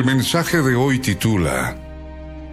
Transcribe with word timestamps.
El 0.00 0.06
mensaje 0.06 0.62
de 0.62 0.76
hoy 0.76 0.98
titula 0.98 1.76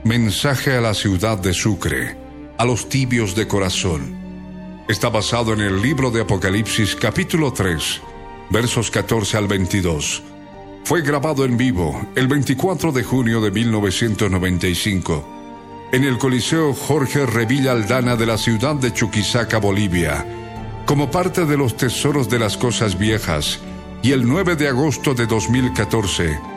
Mensaje 0.03 0.75
a 0.75 0.81
la 0.81 0.93
ciudad 0.93 1.37
de 1.37 1.53
Sucre, 1.53 2.17
a 2.57 2.65
los 2.65 2.89
tibios 2.89 3.35
de 3.35 3.47
corazón. 3.47 4.83
Está 4.89 5.07
basado 5.07 5.53
en 5.53 5.61
el 5.61 5.81
libro 5.81 6.11
de 6.11 6.23
Apocalipsis 6.23 6.97
capítulo 6.97 7.53
3, 7.53 8.01
versos 8.49 8.91
14 8.91 9.37
al 9.37 9.47
22. 9.47 10.23
Fue 10.83 11.01
grabado 11.01 11.45
en 11.45 11.55
vivo 11.55 12.09
el 12.17 12.27
24 12.27 12.91
de 12.91 13.05
junio 13.05 13.39
de 13.39 13.51
1995 13.51 15.87
en 15.93 16.03
el 16.03 16.17
Coliseo 16.17 16.73
Jorge 16.73 17.25
Revilla 17.25 17.71
Aldana 17.71 18.17
de 18.17 18.25
la 18.25 18.37
ciudad 18.37 18.75
de 18.75 18.91
Chuquisaca, 18.91 19.59
Bolivia, 19.59 20.25
como 20.85 21.09
parte 21.09 21.45
de 21.45 21.55
los 21.55 21.77
tesoros 21.77 22.27
de 22.27 22.39
las 22.39 22.57
cosas 22.57 22.99
viejas, 22.99 23.61
y 24.03 24.11
el 24.11 24.27
9 24.27 24.57
de 24.57 24.67
agosto 24.67 25.13
de 25.13 25.27
2014 25.27 26.56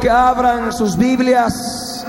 Que 0.00 0.08
abran 0.08 0.72
sus 0.72 0.96
Biblias 0.96 2.06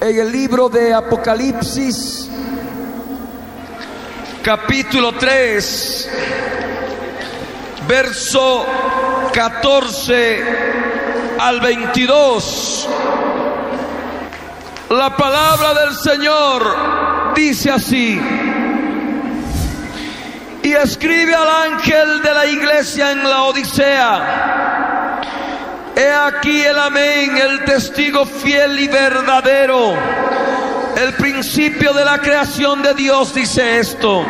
en 0.00 0.18
el 0.18 0.32
libro 0.32 0.68
de 0.68 0.92
Apocalipsis, 0.92 2.28
capítulo 4.42 5.12
3, 5.12 6.10
verso 7.86 8.66
14 9.32 10.44
al 11.38 11.60
22. 11.60 12.88
La 14.90 15.16
palabra 15.16 15.74
del 15.74 15.94
Señor 15.94 17.34
dice 17.36 17.70
así. 17.70 18.20
Y 20.62 20.72
escribe 20.72 21.34
al 21.34 21.72
ángel 21.72 22.22
de 22.22 22.34
la 22.34 22.46
iglesia 22.46 23.12
en 23.12 23.22
la 23.22 23.44
Odisea 23.44 24.99
He 26.00 26.10
aquí 26.10 26.62
el 26.62 26.78
amén, 26.78 27.36
el 27.36 27.62
testigo 27.64 28.24
fiel 28.24 28.80
y 28.80 28.88
verdadero. 28.88 29.92
El 30.96 31.12
principio 31.12 31.92
de 31.92 32.06
la 32.06 32.16
creación 32.20 32.80
de 32.80 32.94
Dios 32.94 33.34
dice 33.34 33.80
esto. 33.80 34.24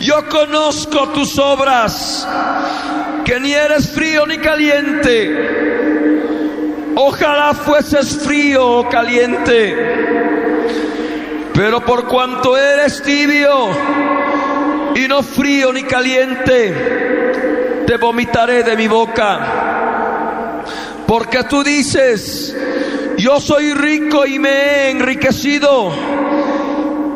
Yo 0.00 0.26
conozco 0.26 1.10
tus 1.10 1.38
obras, 1.38 2.26
que 3.26 3.38
ni 3.40 3.52
eres 3.52 3.90
frío 3.90 4.26
ni 4.26 4.38
caliente. 4.38 5.36
Ojalá 6.96 7.52
fueses 7.52 8.24
frío 8.24 8.66
o 8.66 8.88
caliente. 8.88 9.76
Pero 11.52 11.84
por 11.84 12.08
cuanto 12.08 12.56
eres 12.56 13.02
tibio 13.02 13.68
y 14.94 15.06
no 15.06 15.22
frío 15.22 15.74
ni 15.74 15.82
caliente, 15.82 17.84
te 17.86 17.98
vomitaré 17.98 18.62
de 18.62 18.76
mi 18.76 18.88
boca. 18.88 19.59
Porque 21.10 21.42
tú 21.42 21.64
dices, 21.64 22.54
yo 23.18 23.40
soy 23.40 23.74
rico 23.74 24.24
y 24.24 24.38
me 24.38 24.48
he 24.48 24.90
enriquecido 24.90 25.90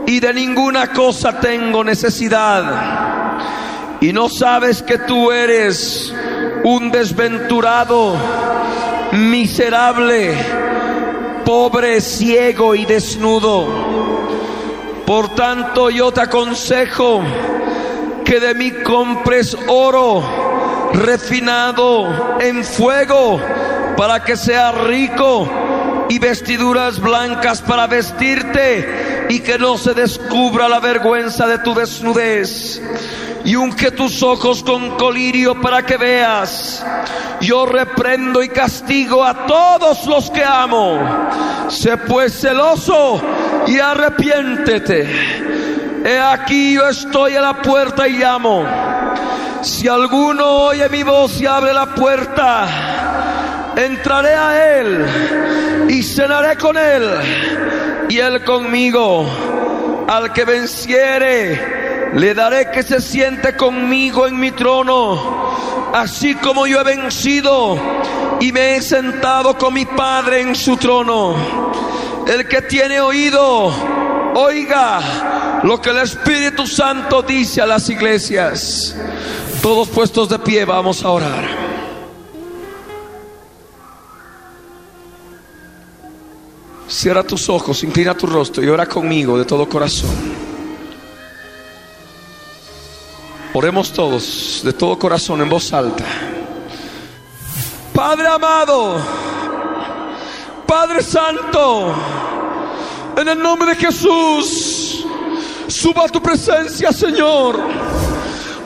y 0.05 0.19
de 0.19 0.35
ninguna 0.35 0.89
cosa 0.89 1.39
tengo 1.39 1.85
necesidad. 1.85 3.39
Y 4.01 4.13
no 4.13 4.29
sabes 4.29 4.83
que 4.83 4.99
tú 4.99 5.31
eres 5.31 6.13
un 6.65 6.91
desventurado, 6.91 8.17
miserable, 9.13 10.35
pobre, 11.45 12.01
ciego 12.01 12.75
y 12.75 12.87
desnudo. 12.87 13.69
Por 15.07 15.37
tanto 15.37 15.89
yo 15.91 16.11
te 16.11 16.23
aconsejo 16.23 17.23
que 18.25 18.41
de 18.41 18.55
mí 18.57 18.73
compres 18.73 19.57
oro 19.69 20.91
refinado 20.95 22.41
en 22.41 22.65
fuego 22.65 23.39
para 23.97 24.23
que 24.25 24.37
seas 24.37 24.75
rico 24.85 25.49
y 26.09 26.19
vestiduras 26.19 27.01
blancas 27.01 27.63
para 27.63 27.87
vestirte 27.87 29.27
y 29.29 29.41
que 29.41 29.59
no 29.59 29.79
se 29.79 29.95
descubra 29.95 30.69
la 30.69 30.81
vergüenza 30.81 31.47
de 31.47 31.59
tu 31.59 31.75
desnudez. 31.75 32.81
Y 33.45 33.57
unge 33.57 33.91
tus 33.91 34.23
ojos 34.23 34.63
con 34.63 34.97
colirio 34.97 35.61
para 35.61 35.85
que 35.85 35.99
veas. 35.99 36.85
Yo 37.41 37.67
reprendo 37.67 38.43
y 38.43 38.49
castigo 38.49 39.23
a 39.23 39.47
todos 39.47 40.07
los 40.07 40.31
que 40.31 40.43
amo. 40.43 40.99
Sé 41.69 41.99
pues 41.99 42.41
celoso 42.41 43.21
y 43.67 43.79
arrepiéntete. 43.79 45.09
He 46.07 46.19
aquí 46.19 46.75
yo 46.75 46.89
estoy 46.89 47.35
a 47.37 47.41
la 47.41 47.63
puerta 47.63 48.09
y 48.09 48.19
llamo. 48.19 48.65
Si 49.63 49.89
alguno 49.89 50.67
oye 50.67 50.89
mi 50.91 51.03
voz 51.03 51.41
y 51.41 51.47
abre 51.47 51.73
la 51.73 51.95
puerta, 51.95 52.67
entraré 53.77 54.35
a 54.35 54.79
Él 54.79 55.07
y 55.89 56.03
cenaré 56.03 56.57
con 56.57 56.77
Él 56.77 57.03
y 58.09 58.19
Él 58.19 58.45
conmigo. 58.45 59.27
Al 60.07 60.33
que 60.33 60.45
venciere, 60.45 62.11
le 62.15 62.35
daré 62.35 62.71
que 62.71 62.83
se 62.83 63.01
siente 63.01 63.57
conmigo 63.57 64.27
en 64.27 64.39
mi 64.39 64.51
trono, 64.51 65.91
así 65.95 66.35
como 66.35 66.67
yo 66.67 66.81
he 66.81 66.85
vencido 66.85 67.79
y 68.41 68.53
me 68.53 68.77
he 68.77 68.83
sentado 68.83 69.57
con 69.57 69.73
mi 69.73 69.87
Padre 69.87 70.43
en 70.43 70.55
su 70.55 70.77
trono. 70.77 71.35
El 72.27 72.47
que 72.47 72.63
tiene 72.63 73.01
oído, 73.01 73.73
oiga 74.35 75.61
lo 75.63 75.81
que 75.81 75.91
el 75.91 75.99
Espíritu 75.99 76.67
Santo 76.67 77.23
dice 77.23 77.63
a 77.63 77.67
las 77.67 77.89
iglesias. 77.89 78.95
Todos 79.63 79.89
puestos 79.89 80.29
de 80.29 80.39
pie, 80.39 80.65
vamos 80.67 81.03
a 81.03 81.09
orar. 81.09 81.64
Cierra 86.95 87.25
tus 87.25 87.49
ojos, 87.49 87.83
inclina 87.83 88.15
tu 88.15 88.25
rostro 88.25 88.63
y 88.63 88.69
ora 88.69 88.87
conmigo 88.87 89.37
de 89.37 89.45
todo 89.45 89.69
corazón. 89.69 90.15
Oremos 93.53 93.93
todos 93.93 94.63
de 94.65 94.73
todo 94.73 94.97
corazón 94.97 95.41
en 95.43 95.49
voz 95.49 95.73
alta. 95.73 96.05
Padre 97.93 98.29
amado, 98.29 99.03
Padre 100.65 101.03
Santo, 101.03 101.93
en 103.17 103.29
el 103.29 103.43
nombre 103.43 103.71
de 103.71 103.77
Jesús, 103.77 105.05
suba 105.67 106.05
a 106.05 106.09
tu 106.09 106.23
presencia, 106.23 106.93
Señor, 106.93 107.59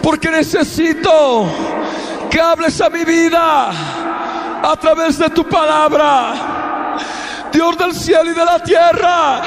porque 0.03 0.31
necesito 0.31 1.47
que 2.31 2.39
hables 2.39 2.79
a 2.83 2.91
mi 2.91 3.07
vida 3.07 3.71
a 4.71 4.77
través 4.79 5.17
de 5.19 5.31
tu 5.31 5.49
palabra. 5.49 6.78
Dios 7.53 7.79
del 7.79 7.95
cielo 7.95 8.31
y 8.31 8.35
de 8.35 8.45
la 8.45 8.59
tierra, 8.63 9.41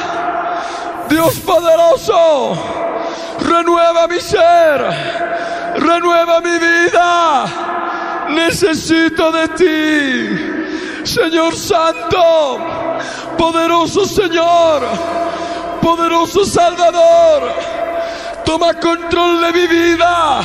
Dios 1.09 1.39
poderoso, 1.39 2.57
renueva 3.39 4.07
mi 4.07 4.19
ser, 4.19 4.81
renueva 5.77 6.42
mi 6.42 6.57
vida. 6.57 7.45
Necesito 8.30 9.31
de 9.31 9.48
ti, 9.50 11.06
Señor 11.06 11.56
Santo. 11.56 12.59
Poderoso 13.38 14.06
Señor, 14.06 14.83
poderoso 15.81 16.45
Salvador, 16.45 17.51
toma 18.45 18.75
control 18.75 19.42
de 19.42 19.51
mi 19.51 19.68
vida 19.68 20.42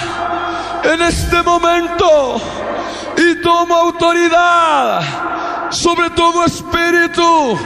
en 0.82 1.02
este 1.02 1.43
momento 1.43 2.41
y 3.19 3.35
toma 3.43 3.81
autoridad 3.81 5.02
sobre 5.71 6.11
todo 6.11 6.45
espíritu 6.45 7.59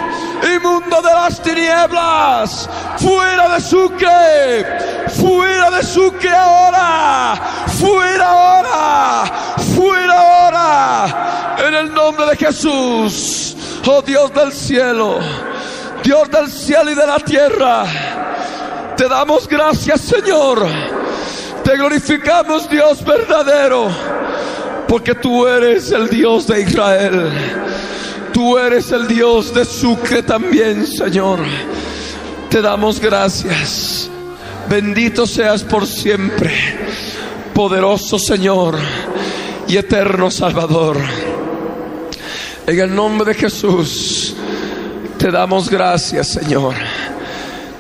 inmundo 0.43 1.02
de 1.02 1.12
las 1.12 1.43
tinieblas, 1.43 2.69
fuera 2.99 3.55
de 3.55 3.61
Sucre, 3.61 5.08
fuera 5.08 5.70
de 5.70 5.82
Sucre 5.82 6.35
ahora, 6.35 7.35
fuera 7.79 8.26
ahora, 8.26 9.32
fuera 9.76 10.14
ahora, 10.14 11.56
en 11.67 11.75
el 11.75 11.93
nombre 11.94 12.26
de 12.26 12.37
Jesús, 12.37 13.56
oh 13.87 14.03
Dios 14.03 14.32
del 14.32 14.53
cielo, 14.53 15.19
Dios 16.03 16.31
del 16.31 16.50
cielo 16.50 16.91
y 16.91 16.94
de 16.94 17.06
la 17.06 17.19
tierra, 17.19 17.85
te 18.96 19.08
damos 19.08 19.46
gracias 19.46 20.00
Señor, 20.00 20.67
te 21.64 21.76
glorificamos 21.76 22.69
Dios 22.69 23.05
verdadero, 23.05 23.88
porque 24.90 25.14
tú 25.14 25.46
eres 25.46 25.92
el 25.92 26.08
Dios 26.08 26.48
de 26.48 26.62
Israel. 26.62 27.31
Tú 28.32 28.58
eres 28.58 28.90
el 28.90 29.06
Dios 29.06 29.54
de 29.54 29.64
Sucre 29.64 30.20
también, 30.25 30.84
Señor. 30.84 31.38
Te 32.50 32.60
damos 32.60 32.98
gracias. 32.98 34.10
Bendito 34.69 35.28
seas 35.28 35.62
por 35.62 35.87
siempre, 35.87 36.52
poderoso 37.54 38.19
Señor 38.19 38.76
y 39.69 39.76
eterno 39.76 40.28
Salvador. 40.28 40.96
En 42.66 42.81
el 42.81 42.93
nombre 42.93 43.32
de 43.32 43.38
Jesús, 43.38 44.34
te 45.19 45.31
damos 45.31 45.70
gracias, 45.70 46.31
Señor. 46.31 46.75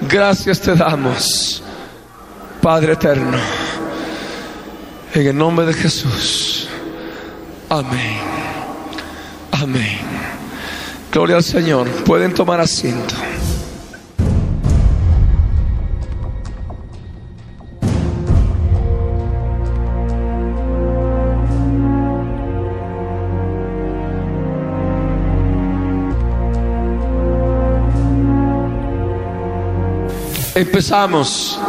Gracias 0.08 0.60
te 0.60 0.76
damos, 0.76 1.60
Padre 2.62 2.92
eterno. 2.92 3.36
En 5.12 5.26
el 5.26 5.36
nombre 5.36 5.66
de 5.66 5.74
Jesús. 5.74 6.49
Amén. 7.72 8.18
Amén. 9.52 10.00
Gloria 11.12 11.36
al 11.36 11.44
Señor. 11.44 11.88
Pueden 12.02 12.34
tomar 12.34 12.60
asiento. 12.60 13.14
Empezamos. 30.56 31.60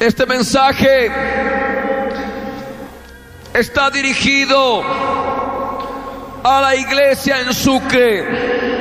Este 0.00 0.24
mensaje 0.24 1.69
está 3.54 3.90
dirigido 3.90 4.82
a 6.42 6.60
la 6.60 6.74
iglesia 6.76 7.40
en 7.40 7.52
Sucre. 7.54 8.80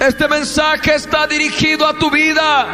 Este 0.00 0.28
mensaje 0.28 0.94
está 0.94 1.26
dirigido 1.26 1.86
a 1.86 1.94
tu 1.94 2.10
vida, 2.10 2.66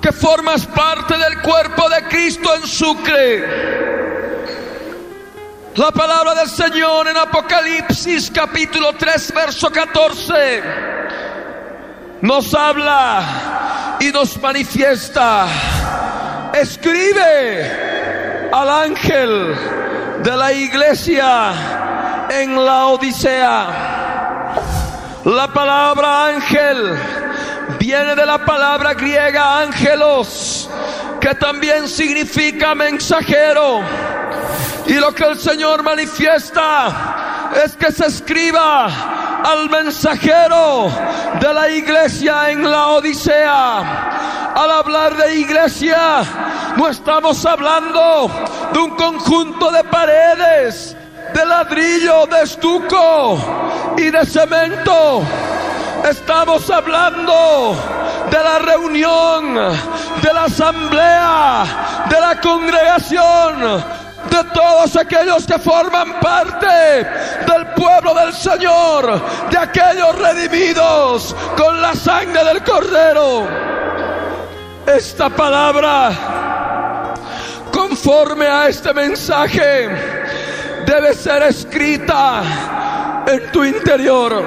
que 0.00 0.12
formas 0.12 0.66
parte 0.66 1.16
del 1.16 1.40
cuerpo 1.40 1.88
de 1.88 2.02
Cristo 2.08 2.54
en 2.54 2.66
Sucre. 2.66 3.82
La 5.74 5.90
palabra 5.90 6.34
del 6.34 6.50
Señor 6.50 7.08
en 7.08 7.16
Apocalipsis 7.16 8.30
capítulo 8.30 8.92
3 8.92 9.32
verso 9.32 9.70
14 9.70 10.62
nos 12.20 12.52
habla 12.54 13.96
y 14.00 14.10
nos 14.10 14.38
manifiesta. 14.38 15.46
Escribe 16.54 18.50
al 18.52 18.68
ángel 18.68 19.56
de 20.22 20.36
la 20.36 20.52
iglesia 20.52 21.52
en 22.28 22.62
la 22.62 22.86
Odisea. 22.88 23.66
La 25.24 25.48
palabra 25.52 26.26
ángel 26.26 26.94
viene 27.78 28.14
de 28.14 28.26
la 28.26 28.44
palabra 28.44 28.92
griega 28.92 29.60
ángelos, 29.60 30.68
que 31.20 31.34
también 31.36 31.88
significa 31.88 32.74
mensajero. 32.74 33.80
Y 34.86 34.94
lo 34.94 35.14
que 35.14 35.24
el 35.24 35.38
Señor 35.38 35.82
manifiesta 35.82 37.52
es 37.64 37.76
que 37.76 37.90
se 37.90 38.06
escriba 38.06 38.86
al 39.42 39.70
mensajero 39.70 40.90
de 41.40 41.54
la 41.54 41.70
iglesia 41.70 42.50
en 42.50 42.70
la 42.70 42.88
Odisea. 42.88 44.41
Al 44.54 44.70
hablar 44.70 45.16
de 45.16 45.36
iglesia, 45.36 46.22
no 46.76 46.88
estamos 46.88 47.44
hablando 47.46 48.30
de 48.72 48.78
un 48.78 48.90
conjunto 48.96 49.70
de 49.70 49.82
paredes, 49.84 50.96
de 51.32 51.46
ladrillo, 51.46 52.26
de 52.26 52.42
estuco 52.42 53.38
y 53.96 54.10
de 54.10 54.26
cemento. 54.26 55.22
Estamos 56.08 56.68
hablando 56.70 57.76
de 58.30 58.38
la 58.38 58.58
reunión, 58.58 59.54
de 59.54 60.32
la 60.34 60.44
asamblea, 60.44 61.64
de 62.10 62.20
la 62.20 62.40
congregación 62.40 64.02
de 64.30 64.44
todos 64.54 64.96
aquellos 64.96 65.46
que 65.46 65.58
forman 65.58 66.20
parte 66.20 66.66
del 67.46 67.66
pueblo 67.74 68.14
del 68.14 68.32
Señor, 68.32 69.20
de 69.50 69.58
aquellos 69.58 70.18
redimidos 70.18 71.34
con 71.56 71.80
la 71.80 71.94
sangre 71.94 72.44
del 72.44 72.62
Cordero. 72.62 73.72
Esta 74.86 75.30
palabra, 75.30 77.14
conforme 77.72 78.46
a 78.46 78.68
este 78.68 78.92
mensaje, 78.92 79.88
debe 80.84 81.14
ser 81.14 81.42
escrita 81.44 82.42
en 83.26 83.52
tu 83.52 83.64
interior. 83.64 84.44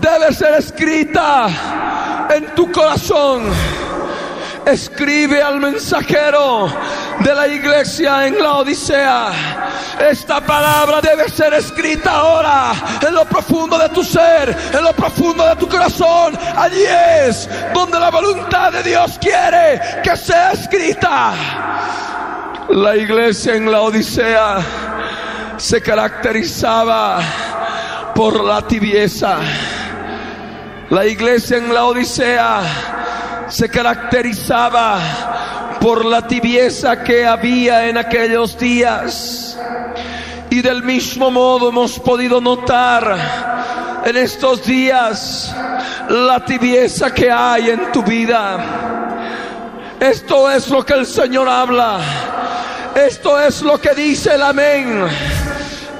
Debe 0.00 0.34
ser 0.34 0.54
escrita 0.54 2.26
en 2.34 2.54
tu 2.54 2.70
corazón 2.72 3.44
escribe 4.66 5.42
al 5.42 5.60
mensajero 5.60 6.68
de 7.20 7.34
la 7.34 7.46
iglesia 7.48 8.26
en 8.26 8.42
la 8.42 8.54
Odisea. 8.54 9.30
Esta 10.10 10.40
palabra 10.40 11.00
debe 11.00 11.28
ser 11.28 11.54
escrita 11.54 12.10
ahora 12.10 12.72
en 13.06 13.14
lo 13.14 13.24
profundo 13.24 13.78
de 13.78 13.88
tu 13.90 14.02
ser, 14.02 14.56
en 14.72 14.82
lo 14.82 14.92
profundo 14.92 15.46
de 15.46 15.56
tu 15.56 15.68
corazón. 15.68 16.36
Allí 16.56 16.82
es 17.26 17.48
donde 17.72 17.98
la 17.98 18.10
voluntad 18.10 18.72
de 18.72 18.82
Dios 18.82 19.18
quiere 19.20 19.80
que 20.02 20.16
sea 20.16 20.52
escrita. 20.52 21.32
La 22.70 22.96
iglesia 22.96 23.54
en 23.54 23.70
la 23.70 23.82
Odisea 23.82 24.58
se 25.56 25.80
caracterizaba 25.80 27.20
por 28.14 28.42
la 28.42 28.62
tibieza. 28.62 29.38
La 30.90 31.06
iglesia 31.06 31.58
en 31.58 31.72
la 31.72 31.84
Odisea 31.84 32.60
se 33.48 33.68
caracterizaba 33.68 34.98
por 35.80 36.04
la 36.04 36.26
tibieza 36.26 37.02
que 37.02 37.26
había 37.26 37.88
en 37.88 37.98
aquellos 37.98 38.58
días. 38.58 39.58
Y 40.50 40.62
del 40.62 40.82
mismo 40.82 41.30
modo 41.30 41.68
hemos 41.68 41.98
podido 41.98 42.40
notar 42.40 44.02
en 44.04 44.16
estos 44.16 44.64
días 44.64 45.54
la 46.08 46.44
tibieza 46.44 47.12
que 47.12 47.30
hay 47.30 47.70
en 47.70 47.92
tu 47.92 48.02
vida. 48.02 48.58
Esto 50.00 50.50
es 50.50 50.68
lo 50.68 50.84
que 50.84 50.94
el 50.94 51.06
Señor 51.06 51.48
habla. 51.48 51.98
Esto 52.94 53.40
es 53.40 53.62
lo 53.62 53.80
que 53.80 53.94
dice 53.94 54.34
el 54.34 54.42
amén. 54.42 55.04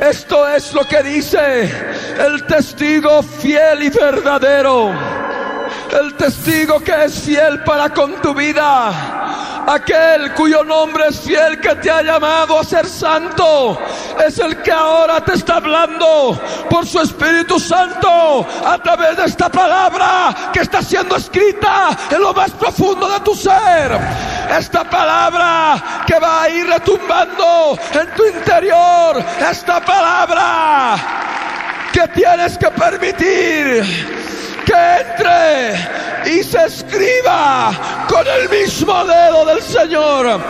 Esto 0.00 0.48
es 0.48 0.72
lo 0.72 0.86
que 0.86 1.02
dice 1.02 1.70
el 2.18 2.46
testigo 2.46 3.22
fiel 3.22 3.82
y 3.84 3.90
verdadero 3.90 5.13
el 6.00 6.14
testigo 6.14 6.80
que 6.80 7.04
es 7.04 7.20
fiel 7.20 7.62
para 7.62 7.90
con 7.90 8.14
tu 8.20 8.34
vida, 8.34 9.64
aquel 9.66 10.32
cuyo 10.34 10.64
nombre 10.64 11.08
es 11.08 11.20
fiel 11.20 11.60
que 11.60 11.74
te 11.76 11.90
ha 11.90 12.02
llamado 12.02 12.58
a 12.58 12.64
ser 12.64 12.86
santo, 12.86 13.78
es 14.26 14.38
el 14.38 14.60
que 14.62 14.72
ahora 14.72 15.20
te 15.20 15.34
está 15.34 15.56
hablando 15.56 16.40
por 16.68 16.86
su 16.86 17.00
Espíritu 17.00 17.58
Santo 17.58 18.46
a 18.66 18.78
través 18.78 19.16
de 19.16 19.24
esta 19.24 19.48
palabra 19.48 20.50
que 20.52 20.60
está 20.60 20.82
siendo 20.82 21.16
escrita 21.16 21.96
en 22.10 22.20
lo 22.20 22.32
más 22.32 22.50
profundo 22.52 23.08
de 23.08 23.20
tu 23.20 23.34
ser. 23.34 23.98
Esta 24.50 24.84
palabra 24.84 26.04
que 26.06 26.18
va 26.18 26.42
a 26.42 26.48
ir 26.48 26.66
retumbando 26.66 27.78
en 27.92 28.14
tu 28.14 28.26
interior, 28.26 29.24
esta 29.50 29.80
palabra 29.80 30.96
que 31.92 32.08
tienes 32.08 32.58
que 32.58 32.70
permitir 32.70 34.23
que 34.64 34.73
entre 35.00 36.35
y 36.38 36.42
se 36.42 36.64
escriba 36.64 38.06
con 38.09 38.26
el 38.26 38.49
mismo 38.49 39.04
dedo 39.04 39.44
del 39.44 39.62
Señor, 39.62 40.40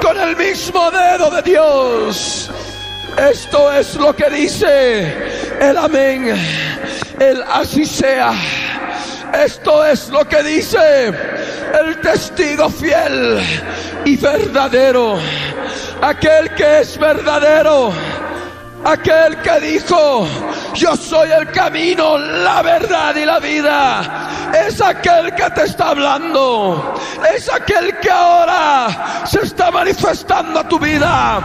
con 0.00 0.18
el 0.18 0.36
mismo 0.36 0.90
dedo 0.90 1.30
de 1.30 1.42
Dios. 1.42 2.50
Esto 3.30 3.72
es 3.72 3.94
lo 3.96 4.14
que 4.14 4.28
dice 4.30 5.12
el 5.60 5.76
amén, 5.76 6.34
el 7.18 7.42
así 7.42 7.84
sea. 7.84 8.32
Esto 9.32 9.84
es 9.84 10.08
lo 10.10 10.26
que 10.28 10.42
dice 10.42 11.06
el 11.08 12.00
testigo 12.00 12.70
fiel 12.70 13.40
y 14.04 14.16
verdadero. 14.16 15.18
Aquel 16.00 16.54
que 16.54 16.80
es 16.80 16.98
verdadero. 16.98 17.92
Aquel 18.84 19.36
que 19.38 19.60
dijo, 19.60 20.26
yo 20.74 20.96
soy 20.96 21.30
el 21.30 21.50
camino, 21.50 22.18
la 22.18 22.62
verdad 22.62 23.14
y 23.14 23.24
la 23.24 23.38
vida. 23.38 24.30
Es 24.66 24.80
aquel 24.80 25.34
que 25.34 25.50
te 25.50 25.64
está 25.64 25.90
hablando. 25.90 26.94
Es 27.34 27.48
aquel 27.52 27.98
que 28.00 28.10
ahora 28.10 29.24
se 29.26 29.40
está 29.42 29.70
manifestando 29.70 30.60
a 30.60 30.68
tu 30.68 30.78
vida. 30.78 31.40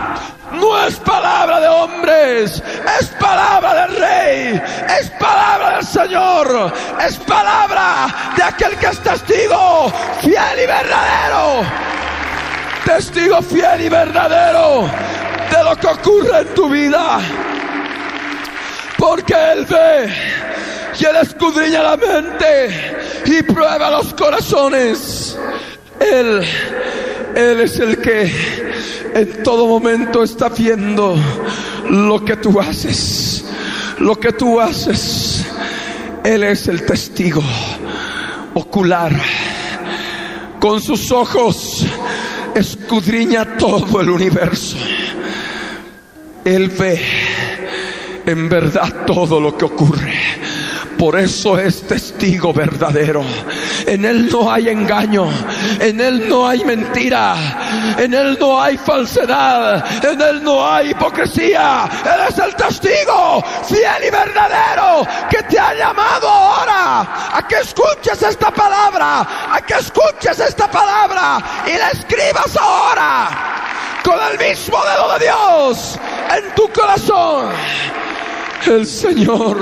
No 0.54 0.84
es 0.86 0.96
palabra 0.98 1.60
de 1.60 1.68
hombres, 1.68 2.64
es 3.00 3.08
palabra 3.20 3.86
del 3.86 3.96
rey, 3.98 4.62
es 5.00 5.12
palabra 5.12 5.76
del 5.76 5.86
Señor, 5.86 6.74
es 7.06 7.18
palabra 7.18 8.08
de 8.36 8.44
aquel 8.44 8.76
que 8.78 8.88
es 8.88 9.00
testigo 9.00 9.92
fiel 10.22 10.60
y 10.64 10.66
verdadero. 10.66 11.62
Testigo 12.84 13.42
fiel 13.44 13.82
y 13.82 13.90
verdadero 13.90 14.90
de 15.52 15.64
lo 15.64 15.76
que 15.76 15.88
ocurre 15.88 16.40
en 16.40 16.54
tu 16.56 16.68
vida. 16.68 17.20
Porque 19.00 19.34
Él 19.54 19.66
ve 19.66 20.14
y 21.00 21.06
Él 21.06 21.16
escudriña 21.22 21.82
la 21.82 21.98
mente 21.98 23.02
y 23.26 23.42
prueba 23.44 23.90
los 23.90 24.14
corazones. 24.14 25.38
Él, 26.00 26.42
Él 27.34 27.60
es 27.62 27.80
el 27.80 27.98
que 28.00 28.32
en 29.14 29.42
todo 29.42 29.68
momento 29.68 30.22
está 30.22 30.50
viendo 30.50 31.16
lo 31.90 32.26
que 32.26 32.36
tú 32.36 32.60
haces. 32.60 33.46
Lo 34.00 34.20
que 34.20 34.34
tú 34.34 34.60
haces. 34.60 35.46
Él 36.26 36.44
es 36.44 36.68
el 36.68 36.86
testigo 36.86 37.42
ocular. 38.54 39.14
Con 40.60 40.82
sus 40.82 41.10
ojos 41.12 41.86
escudriña 42.54 43.58
todo 43.58 44.02
el 44.02 44.10
universo. 44.10 44.76
Él 46.44 46.68
ve 46.70 47.02
en 48.30 48.48
verdad 48.48 49.06
todo 49.06 49.40
lo 49.40 49.58
que 49.58 49.66
ocurre. 49.66 50.14
Por 50.98 51.18
eso 51.18 51.58
es 51.58 51.88
testigo 51.88 52.52
verdadero. 52.52 53.24
En 53.88 54.04
Él 54.04 54.30
no 54.30 54.52
hay 54.52 54.68
engaño. 54.68 55.30
En 55.80 56.02
Él 56.02 56.28
no 56.28 56.46
hay 56.46 56.64
mentira. 56.66 57.96
En 57.98 58.14
Él 58.14 58.38
no 58.38 58.62
hay 58.62 58.78
falsedad. 58.78 60.04
En 60.04 60.22
Él 60.22 60.44
no 60.44 60.70
hay 60.70 60.90
hipocresía. 60.90 61.90
Él 62.04 62.22
es 62.28 62.38
el 62.38 62.54
testigo 62.54 63.42
fiel 63.64 64.04
y 64.08 64.10
verdadero 64.10 65.08
que 65.30 65.42
te 65.44 65.58
ha 65.58 65.74
llamado 65.74 66.28
ahora 66.28 67.30
a 67.34 67.48
que 67.48 67.56
escuches 67.60 68.22
esta 68.22 68.52
palabra. 68.52 69.22
A 69.54 69.62
que 69.62 69.76
escuches 69.76 70.38
esta 70.38 70.70
palabra 70.70 71.42
y 71.66 71.78
la 71.78 71.90
escribas 71.92 72.58
ahora 72.58 73.60
con 74.04 74.20
el 74.32 74.38
mismo 74.38 74.78
dedo 74.84 75.14
de 75.14 75.26
Dios 75.26 76.00
en 76.36 76.56
tu 76.56 76.68
corazón. 76.74 77.54
El 78.68 78.86
Señor 78.86 79.58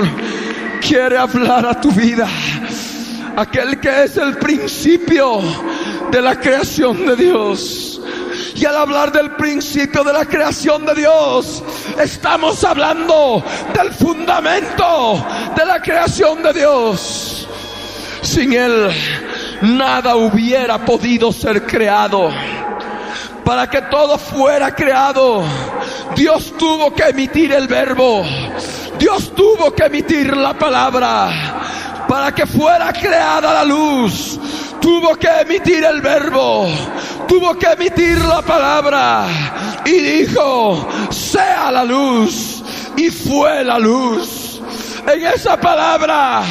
quiere 0.80 1.16
hablar 1.16 1.66
a 1.66 1.80
tu 1.80 1.90
vida. 1.92 2.28
Aquel 3.36 3.78
que 3.78 4.04
es 4.04 4.16
el 4.16 4.36
principio 4.36 5.40
de 6.10 6.20
la 6.20 6.38
creación 6.38 7.06
de 7.06 7.16
Dios. 7.16 8.00
Y 8.54 8.64
al 8.64 8.76
hablar 8.76 9.12
del 9.12 9.30
principio 9.32 10.02
de 10.02 10.12
la 10.12 10.24
creación 10.24 10.84
de 10.84 10.94
Dios, 10.96 11.62
estamos 11.98 12.64
hablando 12.64 13.42
del 13.72 13.92
fundamento 13.92 15.24
de 15.56 15.64
la 15.64 15.80
creación 15.80 16.42
de 16.42 16.52
Dios. 16.52 17.48
Sin 18.22 18.52
Él, 18.52 18.90
nada 19.62 20.16
hubiera 20.16 20.84
podido 20.84 21.32
ser 21.32 21.64
creado. 21.64 22.30
Para 23.48 23.66
que 23.66 23.80
todo 23.80 24.18
fuera 24.18 24.74
creado, 24.74 25.42
Dios 26.14 26.52
tuvo 26.58 26.94
que 26.94 27.04
emitir 27.04 27.50
el 27.50 27.66
verbo. 27.66 28.22
Dios 28.98 29.34
tuvo 29.34 29.74
que 29.74 29.84
emitir 29.84 30.36
la 30.36 30.52
palabra 30.52 31.30
para 32.06 32.34
que 32.34 32.44
fuera 32.46 32.92
creada 32.92 33.54
la 33.54 33.64
luz. 33.64 34.38
Tuvo 34.82 35.16
que 35.16 35.28
emitir 35.28 35.82
el 35.82 36.02
verbo, 36.02 36.68
tuvo 37.26 37.54
que 37.54 37.68
emitir 37.68 38.18
la 38.18 38.42
palabra 38.42 39.24
y 39.86 39.92
dijo, 39.92 40.86
sea 41.08 41.72
la 41.72 41.84
luz. 41.84 42.62
Y 42.98 43.08
fue 43.08 43.64
la 43.64 43.78
luz. 43.78 44.37
En 45.06 45.26
esa 45.26 45.56
palabra 45.56 46.42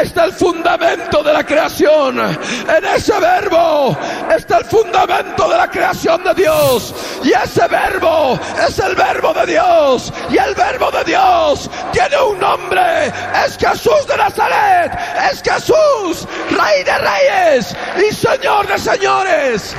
está 0.00 0.24
el 0.24 0.32
fundamento 0.32 1.22
de 1.22 1.32
la 1.32 1.44
creación. 1.44 2.18
En 2.18 2.84
ese 2.94 3.18
verbo 3.18 3.96
está 4.34 4.58
el 4.58 4.64
fundamento 4.64 5.48
de 5.48 5.56
la 5.56 5.70
creación 5.70 6.22
de 6.24 6.34
Dios. 6.34 6.94
Y 7.22 7.32
ese 7.32 7.66
verbo 7.68 8.38
es 8.66 8.78
el 8.78 8.94
verbo 8.94 9.32
de 9.32 9.46
Dios. 9.46 10.12
Y 10.30 10.36
el 10.36 10.54
verbo 10.54 10.90
de 10.90 11.04
Dios 11.04 11.70
tiene 11.92 12.20
un 12.20 12.38
nombre. 12.38 13.06
Es 13.44 13.56
Jesús 13.56 14.06
de 14.08 14.16
Nazaret. 14.16 14.92
Es 15.30 15.42
Jesús, 15.42 16.26
Rey 16.50 16.84
de 16.84 16.98
Reyes 16.98 17.76
y 18.08 18.14
Señor 18.14 18.66
de 18.66 18.78
Señores. 18.78 19.74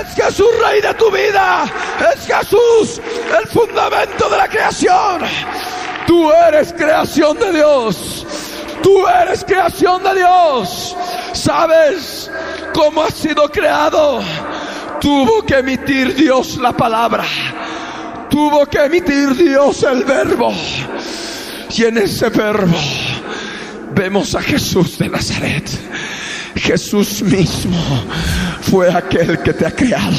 Es 0.00 0.14
Jesús 0.14 0.50
Rey 0.62 0.80
de 0.80 0.94
tu 0.94 1.10
vida. 1.10 1.64
Es 2.14 2.26
Jesús 2.26 3.00
el 3.38 3.48
fundamento 3.48 4.28
de 4.28 4.36
la 4.36 4.48
creación. 4.48 5.22
Tú 6.10 6.28
eres 6.32 6.72
creación 6.72 7.38
de 7.38 7.52
Dios. 7.52 8.26
Tú 8.82 9.06
eres 9.06 9.44
creación 9.44 10.02
de 10.02 10.16
Dios. 10.16 10.96
¿Sabes 11.34 12.28
cómo 12.74 13.04
has 13.04 13.14
sido 13.14 13.48
creado? 13.48 14.20
Tuvo 15.00 15.46
que 15.46 15.58
emitir 15.58 16.16
Dios 16.16 16.56
la 16.56 16.72
palabra. 16.72 17.22
Tuvo 18.28 18.66
que 18.66 18.78
emitir 18.86 19.36
Dios 19.36 19.84
el 19.84 20.02
verbo. 20.02 20.52
Y 21.76 21.84
en 21.84 21.98
ese 21.98 22.28
verbo 22.28 22.76
vemos 23.94 24.34
a 24.34 24.42
Jesús 24.42 24.98
de 24.98 25.10
Nazaret. 25.10 25.70
Jesús 26.56 27.22
mismo 27.22 27.78
fue 28.62 28.92
aquel 28.92 29.42
que 29.42 29.52
te 29.52 29.66
ha 29.66 29.70
creado. 29.70 30.16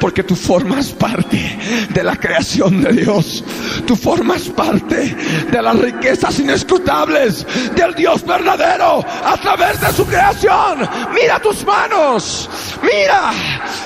Porque 0.00 0.22
tú 0.22 0.34
formas 0.34 0.88
parte 0.88 1.58
de 1.90 2.02
la 2.02 2.16
creación 2.16 2.82
de 2.82 2.92
Dios. 2.92 3.44
Tú 3.86 3.96
formas 3.96 4.42
parte 4.42 5.16
de 5.50 5.62
las 5.62 5.78
riquezas 5.78 6.38
inescrutables 6.38 7.46
del 7.74 7.94
Dios 7.94 8.24
verdadero 8.24 9.04
a 9.24 9.36
través 9.36 9.80
de 9.80 9.92
su 9.92 10.06
creación. 10.06 10.88
Mira 11.14 11.38
tus 11.40 11.64
manos. 11.64 12.48
Mira. 12.82 13.32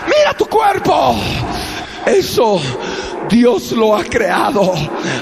Mira 0.06 0.34
tu 0.36 0.46
cuerpo. 0.46 1.16
Eso 2.06 2.60
Dios 3.28 3.72
lo 3.72 3.96
ha 3.96 4.04
creado 4.04 4.74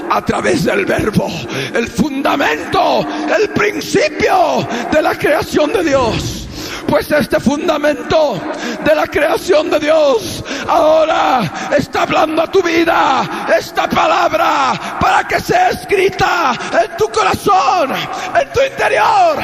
a 0.09 0.25
través 0.25 0.63
del 0.63 0.85
verbo, 0.85 1.27
el 1.73 1.87
fundamento, 1.87 3.05
el 3.39 3.49
principio 3.49 4.67
de 4.91 5.01
la 5.01 5.15
creación 5.15 5.71
de 5.71 5.83
Dios. 5.83 6.48
Pues 6.89 7.11
este 7.11 7.39
fundamento 7.39 8.41
de 8.83 8.95
la 8.95 9.05
creación 9.05 9.69
de 9.69 9.79
Dios 9.79 10.43
ahora 10.67 11.69
está 11.77 12.01
hablando 12.01 12.41
a 12.41 12.51
tu 12.51 12.63
vida 12.63 13.47
esta 13.55 13.87
palabra 13.87 14.97
para 14.99 15.27
que 15.27 15.39
sea 15.39 15.69
escrita 15.69 16.57
en 16.83 16.97
tu 16.97 17.07
corazón, 17.09 17.91
en 17.93 18.51
tu 18.51 18.61
interior. 18.61 19.37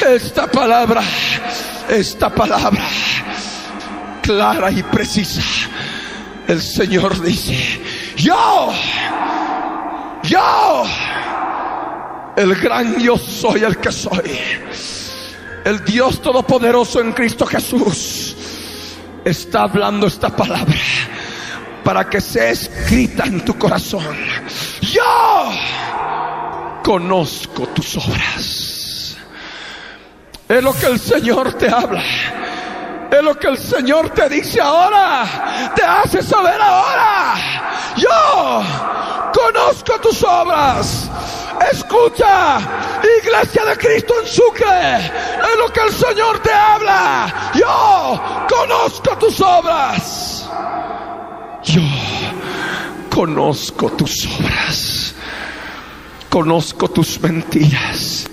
Esta 0.00 0.46
palabra, 0.46 1.02
esta 1.90 2.30
palabra 2.30 2.84
clara 4.22 4.70
y 4.70 4.82
precisa. 4.82 5.42
El 6.48 6.62
Señor 6.62 7.20
dice, 7.20 7.82
yo, 8.16 8.72
yo, 10.22 10.84
el 12.34 12.54
gran 12.54 12.98
yo 12.98 13.18
soy 13.18 13.62
el 13.62 13.76
que 13.76 13.92
soy 13.92 14.38
el 15.64 15.84
Dios 15.84 16.20
Todopoderoso 16.20 17.00
en 17.00 17.12
Cristo 17.12 17.46
Jesús 17.46 18.36
está 19.24 19.62
hablando 19.62 20.06
esta 20.06 20.34
palabra 20.34 20.74
para 21.84 22.08
que 22.08 22.20
sea 22.20 22.50
escrita 22.50 23.24
en 23.24 23.44
tu 23.44 23.58
corazón. 23.58 24.16
Yo 24.80 25.50
conozco 26.82 27.66
tus 27.68 27.96
obras. 27.96 29.16
Es 30.48 30.62
lo 30.62 30.74
que 30.74 30.86
el 30.86 31.00
Señor 31.00 31.54
te 31.54 31.68
habla. 31.68 32.02
Es 33.10 33.22
lo 33.22 33.38
que 33.38 33.48
el 33.48 33.58
Señor 33.58 34.10
te 34.10 34.28
dice 34.28 34.60
ahora. 34.60 35.72
Te 35.74 35.82
hace 35.82 36.22
saber 36.22 36.60
ahora. 36.60 37.34
Yo 37.96 38.62
conozco 39.32 39.98
tus 40.00 40.22
obras. 40.22 41.10
Escucha, 41.70 42.58
iglesia 43.22 43.64
de 43.64 43.76
Cristo 43.76 44.14
en 44.20 44.26
Sucre, 44.26 44.96
es 44.96 45.58
lo 45.58 45.72
que 45.72 45.80
el 45.80 45.92
Señor 45.92 46.38
te 46.40 46.52
habla. 46.52 47.52
Yo 47.54 48.46
conozco 48.48 49.16
tus 49.18 49.40
obras. 49.40 50.48
Yo 51.64 51.82
conozco 53.14 53.90
tus 53.92 54.26
obras, 54.26 55.14
conozco 56.28 56.88
tus 56.88 57.20
mentiras, 57.20 58.26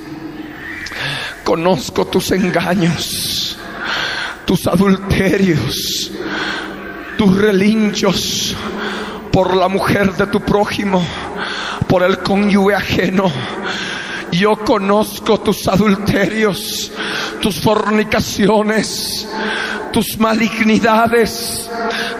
conozco 1.43 2.07
tus 2.07 2.31
engaños, 2.31 3.57
tus 4.45 4.65
adulterios, 4.65 6.11
tus 7.17 7.37
relinchos 7.37 8.55
por 9.31 9.55
la 9.55 9.67
mujer 9.67 10.13
de 10.15 10.25
tu 10.27 10.39
prójimo, 10.41 11.05
por 11.89 12.03
el 12.03 12.19
cónyuge 12.19 12.75
ajeno. 12.75 13.31
Yo 14.31 14.55
conozco 14.63 15.39
tus 15.39 15.67
adulterios, 15.67 16.91
tus 17.41 17.59
fornicaciones, 17.59 19.27
tus 19.91 20.19
malignidades, 20.19 21.67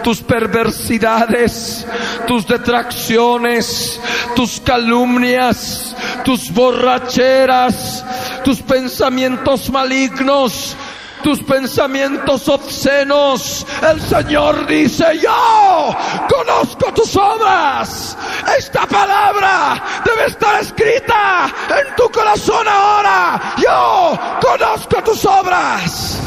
tus 0.02 0.20
perversidades, 0.20 1.86
tus 2.26 2.48
detracciones, 2.48 4.00
tus 4.34 4.58
calumnias, 4.60 5.94
tus 6.24 6.50
borracheras, 6.52 8.04
tus 8.44 8.60
pensamientos 8.62 9.70
malignos, 9.70 10.76
tus 11.22 11.40
pensamientos 11.42 12.48
obscenos. 12.48 13.66
El 13.90 14.00
Señor 14.00 14.66
dice, 14.66 15.04
yo 15.22 15.96
conozco 16.28 16.92
tus 16.92 17.16
obras. 17.16 18.16
Esta 18.58 18.86
palabra 18.86 19.82
debe 20.04 20.26
estar 20.26 20.60
escrita 20.60 21.52
en 21.68 21.94
tu 21.96 22.10
corazón 22.10 22.66
ahora. 22.68 23.54
Yo 23.58 24.18
conozco 24.40 25.02
tus 25.02 25.24
obras. 25.24 26.20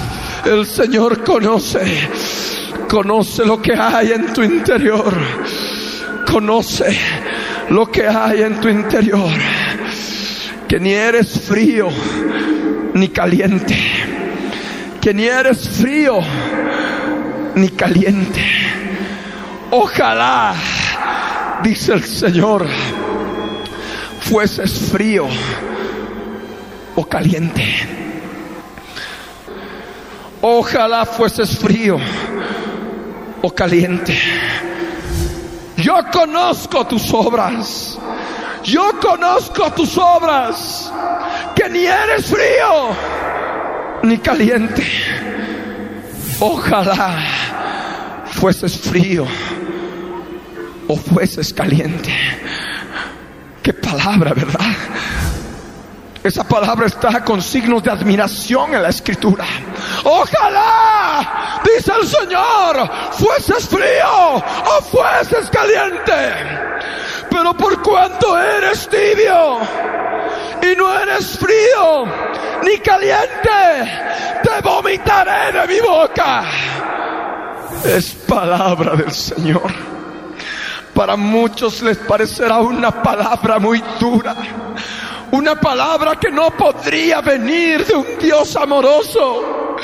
El 0.45 0.65
Señor 0.65 1.23
conoce, 1.23 2.09
conoce 2.89 3.45
lo 3.45 3.62
que 3.62 3.73
hay 3.73 4.12
en 4.12 4.33
tu 4.33 4.43
interior. 4.43 5.13
Conoce 6.29 6.97
lo 7.69 7.85
que 7.91 8.07
hay 8.07 8.41
en 8.41 8.59
tu 8.59 8.67
interior. 8.67 9.31
Que 10.67 10.79
ni 10.79 10.91
eres 10.91 11.39
frío 11.41 11.89
ni 12.93 13.09
caliente. 13.09 14.12
Que 15.03 15.13
ni 15.13 15.25
eres 15.25 15.67
frío 15.67 16.22
ni 17.55 17.67
caliente. 17.67 18.41
Ojalá, 19.69 20.55
dice 21.62 21.91
el 21.91 22.05
Señor, 22.05 22.65
fueses 24.22 24.89
frío 24.89 25.27
o 26.96 27.05
caliente. 27.05 27.66
Ojalá 30.39 31.05
fueses 31.05 31.59
frío 31.59 31.98
o 33.42 33.53
caliente. 33.53 34.18
Yo 35.75 35.96
conozco 36.13 36.87
tus 36.87 37.13
obras. 37.13 38.00
Yo 38.63 38.98
conozco 39.01 39.70
tus 39.74 39.98
obras. 39.98 40.94
Que 41.53 41.68
ni 41.68 41.85
eres 41.85 42.25
frío 42.27 43.23
ni 44.03 44.18
caliente. 44.18 44.85
Ojalá 46.39 47.16
fueses 48.31 48.77
frío 48.77 49.25
o 50.87 50.96
fueses 50.98 51.53
caliente. 51.53 52.13
Qué 53.61 53.74
palabra, 53.74 54.33
¿verdad? 54.33 54.59
Esa 56.22 56.48
palabra 56.48 56.87
está 56.87 57.24
con 57.24 57.42
signos 57.42 57.83
de 57.83 57.92
admiración 57.92 58.74
en 58.74 58.83
la 58.83 58.89
escritura. 58.89 59.46
Ojalá, 60.03 61.61
dice 61.63 61.92
el 62.00 62.07
Señor, 62.07 62.89
fueses 63.13 63.68
frío 63.68 64.35
o 64.35 64.81
fueses 64.83 65.50
caliente. 65.50 66.13
Pero 67.29 67.55
por 67.55 67.81
cuanto 67.81 68.37
eres 68.37 68.87
tibio 68.89 69.59
y 70.63 70.75
no 70.75 70.97
eres 70.97 71.37
frío 71.37 72.05
ni 72.63 72.77
caliente, 72.79 73.49
te 74.43 74.61
vomitaré 74.61 75.51
de 75.51 75.67
mi 75.67 75.79
boca. 75.81 76.43
Es 77.83 78.11
palabra 78.13 78.95
del 78.95 79.11
Señor. 79.11 79.71
Para 80.93 81.15
muchos 81.15 81.81
les 81.81 81.97
parecerá 81.97 82.59
una 82.59 82.91
palabra 83.03 83.59
muy 83.59 83.83
dura. 83.99 84.35
Una 85.31 85.59
palabra 85.59 86.15
que 86.15 86.29
no 86.29 86.51
podría 86.51 87.19
venir 87.21 87.85
de 87.85 87.95
un 87.95 88.05
Dios 88.19 88.55
amoroso, 88.55 89.75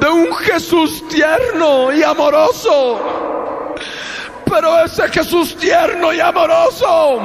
de 0.00 0.08
un 0.08 0.34
Jesús 0.34 1.06
tierno 1.08 1.92
y 1.92 2.02
amoroso. 2.02 2.98
Pero 4.48 4.84
ese 4.84 5.08
Jesús 5.08 5.56
tierno 5.56 6.12
y 6.12 6.20
amoroso 6.20 7.20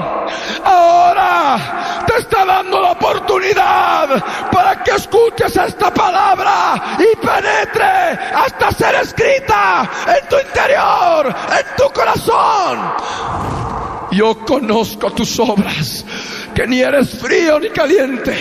ahora 0.63 2.03
te 2.07 2.17
está 2.17 2.43
dando 2.43 2.81
la 2.81 2.91
oportunidad 2.91 4.49
para 4.51 4.83
que 4.83 4.91
escuches 4.91 5.55
esta 5.55 5.93
palabra 5.93 6.97
y 6.97 7.15
penetre 7.23 7.85
hasta 8.33 8.71
ser 8.71 8.95
escrita 8.95 9.89
en 10.07 10.27
tu 10.29 10.35
interior, 10.39 11.27
en 11.27 11.75
tu 11.77 11.93
corazón. 11.93 12.91
Yo 14.11 14.39
conozco 14.43 15.11
tus 15.11 15.39
obras 15.39 16.03
que 16.55 16.65
ni 16.65 16.81
eres 16.81 17.19
frío 17.19 17.59
ni 17.59 17.69
caliente. 17.69 18.35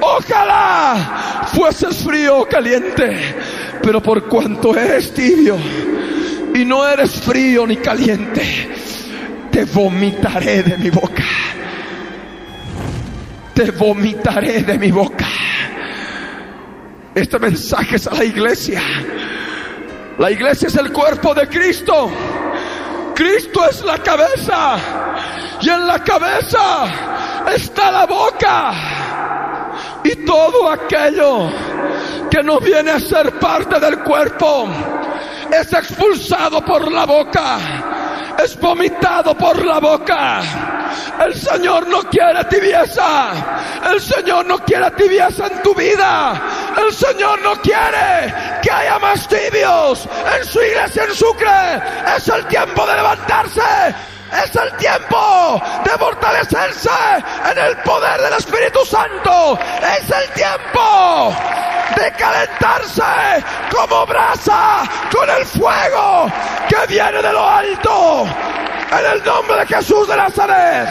Ojalá 0.00 1.44
fueses 1.54 2.02
frío 2.02 2.38
o 2.38 2.46
caliente, 2.46 3.36
pero 3.82 4.02
por 4.02 4.26
cuanto 4.26 4.74
eres 4.74 5.12
tibio 5.12 5.56
y 6.56 6.64
no 6.64 6.88
eres 6.88 7.20
frío 7.20 7.66
ni 7.66 7.76
caliente, 7.76 8.42
te 9.50 9.64
vomitaré 9.66 10.62
de 10.62 10.78
mi 10.78 10.88
boca. 10.88 11.24
Te 13.52 13.70
vomitaré 13.72 14.62
de 14.62 14.78
mi 14.78 14.90
boca. 14.90 15.26
Este 17.14 17.38
mensaje 17.38 17.96
es 17.96 18.06
a 18.06 18.14
la 18.14 18.24
iglesia. 18.24 18.82
La 20.18 20.30
iglesia 20.30 20.68
es 20.68 20.76
el 20.76 20.92
cuerpo 20.92 21.34
de 21.34 21.46
Cristo. 21.46 22.10
Cristo 23.14 23.68
es 23.68 23.82
la 23.82 23.98
cabeza. 23.98 24.78
Y 25.60 25.68
en 25.68 25.86
la 25.86 26.02
cabeza 26.02 27.44
está 27.54 27.90
la 27.90 28.06
boca. 28.06 29.05
Y 30.04 30.24
todo 30.24 30.70
aquello 30.70 31.50
que 32.30 32.42
no 32.42 32.60
viene 32.60 32.92
a 32.92 33.00
ser 33.00 33.38
parte 33.38 33.78
del 33.80 33.98
cuerpo 34.00 34.68
es 35.52 35.72
expulsado 35.72 36.64
por 36.64 36.90
la 36.90 37.04
boca. 37.04 37.58
Es 38.42 38.58
vomitado 38.60 39.36
por 39.36 39.64
la 39.64 39.78
boca. 39.78 40.42
El 41.24 41.34
Señor 41.34 41.88
no 41.88 42.02
quiere 42.02 42.44
tibieza. 42.44 43.30
El 43.90 44.00
Señor 44.00 44.46
no 44.46 44.58
quiere 44.58 44.90
tibieza 44.92 45.46
en 45.46 45.62
tu 45.62 45.74
vida. 45.74 46.40
El 46.76 46.92
Señor 46.92 47.40
no 47.42 47.54
quiere 47.60 48.34
que 48.62 48.70
haya 48.70 48.98
más 48.98 49.26
tibios 49.26 50.08
en 50.38 50.44
su 50.44 50.60
iglesia 50.60 51.04
en 51.04 51.14
Sucre. 51.14 51.82
Es 52.16 52.28
el 52.28 52.46
tiempo 52.46 52.86
de 52.86 52.94
levantarse. 52.94 53.62
Es 54.32 54.56
el 54.56 54.72
tiempo 54.76 55.62
de 55.84 55.90
fortalecerse 55.90 56.90
en 57.50 57.58
el 57.58 57.76
poder 57.78 58.20
del 58.20 58.32
Espíritu 58.34 58.84
Santo. 58.84 59.58
Es 59.82 60.10
el 60.10 60.28
tiempo 60.30 61.34
de 61.96 62.12
calentarse 62.12 63.44
como 63.70 64.06
brasa 64.06 64.82
con 65.12 65.30
el 65.30 65.44
fuego 65.46 66.26
que 66.68 66.86
viene 66.88 67.22
de 67.22 67.32
lo 67.32 67.48
alto. 67.48 68.26
En 68.90 69.12
el 69.12 69.24
nombre 69.24 69.58
de 69.58 69.66
Jesús 69.66 70.08
de 70.08 70.16
Nazaret. 70.16 70.88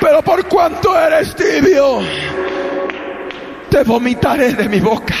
Pero 0.00 0.22
por 0.22 0.46
cuanto 0.46 0.98
eres 0.98 1.34
tibio, 1.34 2.00
te 3.70 3.82
vomitaré 3.82 4.52
de 4.52 4.68
mi 4.68 4.80
boca. 4.80 5.14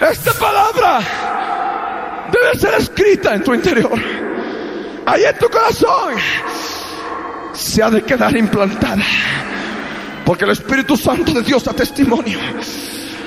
Esta 0.00 0.32
palabra 0.32 1.00
debe 2.32 2.58
ser 2.58 2.74
escrita 2.74 3.34
en 3.34 3.44
tu 3.44 3.54
interior. 3.54 4.21
Ahí 5.06 5.24
en 5.24 5.38
tu 5.38 5.48
corazón 5.48 6.14
se 7.52 7.82
ha 7.82 7.90
de 7.90 8.02
quedar 8.02 8.36
implantada. 8.36 9.04
Porque 10.24 10.44
el 10.44 10.50
Espíritu 10.52 10.96
Santo 10.96 11.32
de 11.32 11.42
Dios 11.42 11.64
da 11.64 11.72
testimonio 11.72 12.38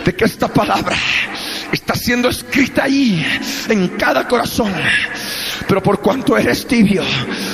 de 0.05 0.15
que 0.15 0.25
esta 0.25 0.47
palabra 0.47 0.95
está 1.71 1.95
siendo 1.95 2.29
escrita 2.29 2.83
ahí 2.83 3.25
en 3.67 3.89
cada 3.89 4.27
corazón. 4.27 4.71
Pero 5.67 5.81
por 5.81 5.99
cuanto 5.99 6.37
eres 6.37 6.65
tibio 6.67 7.03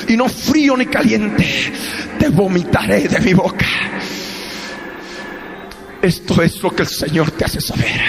y 0.08 0.16
no 0.16 0.28
frío 0.28 0.78
ni 0.78 0.86
caliente, 0.86 1.74
te 2.20 2.30
vomitaré 2.30 3.08
de 3.08 3.20
mi 3.20 3.34
boca. 3.34 3.66
Esto 6.02 6.42
es 6.42 6.62
lo 6.62 6.72
que 6.72 6.84
el 6.84 6.88
Señor 6.88 7.32
te 7.32 7.46
hace 7.46 7.62
saber. 7.62 8.02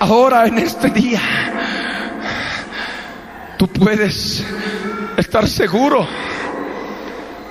Ahora 0.00 0.46
en 0.46 0.58
este 0.58 0.90
día, 0.90 1.20
tú 3.62 3.68
puedes 3.68 4.44
estar 5.16 5.48
seguro, 5.48 6.04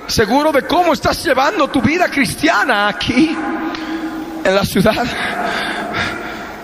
seguro 0.06 0.52
de 0.52 0.60
cómo 0.66 0.92
estás 0.92 1.24
llevando 1.24 1.68
tu 1.68 1.80
vida 1.80 2.10
cristiana 2.10 2.86
aquí 2.88 3.34
en 4.44 4.54
la 4.54 4.62
ciudad. 4.62 5.06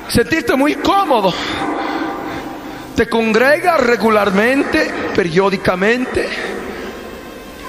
Sentirte 0.06 0.54
muy 0.54 0.74
cómodo, 0.74 1.32
te 2.94 3.08
congregas 3.08 3.80
regularmente, 3.80 4.92
periódicamente, 5.16 6.28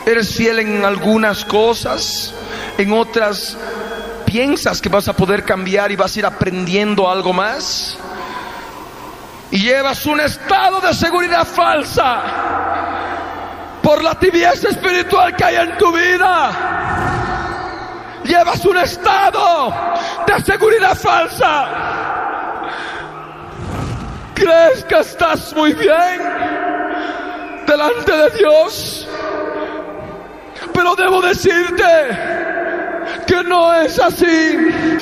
eres 0.06 0.36
fiel 0.36 0.60
en 0.60 0.84
algunas 0.84 1.46
cosas, 1.46 2.34
en 2.78 2.92
otras 2.92 3.58
piensas 4.26 4.82
que 4.82 4.90
vas 4.90 5.08
a 5.08 5.14
poder 5.14 5.46
cambiar 5.46 5.94
y 5.94 5.96
vas 5.96 6.14
a 6.14 6.20
ir 6.20 6.26
aprendiendo 6.26 7.10
algo 7.10 7.32
más. 7.32 7.98
Llevas 9.52 10.06
un 10.06 10.20
estado 10.20 10.80
de 10.80 10.94
seguridad 10.94 11.46
falsa 11.46 12.22
por 13.82 14.04
la 14.04 14.14
tibieza 14.14 14.70
espiritual 14.70 15.36
que 15.36 15.44
hay 15.44 15.56
en 15.56 15.78
tu 15.78 15.92
vida. 15.92 16.52
Llevas 18.24 18.64
un 18.64 18.78
estado 18.78 19.74
de 20.28 20.44
seguridad 20.44 20.96
falsa. 20.96 21.68
Crees 24.36 24.84
que 24.84 25.00
estás 25.00 25.54
muy 25.56 25.74
bien 25.74 26.22
delante 27.66 28.12
de 28.12 28.30
Dios. 28.38 29.08
Pero 30.72 30.96
debo 30.96 31.22
decirte 31.22 31.84
que 33.26 33.44
no 33.44 33.74
es 33.74 34.00
así. 34.00 34.58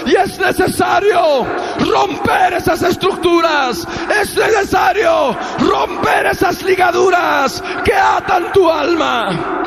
Y 0.06 0.16
es 0.16 0.40
necesario 0.40 1.46
romper 1.80 2.54
esas 2.54 2.82
estructuras. 2.84 3.88
Es 4.22 4.36
necesario 4.36 5.38
romper 5.60 6.28
esas 6.28 6.64
ligaduras 6.64 7.64
que 7.84 7.94
atan 7.94 8.52
tu 8.52 8.70
alma. 8.70 9.64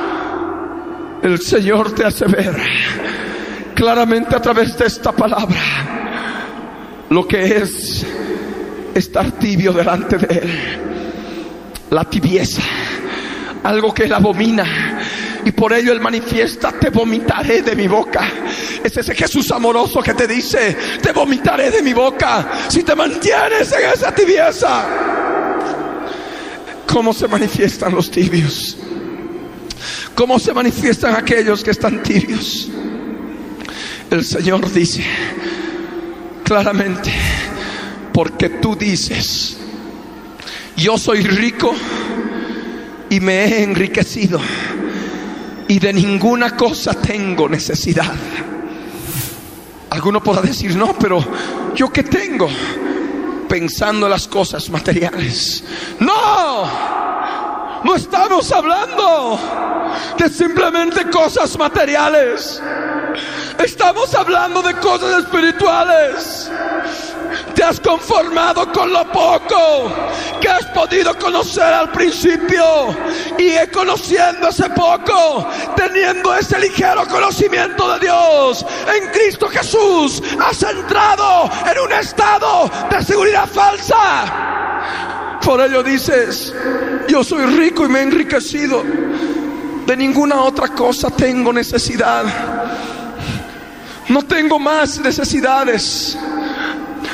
El 1.22 1.40
Señor 1.40 1.94
te 1.94 2.05
hace 2.05 2.26
ver 2.26 2.57
claramente 3.74 4.37
a 4.37 4.42
través 4.42 4.76
de 4.76 4.87
esta 4.87 5.12
palabra 5.12 5.59
lo 7.11 7.26
que 7.26 7.57
es 7.57 8.07
estar 8.94 9.33
tibio 9.33 9.72
delante 9.72 10.16
de 10.16 10.38
Él. 10.38 10.50
La 11.90 12.05
tibieza, 12.05 12.62
algo 13.64 13.92
que 13.92 14.05
Él 14.05 14.12
abomina 14.12 14.64
y 15.51 15.53
por 15.53 15.73
ello 15.73 15.93
Él 15.93 16.01
manifiesta, 16.01 16.71
te 16.71 16.91
vomitaré 16.91 17.63
de 17.63 17.75
mi 17.75 17.89
boca. 17.89 18.31
Es 18.85 18.97
ese 18.97 19.17
Jesús 19.17 19.51
amoroso 19.51 20.01
que 20.01 20.15
te 20.15 20.29
dice, 20.29 20.77
te 21.03 21.11
vomitaré 21.11 21.73
de 21.73 21.83
mi 21.83 21.93
boca 21.93 22.69
si 22.69 22.85
te 22.85 22.95
mantienes 22.95 23.73
en 23.73 23.91
esa 23.93 24.15
tibieza. 24.15 24.87
¿Cómo 26.87 27.13
se 27.13 27.27
manifiestan 27.27 27.93
los 27.97 28.13
tibios? 28.13 28.77
¿Cómo 30.15 30.39
se 30.39 30.55
manifiestan 30.55 31.17
aquellos 31.17 31.65
que 31.65 31.73
están 31.73 32.01
tibios? 32.01 32.69
El 34.09 34.25
Señor 34.25 34.73
dice 34.73 35.05
claramente, 36.45 37.13
porque 38.13 38.51
tú 38.51 38.77
dices, 38.77 39.57
yo 40.77 40.97
soy 40.97 41.23
rico 41.23 41.75
y 43.09 43.19
me 43.19 43.47
he 43.47 43.63
enriquecido 43.65 44.41
y 45.71 45.79
de 45.79 45.93
ninguna 45.93 46.57
cosa 46.57 46.95
tengo 46.95 47.49
necesidad. 47.49 48.13
Alguno 49.91 50.21
podrá 50.21 50.43
decir, 50.43 50.75
no, 50.75 50.99
pero 50.99 51.25
yo 51.77 51.93
qué 51.93 52.03
tengo 52.03 52.49
pensando 53.49 54.07
en 54.07 54.11
las 54.11 54.27
cosas 54.27 54.69
materiales. 54.69 55.63
No, 56.01 56.65
no 57.85 57.95
estamos 57.95 58.51
hablando 58.53 59.38
de 60.19 60.29
simplemente 60.29 61.09
cosas 61.11 61.57
materiales. 61.59 62.62
Estamos 63.59 64.14
hablando 64.14 64.62
de 64.62 64.75
cosas 64.77 65.25
espirituales. 65.25 66.51
Te 67.55 67.62
has 67.62 67.79
conformado 67.81 68.71
con 68.73 68.93
lo 68.93 69.05
poco 69.12 69.93
que 70.40 70.49
has 70.49 70.64
podido 70.66 71.16
conocer 71.19 71.64
al 71.64 71.90
principio. 71.90 72.64
Y 73.38 73.55
conociendo 73.73 74.49
ese 74.49 74.69
poco, 74.71 75.47
teniendo 75.77 76.35
ese 76.35 76.59
ligero 76.59 77.07
conocimiento 77.07 77.93
de 77.95 78.01
Dios 78.01 78.64
en 78.95 79.11
Cristo 79.11 79.49
Jesús, 79.49 80.23
has 80.40 80.62
entrado 80.62 81.51
en 81.71 81.79
un 81.81 81.93
estado 81.93 82.71
de 82.90 83.03
seguridad 83.05 83.47
falsa. 83.47 85.20
Por 85.44 85.61
ello 85.61 85.83
dices, 85.83 86.55
yo 87.09 87.24
soy 87.24 87.46
rico 87.46 87.85
y 87.85 87.88
me 87.88 88.00
he 88.00 88.03
enriquecido. 88.03 88.85
De 89.87 89.96
ninguna 89.96 90.42
otra 90.42 90.68
cosa 90.68 91.11
tengo 91.11 91.53
necesidad. 91.53 92.24
No 94.09 94.22
tengo 94.22 94.59
más 94.59 95.00
necesidades. 95.00 96.16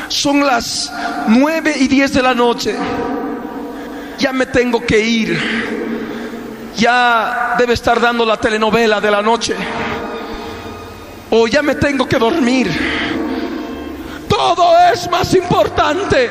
Son 0.09 0.45
las 0.45 0.93
nueve 1.29 1.75
y 1.79 1.89
diez 1.89 2.13
de 2.13 2.23
la 2.23 2.35
noche. 2.35 2.75
Ya 4.19 4.33
me 4.33 4.47
tengo 4.47 4.81
que 4.81 4.99
ir. 4.99 5.39
Ya 6.77 7.55
debe 7.59 7.75
estar 7.75 8.01
dando 8.01 8.25
la 8.25 8.37
telenovela 8.37 9.01
de 9.01 9.11
la 9.11 9.23
noche. 9.23 9.55
O 11.31 11.47
ya 11.47 11.63
me 11.63 11.77
tengo 11.77 12.09
que 12.09 12.19
dormir. 12.19 12.71
Todo 14.29 14.77
es 14.93 15.09
más 15.11 15.33
importante. 15.35 16.31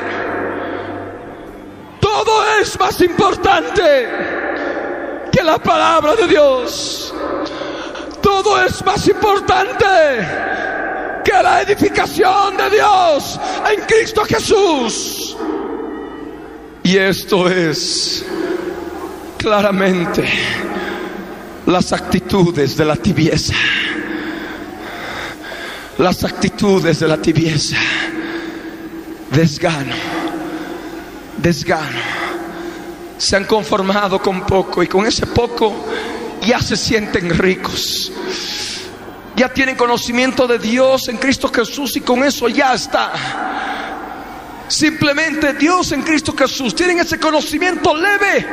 Todo 2.16 2.46
es 2.62 2.80
más 2.80 3.02
importante 3.02 4.10
que 5.34 5.44
la 5.44 5.58
palabra 5.58 6.16
de 6.16 6.28
Dios. 6.28 7.14
Todo 8.22 8.64
es 8.64 8.86
más 8.86 9.06
importante 9.10 9.86
que 11.26 11.44
la 11.44 11.64
edificación 11.64 12.56
de 12.56 12.70
Dios 12.70 13.38
en 13.70 13.82
Cristo 13.86 14.24
Jesús. 14.24 15.36
Y 16.84 16.96
esto 16.96 17.50
es 17.50 18.24
claramente 19.38 20.24
las 21.66 21.92
actitudes 21.92 22.78
de 22.78 22.86
la 22.86 22.96
tibieza. 22.96 23.56
Las 25.98 26.24
actitudes 26.24 27.02
de 27.02 27.08
la 27.10 27.18
tibieza. 27.18 27.76
Desgano. 29.32 30.15
Desgano. 31.46 32.00
Se 33.20 33.36
han 33.36 33.46
conformado 33.46 34.20
con 34.20 34.48
poco 34.48 34.82
y 34.82 34.88
con 34.88 35.06
ese 35.06 35.28
poco 35.28 35.76
ya 36.42 36.60
se 36.60 36.76
sienten 36.76 37.38
ricos. 37.38 38.12
Ya 39.36 39.50
tienen 39.50 39.76
conocimiento 39.76 40.48
de 40.48 40.58
Dios 40.58 41.08
en 41.08 41.18
Cristo 41.18 41.52
Jesús 41.54 41.96
y 41.98 42.02
con 42.02 42.24
eso 42.24 42.50
ya 42.50 42.74
está. 42.74 43.12
Simplemente 44.68 45.54
Dios 45.54 45.92
en 45.92 46.02
Cristo 46.02 46.34
Jesús. 46.36 46.74
Tienen 46.74 46.98
ese 46.98 47.20
conocimiento 47.20 47.96
leve, 47.96 48.48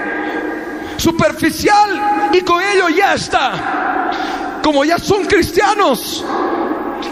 superficial 0.98 2.30
y 2.30 2.42
con 2.42 2.62
ello 2.62 2.90
ya 2.90 3.14
está. 3.14 4.60
Como 4.62 4.84
ya 4.84 4.98
son 4.98 5.24
cristianos, 5.24 6.22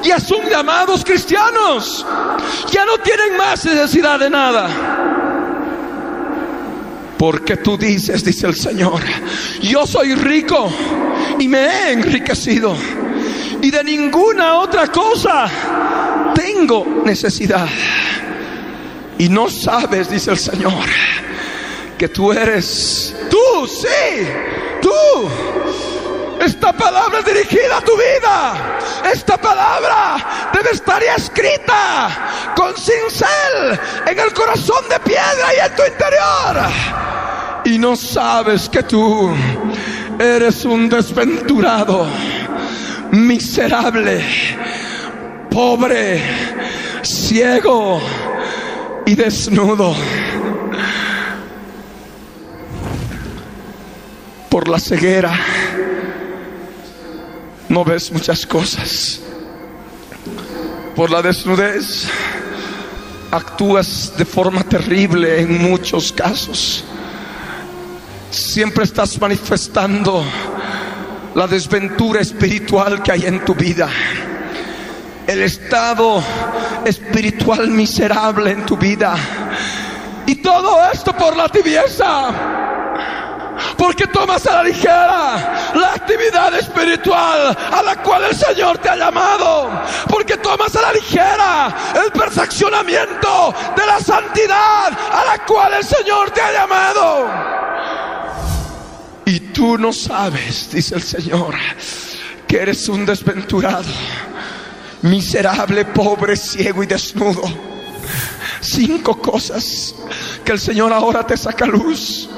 ya 0.03 0.21
son 0.21 0.47
llamados 0.47 1.03
cristianos, 1.07 2.05
ya 2.71 2.85
no 2.85 2.99
tienen 2.99 3.35
más 3.39 3.65
necesidad 3.65 4.19
de 4.19 4.29
nada. 4.29 5.20
Porque 7.21 7.59
tú 7.59 7.77
dices, 7.77 8.25
dice 8.25 8.47
el 8.47 8.57
Señor, 8.57 9.03
yo 9.61 9.87
soy 9.87 10.15
rico 10.15 10.73
y 11.39 11.49
me 11.49 11.67
he 11.67 11.93
enriquecido. 11.93 12.75
Y 13.61 13.71
de 13.71 13.85
ninguna 13.85 14.55
otra 14.55 14.87
cosa 14.87 15.47
tengo 16.35 17.03
necesidad. 17.05 17.69
Y 19.19 19.29
no 19.29 19.51
sabes, 19.51 20.09
dice 20.09 20.31
el 20.31 20.39
Señor, 20.39 20.87
que 21.99 22.09
tú 22.09 22.33
eres, 22.33 23.15
tú, 23.29 23.67
sí, 23.67 24.27
tú. 24.81 25.29
Esta 26.43 26.73
palabra 26.73 27.19
es 27.19 27.27
dirigida 27.27 27.77
a 27.77 27.81
tu 27.83 27.93
vida. 27.99 28.81
Esta 29.13 29.37
palabra 29.37 30.49
debe 30.55 30.71
estar 30.71 31.03
escrita 31.03 32.55
con 32.57 32.75
cincel 32.75 33.79
en 34.07 34.19
el 34.19 34.33
corazón 34.33 34.89
de 34.89 34.99
piedra 35.01 35.55
y 35.55 35.67
en 35.67 35.77
tu 35.77 35.83
interior 35.83 37.10
y 37.71 37.79
no 37.79 37.95
sabes 37.95 38.69
que 38.69 38.83
tú 38.83 39.31
eres 40.19 40.65
un 40.65 40.89
desventurado, 40.89 42.05
miserable, 43.13 44.25
pobre, 45.49 46.21
ciego 47.03 48.01
y 49.07 49.15
desnudo. 49.15 49.95
Por 54.49 54.69
la 54.69 54.81
ceguera 54.81 55.33
no 57.69 57.85
ves 57.85 58.11
muchas 58.11 58.45
cosas. 58.47 59.21
Por 60.97 61.09
la 61.09 61.23
desnudez 61.23 62.09
actúas 63.31 64.13
de 64.19 64.25
forma 64.25 64.65
terrible 64.65 65.41
en 65.43 65.63
muchos 65.63 66.11
casos 66.11 66.85
siempre 68.31 68.85
estás 68.85 69.21
manifestando 69.21 70.25
la 71.35 71.47
desventura 71.47 72.21
espiritual 72.21 73.03
que 73.03 73.13
hay 73.13 73.27
en 73.27 73.45
tu 73.45 73.55
vida. 73.55 73.89
El 75.27 75.43
estado 75.43 76.23
espiritual 76.85 77.69
miserable 77.69 78.51
en 78.51 78.67
tu 78.67 78.77
vida. 78.77 79.15
Y 80.27 80.37
todo 80.37 80.85
esto 80.93 81.13
por 81.13 81.37
la 81.37 81.49
tibieza. 81.49 82.31
Porque 83.77 84.07
tomas 84.07 84.47
a 84.47 84.57
la 84.57 84.65
ligera 84.65 85.71
la 85.75 85.93
actividad 85.95 86.55
espiritual 86.55 87.57
a 87.73 87.83
la 87.83 88.03
cual 88.03 88.25
el 88.25 88.37
Señor 88.37 88.79
te 88.79 88.89
ha 88.89 88.97
llamado. 88.97 89.71
Porque 90.09 90.37
tomas 90.39 90.75
a 90.77 90.83
la 90.83 90.93
ligera 90.93 91.77
el 92.05 92.13
perfeccionamiento 92.13 93.55
de 93.77 93.87
la 93.87 94.01
santidad 94.01 94.89
a 94.89 95.25
la 95.25 95.45
cual 95.45 95.75
el 95.75 95.85
Señor 95.85 96.31
te 96.31 96.41
ha 96.41 96.53
llamado. 96.53 97.70
Tú 99.53 99.79
no 99.79 99.93
sabes, 99.93 100.71
dice 100.73 100.95
el 100.95 101.03
Señor, 101.03 101.55
que 102.47 102.59
eres 102.59 102.89
un 102.89 103.05
desventurado, 103.05 103.85
miserable, 105.03 105.85
pobre, 105.87 106.37
ciego 106.37 106.83
y 106.83 106.87
desnudo. 106.87 107.43
Cinco 108.61 109.21
cosas 109.21 109.95
que 110.45 110.53
el 110.53 110.61
Señor 110.61 110.93
ahora 110.93 111.27
te 111.27 111.37
saca 111.37 111.67
luz. 111.67 112.29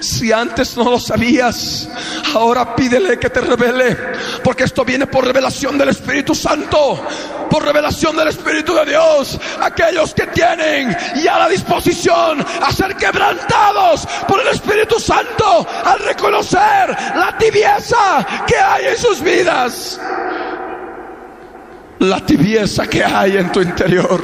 Si 0.00 0.32
antes 0.32 0.76
no 0.76 0.84
lo 0.84 0.98
sabías, 0.98 1.88
ahora 2.34 2.74
pídele 2.74 3.18
que 3.18 3.28
te 3.28 3.40
revele. 3.40 3.96
Porque 4.42 4.64
esto 4.64 4.84
viene 4.84 5.06
por 5.06 5.24
revelación 5.24 5.76
del 5.76 5.90
Espíritu 5.90 6.34
Santo. 6.34 7.06
Por 7.50 7.64
revelación 7.64 8.16
del 8.16 8.28
Espíritu 8.28 8.74
de 8.74 8.86
Dios. 8.86 9.38
Aquellos 9.60 10.14
que 10.14 10.26
tienen 10.28 10.96
ya 11.22 11.38
la 11.38 11.48
disposición 11.48 12.44
a 12.62 12.72
ser 12.72 12.96
quebrantados 12.96 14.06
por 14.26 14.40
el 14.40 14.48
Espíritu 14.48 14.98
Santo. 14.98 15.66
Al 15.84 15.98
reconocer 15.98 16.96
la 17.16 17.36
tibieza 17.38 18.26
que 18.46 18.56
hay 18.56 18.86
en 18.86 18.96
sus 18.96 19.20
vidas. 19.20 20.00
La 21.98 22.24
tibieza 22.24 22.86
que 22.86 23.04
hay 23.04 23.36
en 23.36 23.52
tu 23.52 23.60
interior. 23.60 24.22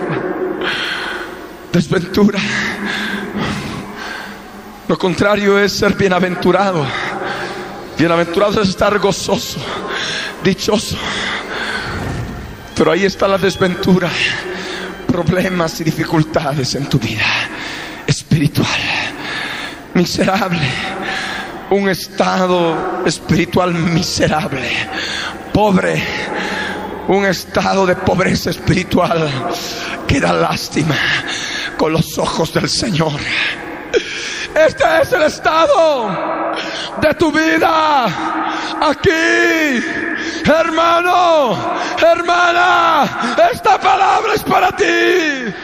Desventura 1.71 2.41
lo 4.89 4.99
contrario 4.99 5.59
es 5.59 5.73
ser 5.73 5.95
bienaventurado. 5.95 6.87
Bienaventurado 7.99 8.63
es 8.63 8.69
estar 8.69 8.99
gozoso, 8.99 9.59
dichoso. 10.45 10.97
Pero 12.75 12.93
ahí 12.93 13.05
está 13.05 13.27
la 13.27 13.39
desventura, 13.39 14.11
problemas 15.07 15.81
y 15.81 15.85
dificultades 15.85 16.75
en 16.75 16.89
tu 16.89 16.99
vida 16.99 17.25
espiritual. 18.07 18.69
Miserable, 19.95 20.69
un 21.71 21.89
estado 21.89 23.03
espiritual 23.07 23.73
miserable, 23.73 24.69
pobre, 25.55 26.03
un 27.09 27.25
estado 27.25 27.87
de 27.87 27.97
pobreza 27.97 28.51
espiritual 28.51 29.29
que 30.07 30.21
da 30.21 30.35
lástima 30.35 30.97
con 31.79 31.93
los 31.93 32.19
ojos 32.19 32.53
del 32.53 32.69
Señor. 32.69 33.19
Este 34.57 34.85
es 35.03 35.13
el 35.13 35.23
estado 35.25 36.09
de 37.03 37.15
tu 37.15 37.31
vida. 37.31 38.07
Aquí, 38.81 39.85
hermano, 40.47 41.59
hermana, 41.99 43.37
esta 43.53 43.79
palabra 43.79 44.33
es 44.35 44.43
para 44.45 44.73
ti. 44.75 45.55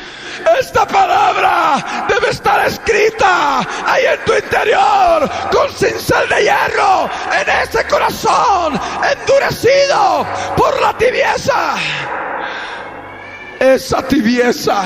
Esta 0.60 0.86
palabra 0.86 2.04
debe 2.06 2.30
estar 2.32 2.66
escrita 2.66 3.60
ahí 3.86 4.04
en 4.12 4.24
tu 4.26 4.34
interior 4.34 5.30
con 5.50 5.72
cincel 5.72 6.28
de 6.28 6.42
hierro 6.42 7.08
en 7.40 7.48
ese 7.62 7.86
corazón 7.86 8.78
endurecido 9.10 10.26
por 10.54 10.82
la 10.82 10.92
tibieza. 10.98 11.76
Esa 13.58 14.02
tibieza 14.02 14.82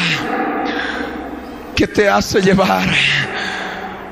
que 1.74 1.88
te 1.88 2.08
hace 2.08 2.40
llevar 2.40 2.86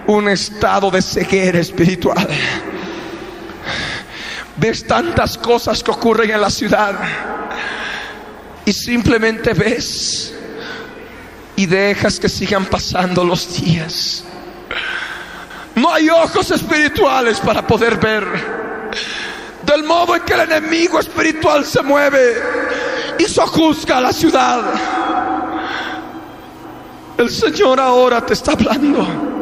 un 0.06 0.28
estado 0.28 0.90
de 0.90 1.02
ceguera 1.02 1.60
espiritual. 1.60 2.28
Ves 4.56 4.86
tantas 4.86 5.36
cosas 5.38 5.82
que 5.82 5.90
ocurren 5.90 6.30
en 6.30 6.40
la 6.40 6.50
ciudad 6.50 6.94
y 8.64 8.72
simplemente 8.72 9.52
ves 9.52 10.34
y 11.56 11.66
dejas 11.66 12.20
que 12.20 12.28
sigan 12.28 12.66
pasando 12.66 13.24
los 13.24 13.60
días. 13.60 14.24
No 15.74 15.92
hay 15.92 16.08
ojos 16.08 16.50
espirituales 16.50 17.40
para 17.40 17.66
poder 17.66 17.96
ver 17.96 18.24
del 19.62 19.82
modo 19.82 20.14
en 20.14 20.22
que 20.22 20.34
el 20.34 20.40
enemigo 20.40 21.00
espiritual 21.00 21.64
se 21.64 21.82
mueve 21.82 22.34
y 23.18 23.24
sojuzga 23.24 23.98
a 23.98 24.00
la 24.02 24.12
ciudad. 24.12 24.62
El 27.16 27.30
Señor 27.30 27.80
ahora 27.80 28.24
te 28.24 28.34
está 28.34 28.52
hablando 28.52 29.33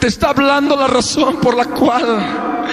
te 0.00 0.06
está 0.06 0.30
hablando 0.30 0.76
la 0.76 0.86
razón 0.86 1.36
por 1.36 1.54
la 1.54 1.66
cual 1.66 2.64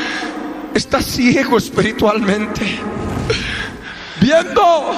estás 0.74 1.06
ciego 1.06 1.58
espiritualmente. 1.58 2.80
Viendo, 4.22 4.94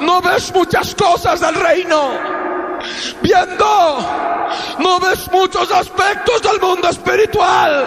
no 0.00 0.20
ves 0.20 0.52
muchas 0.54 0.94
cosas 0.94 1.40
del 1.40 1.54
reino. 1.54 2.10
Viendo, 3.22 3.98
no 4.80 5.00
ves 5.00 5.30
muchos 5.32 5.70
aspectos 5.72 6.42
del 6.42 6.60
mundo 6.60 6.88
espiritual. 6.90 7.86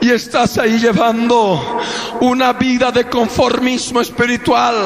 Y 0.00 0.10
estás 0.10 0.58
ahí 0.58 0.78
llevando 0.78 1.80
una 2.20 2.52
vida 2.52 2.92
de 2.92 3.08
conformismo 3.08 4.00
espiritual. 4.00 4.76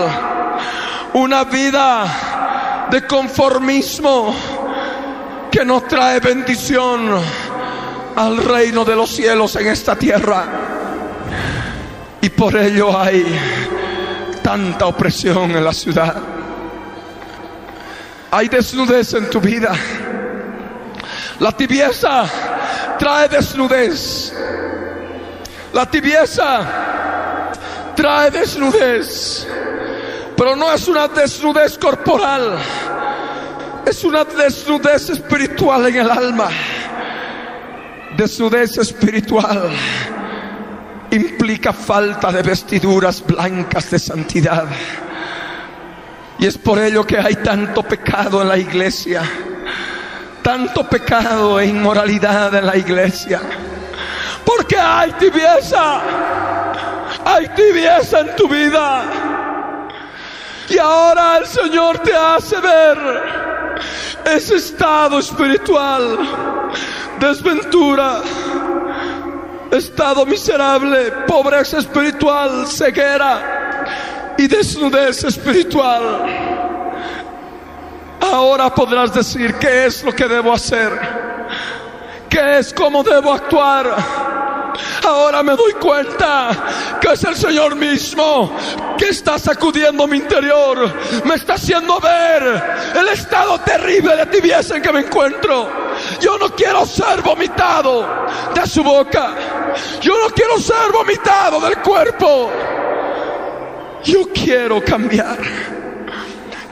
Una 1.12 1.44
vida 1.44 2.86
de 2.90 3.06
conformismo 3.06 4.34
que 5.56 5.64
no 5.64 5.80
trae 5.84 6.20
bendición 6.20 7.18
al 8.14 8.36
reino 8.44 8.84
de 8.84 8.94
los 8.94 9.08
cielos 9.08 9.56
en 9.56 9.68
esta 9.68 9.96
tierra. 9.96 10.44
Y 12.20 12.28
por 12.28 12.54
ello 12.58 12.94
hay 13.00 13.24
tanta 14.42 14.84
opresión 14.84 15.52
en 15.52 15.64
la 15.64 15.72
ciudad. 15.72 16.14
Hay 18.32 18.48
desnudez 18.48 19.14
en 19.14 19.30
tu 19.30 19.40
vida. 19.40 19.72
La 21.40 21.52
tibieza 21.52 22.26
trae 22.98 23.26
desnudez. 23.26 24.34
La 25.72 25.90
tibieza 25.90 27.50
trae 27.94 28.30
desnudez. 28.30 29.46
Pero 30.36 30.54
no 30.54 30.70
es 30.70 30.86
una 30.86 31.08
desnudez 31.08 31.78
corporal 31.78 32.58
es 33.86 34.02
una 34.02 34.24
desnudez 34.24 35.10
espiritual 35.10 35.86
en 35.86 35.96
el 35.96 36.10
alma. 36.10 36.48
Desnudez 38.16 38.78
espiritual 38.78 39.70
implica 41.12 41.72
falta 41.72 42.32
de 42.32 42.42
vestiduras 42.42 43.24
blancas 43.24 43.90
de 43.90 43.98
santidad. 44.00 44.64
Y 46.38 46.46
es 46.46 46.58
por 46.58 46.80
ello 46.80 47.06
que 47.06 47.16
hay 47.16 47.36
tanto 47.36 47.84
pecado 47.84 48.42
en 48.42 48.48
la 48.48 48.58
iglesia. 48.58 49.22
Tanto 50.42 50.88
pecado 50.88 51.60
e 51.60 51.66
inmoralidad 51.66 52.54
en 52.56 52.66
la 52.66 52.76
iglesia. 52.76 53.40
Porque 54.44 54.76
hay 54.76 55.12
tibieza. 55.12 56.00
Hay 57.24 57.48
tibieza 57.50 58.20
en 58.20 58.34
tu 58.34 58.48
vida. 58.48 59.04
Y 60.68 60.78
ahora 60.78 61.38
el 61.38 61.46
Señor 61.46 61.98
te 61.98 62.14
hace 62.14 62.60
ver 62.60 63.35
ese 64.34 64.56
estado 64.56 65.18
espiritual, 65.18 66.18
desventura, 67.20 68.22
estado 69.70 70.26
miserable, 70.26 71.12
pobreza 71.26 71.78
espiritual, 71.78 72.66
ceguera. 72.66 73.52
Y 74.38 74.48
desnudez 74.48 75.24
espiritual. 75.24 76.26
Ahora 78.20 78.74
podrás 78.74 79.14
decir 79.14 79.54
qué 79.54 79.86
es 79.86 80.04
lo 80.04 80.12
que 80.12 80.28
debo 80.28 80.52
hacer, 80.52 80.92
qué 82.28 82.58
es 82.58 82.74
cómo 82.74 83.02
debo 83.02 83.32
actuar 83.32 84.25
Ahora 85.04 85.42
me 85.42 85.56
doy 85.56 85.72
cuenta 85.74 86.50
que 87.00 87.12
es 87.12 87.24
el 87.24 87.36
Señor 87.36 87.76
mismo 87.76 88.56
que 88.96 89.08
está 89.08 89.38
sacudiendo 89.38 90.06
mi 90.06 90.18
interior. 90.18 90.92
Me 91.24 91.34
está 91.34 91.54
haciendo 91.54 92.00
ver 92.00 92.62
el 92.98 93.08
estado 93.08 93.58
terrible 93.60 94.16
de 94.16 94.26
tibieza 94.26 94.76
en 94.76 94.82
que 94.82 94.92
me 94.92 95.00
encuentro. 95.00 95.68
Yo 96.20 96.38
no 96.38 96.50
quiero 96.50 96.84
ser 96.86 97.22
vomitado 97.22 98.06
de 98.54 98.66
su 98.66 98.82
boca. 98.82 99.34
Yo 100.00 100.14
no 100.18 100.34
quiero 100.34 100.58
ser 100.58 100.92
vomitado 100.92 101.60
del 101.60 101.78
cuerpo. 101.78 102.50
Yo 104.04 104.28
quiero 104.32 104.82
cambiar. 104.84 105.38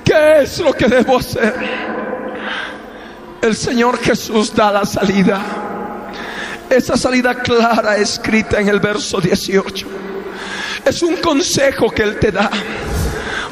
¿Qué 0.04 0.42
es 0.42 0.60
lo 0.60 0.72
que 0.72 0.86
debo 0.86 1.18
hacer? 1.18 1.54
El 3.40 3.56
Señor 3.56 3.98
Jesús 3.98 4.54
da 4.54 4.70
la 4.70 4.84
salida. 4.84 5.63
Esa 6.74 6.96
salida 6.96 7.36
clara 7.36 7.96
escrita 7.98 8.60
en 8.60 8.68
el 8.68 8.80
verso 8.80 9.20
18. 9.20 9.86
Es 10.84 11.02
un 11.02 11.16
consejo 11.18 11.88
que 11.88 12.02
Él 12.02 12.18
te 12.18 12.32
da. 12.32 12.50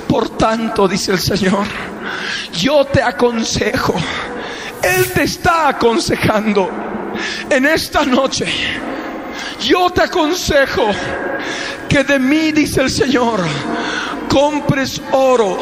Por 0.08 0.36
tanto, 0.36 0.88
dice 0.88 1.12
el 1.12 1.20
Señor, 1.20 1.64
yo 2.52 2.84
te 2.86 3.00
aconsejo, 3.00 3.94
Él 4.82 5.12
te 5.12 5.22
está 5.22 5.68
aconsejando 5.68 6.68
en 7.48 7.64
esta 7.66 8.04
noche. 8.04 8.46
Yo 9.60 9.90
te 9.90 10.02
aconsejo 10.02 10.90
que 11.88 12.02
de 12.02 12.18
mí, 12.18 12.50
dice 12.50 12.80
el 12.80 12.90
Señor, 12.90 13.38
compres 14.28 15.00
oro 15.12 15.58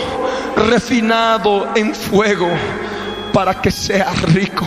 refinado 0.57 1.73
en 1.75 1.95
fuego 1.95 2.49
para 3.35 3.61
que 3.61 3.71
seas 3.71 4.23
rico. 4.33 4.67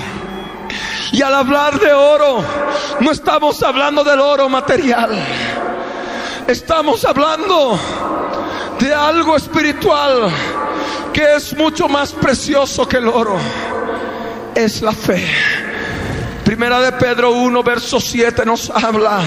Y 1.13 1.21
al 1.21 1.35
hablar 1.35 1.79
de 1.79 1.93
oro, 1.93 2.43
no 2.99 3.11
estamos 3.11 3.61
hablando 3.61 4.03
del 4.03 4.19
oro 4.19 4.49
material. 4.49 5.11
Estamos 6.47 7.05
hablando 7.05 7.79
de 8.79 8.91
algo 8.91 9.37
espiritual 9.37 10.31
que 11.13 11.35
es 11.35 11.55
mucho 11.55 11.87
más 11.87 12.13
precioso 12.13 12.87
que 12.87 12.97
el 12.97 13.07
oro. 13.07 13.37
Es 14.55 14.81
la 14.81 14.91
fe. 14.91 15.23
Primera 16.43 16.81
de 16.81 16.93
Pedro 16.93 17.29
1, 17.29 17.61
verso 17.61 17.99
7 17.99 18.43
nos 18.43 18.71
habla 18.71 19.21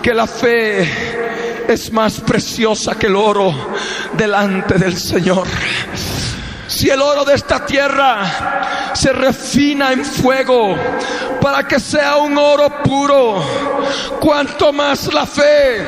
que 0.00 0.14
la 0.14 0.28
fe 0.28 0.88
es 1.66 1.92
más 1.92 2.20
preciosa 2.20 2.94
que 2.94 3.08
el 3.08 3.16
oro 3.16 3.52
delante 4.16 4.78
del 4.78 4.96
Señor. 4.96 5.48
Si 6.70 6.88
el 6.88 7.02
oro 7.02 7.24
de 7.24 7.34
esta 7.34 7.66
tierra 7.66 8.92
se 8.94 9.12
refina 9.12 9.92
en 9.92 10.04
fuego 10.04 10.76
para 11.40 11.66
que 11.66 11.80
sea 11.80 12.18
un 12.18 12.38
oro 12.38 12.80
puro, 12.84 13.42
cuanto 14.20 14.72
más 14.72 15.12
la 15.12 15.26
fe 15.26 15.84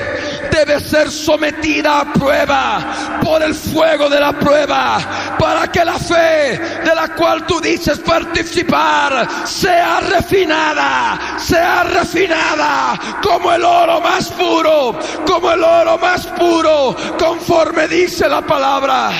debe 0.51 0.81
ser 0.81 1.09
sometida 1.09 2.01
a 2.01 2.13
prueba 2.13 3.21
por 3.23 3.45
el 3.45 3.55
fuego 3.55 4.09
de 4.09 4.19
la 4.19 4.33
prueba, 4.33 4.99
para 5.39 5.71
que 5.71 5.85
la 5.85 6.01
fe 6.01 6.59
de 6.85 6.95
la 6.97 7.15
cual 7.15 7.47
tú 7.47 7.61
dices 7.61 8.01
participar 8.01 9.29
sea 9.47 10.01
refinada, 10.01 11.39
sea 11.39 11.85
refinada 11.85 12.99
como 13.23 13.53
el 13.53 13.65
oro 13.65 14.01
más 14.01 14.29
puro, 14.31 14.99
como 15.25 15.53
el 15.53 15.63
oro 15.63 15.97
más 15.99 16.27
puro, 16.27 16.97
conforme 17.17 17.87
dice 17.87 18.29
la 18.29 18.41
palabra. 18.43 19.13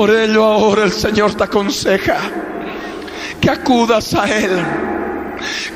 Por 0.00 0.08
ello 0.08 0.42
ahora 0.42 0.84
el 0.84 0.92
Señor 0.92 1.34
te 1.34 1.44
aconseja 1.44 2.16
que 3.38 3.50
acudas 3.50 4.14
a 4.14 4.24
Él, 4.34 4.50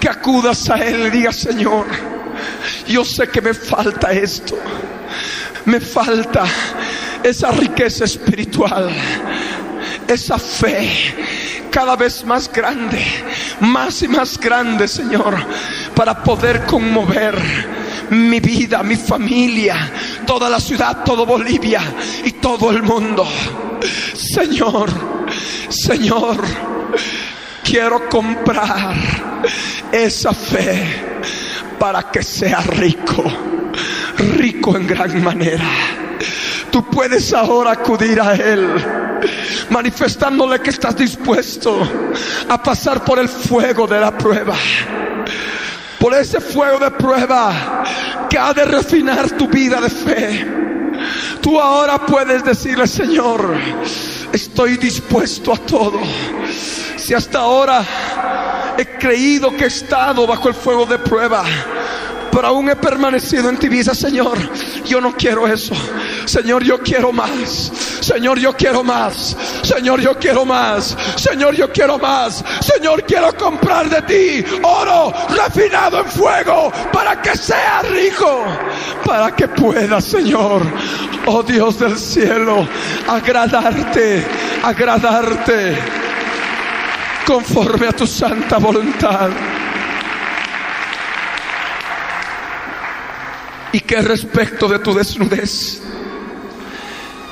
que 0.00 0.08
acudas 0.08 0.70
a 0.70 0.76
Él 0.76 1.14
y 1.14 1.30
Señor, 1.30 1.84
yo 2.88 3.04
sé 3.04 3.28
que 3.28 3.42
me 3.42 3.52
falta 3.52 4.12
esto, 4.12 4.58
me 5.66 5.78
falta 5.78 6.46
esa 7.22 7.50
riqueza 7.50 8.06
espiritual, 8.06 8.88
esa 10.08 10.38
fe 10.38 11.68
cada 11.70 11.94
vez 11.94 12.24
más 12.24 12.50
grande, 12.50 13.04
más 13.60 14.00
y 14.00 14.08
más 14.08 14.38
grande, 14.38 14.88
Señor, 14.88 15.36
para 15.94 16.22
poder 16.22 16.64
conmover 16.64 17.36
mi 18.10 18.40
vida, 18.40 18.82
mi 18.82 18.96
familia, 18.96 19.90
toda 20.26 20.48
la 20.48 20.60
ciudad, 20.60 21.02
todo 21.04 21.26
Bolivia 21.26 21.82
y 22.24 22.32
todo 22.32 22.70
el 22.70 22.82
mundo. 22.82 23.26
Señor, 24.14 24.90
Señor, 25.68 26.38
quiero 27.62 28.08
comprar 28.08 28.94
esa 29.92 30.32
fe 30.32 31.16
para 31.78 32.10
que 32.10 32.22
sea 32.22 32.60
rico, 32.60 33.24
rico 34.36 34.76
en 34.76 34.86
gran 34.86 35.22
manera. 35.22 35.68
Tú 36.70 36.84
puedes 36.86 37.32
ahora 37.32 37.72
acudir 37.72 38.20
a 38.20 38.34
Él, 38.34 38.68
manifestándole 39.70 40.60
que 40.60 40.70
estás 40.70 40.96
dispuesto 40.96 41.88
a 42.48 42.62
pasar 42.62 43.04
por 43.04 43.18
el 43.18 43.28
fuego 43.28 43.86
de 43.86 44.00
la 44.00 44.16
prueba 44.16 44.56
por 46.04 46.12
ese 46.12 46.38
fuego 46.38 46.78
de 46.78 46.90
prueba 46.90 47.82
que 48.28 48.36
ha 48.36 48.52
de 48.52 48.66
refinar 48.66 49.30
tu 49.38 49.48
vida 49.48 49.80
de 49.80 49.88
fe. 49.88 50.46
Tú 51.40 51.58
ahora 51.58 52.04
puedes 52.04 52.44
decirle, 52.44 52.86
Señor, 52.86 53.56
estoy 54.30 54.76
dispuesto 54.76 55.54
a 55.54 55.56
todo. 55.56 55.98
Si 56.98 57.14
hasta 57.14 57.38
ahora 57.38 57.82
he 58.76 58.84
creído 58.98 59.56
que 59.56 59.64
he 59.64 59.68
estado 59.68 60.26
bajo 60.26 60.48
el 60.48 60.54
fuego 60.54 60.84
de 60.84 60.98
prueba, 60.98 61.42
pero 62.30 62.48
aún 62.48 62.68
he 62.68 62.76
permanecido 62.76 63.48
en 63.48 63.56
ti, 63.56 63.70
vida, 63.70 63.94
Señor, 63.94 64.36
yo 64.84 65.00
no 65.00 65.16
quiero 65.16 65.48
eso. 65.48 65.74
Señor, 66.26 66.64
yo 66.64 66.80
quiero 66.80 67.12
más. 67.12 67.72
Señor, 68.04 68.38
yo 68.38 68.52
quiero 68.52 68.84
más. 68.84 69.34
Señor, 69.62 69.98
yo 69.98 70.18
quiero 70.18 70.44
más. 70.44 70.94
Señor, 71.16 71.54
yo 71.54 71.72
quiero 71.72 71.98
más. 71.98 72.44
Señor, 72.60 73.02
quiero 73.04 73.34
comprar 73.34 73.88
de 73.88 74.02
ti 74.02 74.44
oro 74.62 75.10
refinado 75.30 76.00
en 76.00 76.06
fuego 76.06 76.70
para 76.92 77.22
que 77.22 77.34
sea 77.34 77.80
rico. 77.80 78.44
Para 79.06 79.34
que 79.34 79.48
pueda, 79.48 80.02
Señor, 80.02 80.62
oh 81.24 81.42
Dios 81.42 81.78
del 81.78 81.96
cielo, 81.96 82.68
agradarte, 83.08 84.22
agradarte 84.62 85.78
conforme 87.26 87.88
a 87.88 87.92
tu 87.92 88.06
santa 88.06 88.58
voluntad. 88.58 89.30
y 93.72 93.80
que 93.80 94.00
respecto 94.00 94.68
de 94.68 94.78
tu 94.78 94.94
desnudez, 94.94 95.82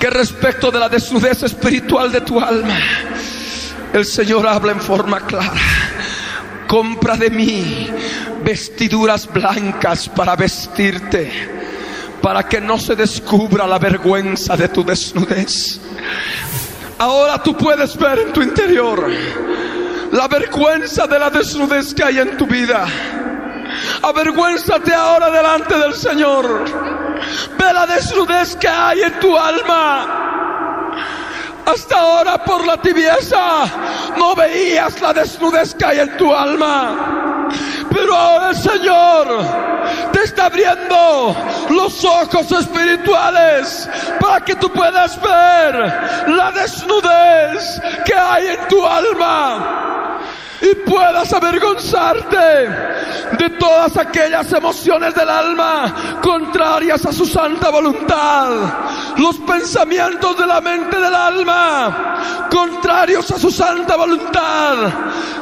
que 0.02 0.10
respecto 0.10 0.72
de 0.72 0.80
la 0.80 0.88
desnudez 0.88 1.44
espiritual 1.44 2.10
de 2.10 2.22
tu 2.22 2.40
alma, 2.40 2.76
el 3.92 4.04
Señor 4.04 4.48
habla 4.48 4.72
en 4.72 4.80
forma 4.80 5.20
clara. 5.20 5.62
Compra 6.66 7.16
de 7.16 7.30
mí 7.30 7.88
vestiduras 8.42 9.32
blancas 9.32 10.08
para 10.08 10.34
vestirte, 10.34 11.30
para 12.20 12.42
que 12.48 12.60
no 12.60 12.80
se 12.80 12.96
descubra 12.96 13.64
la 13.64 13.78
vergüenza 13.78 14.56
de 14.56 14.70
tu 14.70 14.82
desnudez. 14.82 15.78
Ahora 16.98 17.40
tú 17.40 17.56
puedes 17.56 17.96
ver 17.96 18.18
en 18.18 18.32
tu 18.32 18.42
interior 18.42 19.08
la 20.10 20.26
vergüenza 20.26 21.06
de 21.06 21.16
la 21.16 21.30
desnudez 21.30 21.94
que 21.94 22.02
hay 22.02 22.18
en 22.18 22.36
tu 22.36 22.48
vida 22.48 22.88
Avergüénzate 24.02 24.92
ahora 24.92 25.30
delante 25.30 25.78
del 25.78 25.94
Señor. 25.94 27.01
Ve 27.58 27.72
la 27.72 27.86
desnudez 27.86 28.56
que 28.56 28.68
hay 28.68 29.02
en 29.02 29.20
tu 29.20 29.36
alma. 29.36 30.51
Hasta 31.66 31.96
ahora 31.98 32.44
por 32.44 32.66
la 32.66 32.76
tibieza 32.76 33.64
no 34.16 34.34
veías 34.34 35.00
la 35.00 35.12
desnudez 35.12 35.74
que 35.74 35.84
hay 35.84 36.00
en 36.00 36.16
tu 36.16 36.34
alma. 36.34 37.48
Pero 37.90 38.14
ahora 38.14 38.50
el 38.50 38.56
Señor 38.56 39.28
te 40.12 40.22
está 40.22 40.46
abriendo 40.46 41.36
los 41.70 42.04
ojos 42.04 42.50
espirituales 42.50 43.88
para 44.20 44.44
que 44.44 44.54
tú 44.56 44.70
puedas 44.70 45.20
ver 45.20 45.74
la 46.28 46.52
desnudez 46.52 47.80
que 48.04 48.14
hay 48.14 48.46
en 48.48 48.68
tu 48.68 48.84
alma 48.84 49.82
y 50.62 50.74
puedas 50.88 51.32
avergonzarte 51.32 52.36
de 53.36 53.50
todas 53.58 53.96
aquellas 53.96 54.52
emociones 54.52 55.14
del 55.14 55.28
alma 55.28 56.20
contrarias 56.22 57.04
a 57.04 57.12
su 57.12 57.26
santa 57.26 57.70
voluntad, 57.70 58.50
los 59.16 59.36
pensamientos 59.38 60.38
de 60.38 60.46
la 60.46 60.60
mente 60.60 60.98
del 61.00 61.14
alma 61.14 61.51
contrarios 62.50 63.30
a 63.30 63.38
su 63.38 63.50
santa 63.50 63.96
voluntad, 63.96 64.76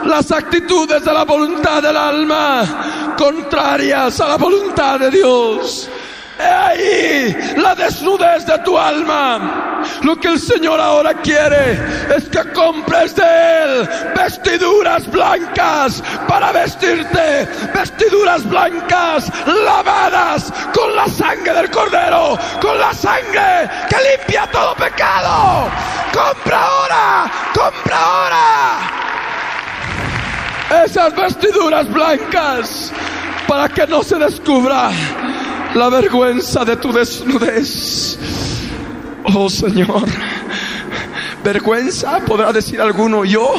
las 0.05 0.31
actitudes 0.33 1.05
de 1.05 1.13
la 1.13 1.25
voluntad 1.25 1.83
del 1.83 1.97
alma 1.97 3.15
contrarias 3.17 4.21
a 4.21 4.29
la 4.29 4.37
voluntad 4.37 4.99
de 5.01 5.11
Dios. 5.11 5.89
He 6.41 6.47
ahí 6.47 7.55
la 7.57 7.75
desnudez 7.75 8.47
de 8.47 8.59
tu 8.61 8.79
alma. 8.79 9.83
Lo 10.03 10.17
que 10.17 10.29
el 10.29 10.39
Señor 10.39 10.81
ahora 10.81 11.15
quiere 11.15 11.79
es 12.17 12.25
que 12.25 12.53
compres 12.53 13.15
de 13.15 13.25
Él 13.25 13.89
vestiduras 14.17 15.07
blancas 15.11 16.03
para 16.27 16.53
vestirte. 16.53 17.49
Vestiduras 17.75 18.49
blancas 18.49 19.31
lavadas 19.47 20.53
con 20.75 20.95
la 20.97 21.07
sangre 21.07 21.53
del 21.53 21.71
Cordero. 21.71 22.39
Con 22.61 22.79
la 22.79 22.95
sangre 22.95 23.69
que 23.89 23.97
limpia 24.11 24.47
todo 24.51 24.75
pecado. 24.77 25.69
Compra 26.13 26.63
ahora. 26.63 27.31
Compra 27.55 27.97
ahora. 27.97 29.01
Esas 30.85 31.15
vestiduras 31.15 31.93
blancas 31.93 32.93
para 33.49 33.69
que 33.69 33.87
no 33.89 34.03
se 34.05 34.17
descubra 34.17 34.91
la 35.75 35.89
vergüenza 35.89 36.65
de 36.65 36.77
tu 36.77 36.93
desnudez. 36.93 38.19
Oh 39.25 39.49
Señor, 39.49 40.05
vergüenza, 41.45 42.21
podrá 42.21 42.53
decir 42.53 42.81
alguno, 42.81 43.25
yo. 43.25 43.55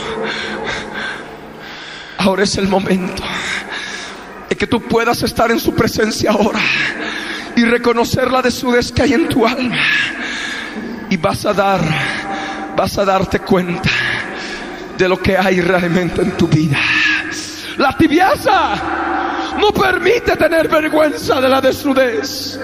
Ahora 2.18 2.43
es 2.43 2.57
el 2.57 2.68
momento 2.68 3.24
de 4.49 4.55
que 4.55 4.68
tú 4.68 4.82
puedas 4.82 5.24
estar 5.24 5.51
en 5.51 5.59
su 5.59 5.74
presencia 5.74 6.32
ahora 6.32 6.59
y 7.55 7.64
reconocer 7.64 8.32
la 8.32 8.41
desnudez 8.41 8.91
que 8.91 9.03
hay 9.03 9.14
en 9.14 9.30
tu 9.30 9.45
alma. 9.45 9.78
Y 11.09 11.18
vas 11.18 11.45
a 11.45 11.53
dar 11.53 11.82
vas 12.76 12.97
a 12.97 13.05
darte 13.05 13.39
cuenta 13.39 13.89
de 14.97 15.07
lo 15.07 15.22
que 15.22 15.38
hay 15.38 15.62
realmente 15.62 16.22
en 16.22 16.32
tu 16.32 16.47
vida. 16.47 16.80
La 17.78 17.95
tibieza 17.97 19.20
no 19.62 19.72
permite 19.72 20.36
tener 20.36 20.68
vergüenza 20.68 21.39
de 21.39 21.47
la 21.47 21.62
desnudez. 21.62 22.59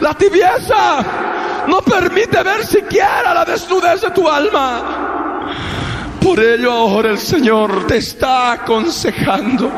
La 0.00 0.14
tibieza 0.14 1.64
no 1.66 1.82
permite 1.82 2.42
ver 2.42 2.64
siquiera 2.64 3.34
la 3.34 3.44
desnudez 3.44 4.00
de 4.00 4.10
tu 4.12 4.28
alma. 4.28 5.50
Por 6.22 6.38
ello 6.38 6.70
ahora 6.70 7.10
el 7.10 7.18
Señor 7.18 7.86
te 7.88 7.96
está 7.96 8.52
aconsejando 8.52 9.70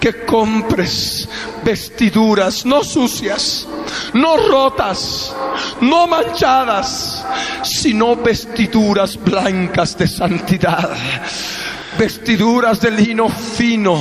que 0.00 0.24
compres 0.24 1.28
vestiduras 1.62 2.64
no 2.64 2.82
sucias, 2.82 3.68
no 4.14 4.36
rotas, 4.48 5.36
no 5.82 6.06
manchadas, 6.06 7.24
sino 7.62 8.16
vestiduras 8.16 9.22
blancas 9.22 9.96
de 9.96 10.08
santidad 10.08 10.96
vestiduras 12.00 12.80
de 12.80 12.90
lino 12.90 13.28
fino, 13.28 14.00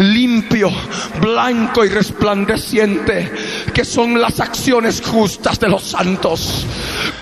limpio, 0.00 0.70
blanco 1.20 1.84
y 1.84 1.88
resplandeciente, 1.88 3.32
que 3.72 3.84
son 3.84 4.20
las 4.20 4.40
acciones 4.40 5.02
justas 5.04 5.60
de 5.60 5.68
los 5.68 5.82
santos. 5.82 6.66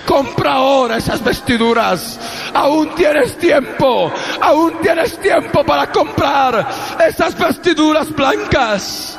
Compra 0.05 0.53
ahora 0.53 0.97
esas 0.97 1.23
vestiduras. 1.23 2.19
Aún 2.53 2.95
tienes 2.95 3.37
tiempo, 3.37 4.11
aún 4.41 4.73
tienes 4.81 5.19
tiempo 5.19 5.63
para 5.63 5.91
comprar 5.91 6.67
esas 7.07 7.37
vestiduras 7.37 8.13
blancas 8.15 9.17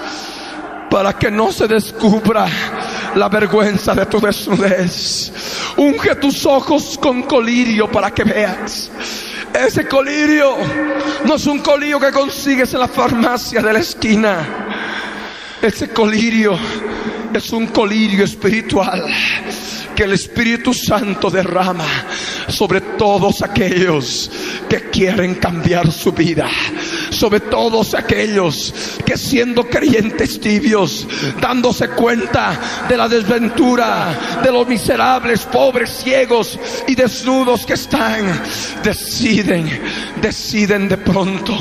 para 0.90 1.12
que 1.12 1.30
no 1.30 1.52
se 1.52 1.68
descubra 1.68 2.46
la 3.14 3.28
vergüenza 3.28 3.94
de 3.94 4.06
tu 4.06 4.20
desnudez. 4.20 5.32
Unge 5.76 6.16
tus 6.16 6.44
ojos 6.46 6.98
con 7.00 7.22
colirio 7.22 7.90
para 7.90 8.10
que 8.10 8.24
veas. 8.24 8.90
Ese 9.54 9.86
colirio 9.86 10.56
no 11.24 11.34
es 11.34 11.46
un 11.46 11.58
colirio 11.60 11.98
que 11.98 12.12
consigues 12.12 12.72
en 12.74 12.80
la 12.80 12.88
farmacia 12.88 13.60
de 13.60 13.72
la 13.72 13.80
esquina. 13.80 14.68
Ese 15.60 15.90
colirio 15.90 16.58
es 17.34 17.52
un 17.52 17.66
colirio 17.68 18.24
espiritual 18.24 19.04
que 19.94 20.04
el 20.04 20.12
Espíritu 20.12 20.72
Santo 20.72 21.30
derrama 21.30 21.84
sobre 22.48 22.80
todos 22.80 23.42
aquellos 23.42 24.30
que 24.68 24.88
quieren 24.90 25.34
cambiar 25.34 25.90
su 25.92 26.12
vida, 26.12 26.48
sobre 27.10 27.40
todos 27.40 27.94
aquellos 27.94 28.72
que 29.04 29.16
siendo 29.16 29.64
creyentes 29.68 30.40
tibios, 30.40 31.06
dándose 31.40 31.88
cuenta 31.90 32.58
de 32.88 32.96
la 32.96 33.08
desventura, 33.08 34.40
de 34.42 34.50
los 34.50 34.66
miserables, 34.66 35.42
pobres, 35.46 35.90
ciegos 35.90 36.58
y 36.86 36.94
desnudos 36.94 37.66
que 37.66 37.74
están, 37.74 38.42
deciden, 38.82 39.82
deciden 40.20 40.88
de 40.88 40.96
pronto 40.98 41.56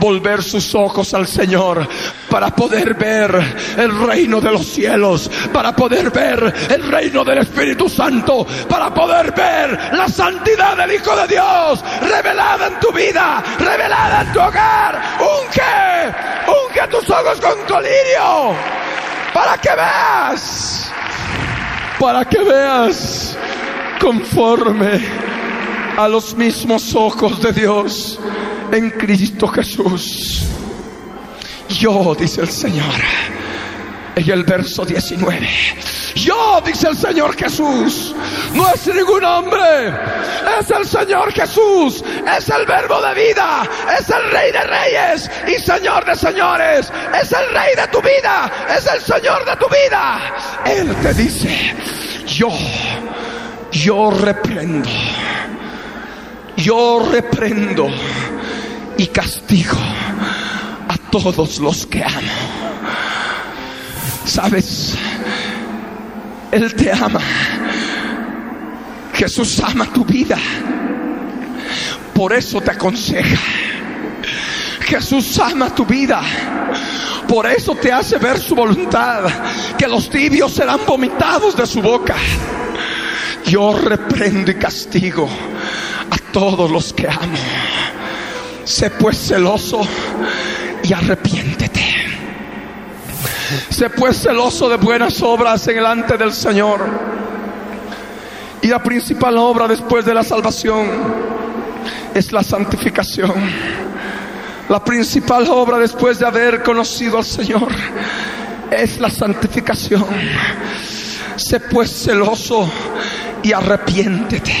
volver 0.00 0.42
sus 0.42 0.74
ojos 0.74 1.14
al 1.14 1.26
Señor 1.26 1.86
para 2.30 2.54
poder 2.54 2.94
ver 2.94 3.30
el 3.76 4.06
reino 4.06 4.40
de 4.40 4.50
los 4.50 4.66
cielos, 4.66 5.30
para 5.52 5.74
poder 5.74 6.10
ver 6.10 6.52
el 6.68 6.90
reino 6.90 7.24
del 7.24 7.38
Espíritu 7.38 7.88
Santo, 7.88 8.46
para 8.68 8.92
poder 8.92 9.32
ver 9.32 9.78
la 9.92 10.08
santidad 10.08 10.76
del 10.76 10.94
Hijo 10.94 11.14
de 11.16 11.28
Dios 11.28 11.84
revelada 12.00 12.66
en 12.68 12.80
tu 12.80 12.92
vida, 12.92 13.42
revelada 13.58 14.22
en 14.22 14.32
tu 14.32 14.40
hogar. 14.40 14.83
Unge, 14.92 16.14
unge 16.46 16.88
tus 16.88 17.08
ojos 17.10 17.40
con 17.40 17.64
colirio, 17.66 18.54
para 19.32 19.56
que 19.56 19.70
veas, 19.70 20.92
para 21.98 22.24
que 22.24 22.42
veas 22.42 23.36
conforme 24.00 25.00
a 25.96 26.08
los 26.08 26.34
mismos 26.34 26.94
ojos 26.94 27.40
de 27.40 27.52
Dios 27.52 28.18
en 28.72 28.90
Cristo 28.90 29.46
Jesús. 29.48 30.42
Yo, 31.68 32.14
dice 32.14 32.42
el 32.42 32.48
Señor, 32.48 32.94
en 34.16 34.30
el 34.30 34.44
verso 34.44 34.84
19. 34.84 35.48
Yo, 36.14 36.62
dice 36.64 36.88
el 36.88 36.96
Señor 36.96 37.36
Jesús, 37.36 38.14
no 38.54 38.68
es 38.70 38.86
ningún 38.86 39.24
hombre, 39.24 39.88
es 40.60 40.70
el 40.70 40.86
Señor 40.86 41.32
Jesús, 41.32 42.04
es 42.36 42.48
el 42.48 42.66
verbo 42.66 43.00
de 43.02 43.14
vida, 43.14 43.68
es 43.98 44.08
el 44.08 44.30
Rey 44.30 44.52
de 44.52 44.62
Reyes 44.62 45.30
y 45.48 45.60
Señor 45.60 46.04
de 46.04 46.14
Señores, 46.14 46.92
es 47.20 47.32
el 47.32 47.50
Rey 47.52 47.74
de 47.74 47.88
tu 47.88 48.00
vida, 48.00 48.50
es 48.76 48.86
el 48.86 49.00
Señor 49.00 49.44
de 49.44 49.56
tu 49.56 49.66
vida. 49.68 50.34
Él 50.64 50.94
te 51.02 51.14
dice, 51.14 51.74
yo, 52.26 52.50
yo 53.72 54.10
reprendo, 54.10 54.88
yo 56.56 57.08
reprendo 57.10 57.88
y 58.96 59.06
castigo 59.08 59.76
a 60.88 60.96
todos 61.10 61.58
los 61.58 61.86
que 61.86 62.04
amo. 62.04 62.64
¿Sabes? 64.24 64.94
Él 66.50 66.74
te 66.74 66.92
ama. 66.92 67.20
Jesús 69.12 69.60
ama 69.60 69.86
tu 69.86 70.04
vida. 70.04 70.38
Por 72.14 72.32
eso 72.32 72.60
te 72.60 72.70
aconseja. 72.70 73.42
Jesús 74.80 75.38
ama 75.38 75.74
tu 75.74 75.84
vida. 75.84 76.22
Por 77.28 77.46
eso 77.46 77.74
te 77.74 77.92
hace 77.92 78.18
ver 78.18 78.38
su 78.38 78.54
voluntad. 78.54 79.24
Que 79.76 79.88
los 79.88 80.08
tibios 80.08 80.52
serán 80.52 80.80
vomitados 80.86 81.56
de 81.56 81.66
su 81.66 81.80
boca. 81.80 82.16
Yo 83.46 83.78
reprendo 83.78 84.50
y 84.50 84.54
castigo 84.54 85.28
a 86.10 86.32
todos 86.32 86.70
los 86.70 86.92
que 86.92 87.08
amo. 87.08 87.38
Sé 88.64 88.90
pues 88.90 89.18
celoso 89.18 89.86
y 90.82 90.92
arrepiéntete. 90.92 91.93
Sé 93.68 93.90
pues 93.90 94.22
celoso 94.22 94.68
de 94.68 94.76
buenas 94.76 95.20
obras 95.22 95.66
en 95.68 95.76
delante 95.76 96.16
del 96.16 96.32
Señor. 96.32 96.80
Y 98.62 98.68
la 98.68 98.82
principal 98.82 99.36
obra 99.36 99.68
después 99.68 100.04
de 100.04 100.14
la 100.14 100.22
salvación 100.22 100.88
es 102.14 102.32
la 102.32 102.42
santificación. 102.42 103.34
La 104.68 104.82
principal 104.82 105.46
obra 105.50 105.78
después 105.78 106.18
de 106.18 106.26
haber 106.26 106.62
conocido 106.62 107.18
al 107.18 107.24
Señor 107.24 107.68
es 108.70 108.98
la 108.98 109.10
santificación. 109.10 110.06
Sé 111.36 111.60
pues 111.60 111.90
celoso 112.04 112.70
y 113.42 113.52
arrepiéntete. 113.52 114.56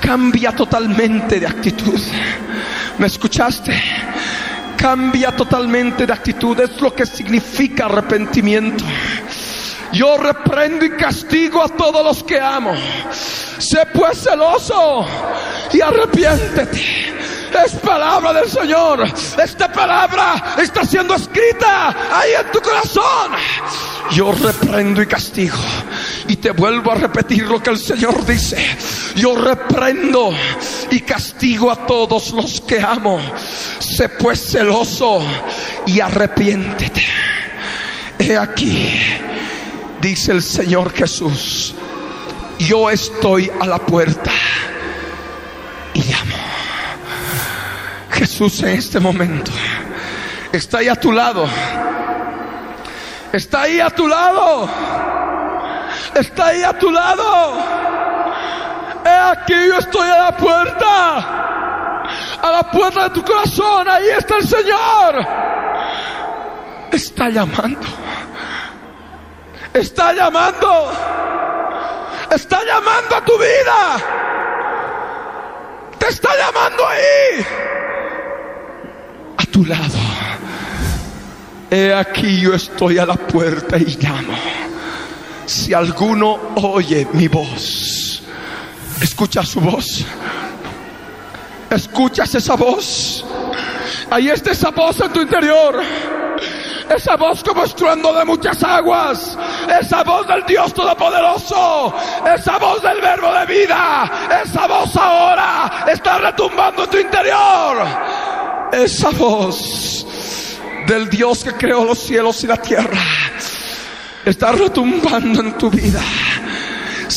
Cambia 0.00 0.52
totalmente 0.52 1.38
de 1.38 1.46
actitud. 1.46 2.00
¿Me 2.98 3.06
escuchaste? 3.08 3.78
Cambia 4.86 5.34
totalmente 5.34 6.06
de 6.06 6.12
actitud. 6.12 6.60
Es 6.60 6.80
lo 6.80 6.94
que 6.94 7.04
significa 7.04 7.86
arrepentimiento. 7.86 8.84
Yo 9.92 10.16
reprendo 10.16 10.84
y 10.84 10.90
castigo 10.90 11.60
a 11.60 11.68
todos 11.70 12.04
los 12.04 12.22
que 12.22 12.40
amo. 12.40 12.72
Sé 13.58 13.84
pues 13.92 14.22
celoso 14.22 15.04
y 15.72 15.80
arrepiéntete. 15.80 17.16
Es 17.64 17.72
palabra 17.82 18.32
del 18.32 18.48
Señor. 18.48 19.02
Esta 19.42 19.72
palabra 19.72 20.54
está 20.62 20.84
siendo 20.84 21.16
escrita 21.16 21.88
ahí 22.16 22.30
en 22.38 22.52
tu 22.52 22.60
corazón. 22.60 23.32
Yo 24.12 24.30
reprendo 24.30 25.02
y 25.02 25.06
castigo. 25.08 25.58
Y 26.28 26.36
te 26.36 26.52
vuelvo 26.52 26.92
a 26.92 26.94
repetir 26.94 27.44
lo 27.48 27.60
que 27.60 27.70
el 27.70 27.78
Señor 27.78 28.24
dice. 28.24 28.56
Yo 29.16 29.34
reprendo 29.34 30.30
y 30.90 31.00
castigo 31.00 31.70
a 31.70 31.86
todos 31.86 32.32
los 32.32 32.60
que 32.60 32.80
amo. 32.80 33.20
Sé 33.78 34.08
pues 34.08 34.50
celoso 34.50 35.22
y 35.86 36.00
arrepiéntete. 36.00 37.04
He 38.18 38.36
aquí, 38.36 39.00
dice 40.00 40.32
el 40.32 40.42
Señor 40.42 40.92
Jesús, 40.92 41.74
yo 42.58 42.90
estoy 42.90 43.50
a 43.60 43.66
la 43.66 43.78
puerta 43.78 44.30
y 45.94 46.00
llamo. 46.00 46.36
Jesús 48.10 48.62
en 48.62 48.70
este 48.70 48.98
momento 48.98 49.50
está 50.52 50.78
ahí 50.78 50.88
a 50.88 50.96
tu 50.96 51.12
lado. 51.12 51.46
Está 53.32 53.62
ahí 53.62 53.80
a 53.80 53.90
tu 53.90 54.08
lado. 54.08 54.68
Está 56.14 56.46
ahí 56.46 56.62
a 56.62 56.72
tu 56.78 56.90
lado. 56.90 57.95
He 59.06 59.08
aquí 59.08 59.54
yo 59.68 59.78
estoy 59.78 60.08
a 60.08 60.18
la 60.18 60.36
puerta. 60.36 61.18
A 62.42 62.50
la 62.50 62.70
puerta 62.70 63.04
de 63.04 63.10
tu 63.10 63.22
corazón. 63.22 63.88
Ahí 63.88 64.08
está 64.08 64.38
el 64.38 64.48
Señor. 64.48 65.26
Está 66.90 67.28
llamando. 67.28 67.86
Está 69.72 70.12
llamando. 70.12 70.92
Está 72.32 72.64
llamando 72.64 73.16
a 73.16 73.24
tu 73.24 73.38
vida. 73.38 73.96
Te 75.98 76.08
está 76.08 76.30
llamando 76.36 76.88
ahí. 76.88 77.46
A 79.38 79.44
tu 79.52 79.64
lado. 79.64 79.98
He 81.70 81.94
aquí 81.94 82.40
yo 82.40 82.54
estoy 82.54 82.98
a 82.98 83.06
la 83.06 83.14
puerta 83.14 83.76
y 83.76 83.84
llamo. 83.84 84.34
Si 85.46 85.72
alguno 85.72 86.38
oye 86.56 87.06
mi 87.12 87.28
voz 87.28 88.15
Escucha 89.00 89.42
su 89.42 89.60
voz. 89.60 90.04
Escuchas 91.70 92.34
esa 92.34 92.54
voz. 92.54 93.24
Ahí 94.10 94.28
está 94.28 94.52
esa 94.52 94.70
voz 94.70 95.00
en 95.00 95.12
tu 95.12 95.20
interior. 95.20 95.82
Esa 96.88 97.16
voz 97.16 97.42
como 97.42 97.64
estruendo 97.64 98.12
de 98.14 98.24
muchas 98.24 98.62
aguas. 98.62 99.36
Esa 99.80 100.02
voz 100.02 100.26
del 100.26 100.44
Dios 100.46 100.72
Todopoderoso. 100.72 101.94
Esa 102.34 102.58
voz 102.58 102.82
del 102.82 103.00
verbo 103.00 103.32
de 103.32 103.46
vida. 103.46 104.10
Esa 104.44 104.66
voz 104.66 104.96
ahora 104.96 105.84
está 105.88 106.18
retumbando 106.18 106.84
en 106.84 106.90
tu 106.90 106.98
interior. 106.98 107.86
Esa 108.72 109.10
voz 109.10 110.06
del 110.86 111.10
Dios 111.10 111.44
que 111.44 111.52
creó 111.52 111.84
los 111.84 111.98
cielos 111.98 112.42
y 112.44 112.46
la 112.46 112.56
tierra. 112.56 113.00
Está 114.24 114.52
retumbando 114.52 115.40
en 115.40 115.58
tu 115.58 115.70
vida. 115.70 116.00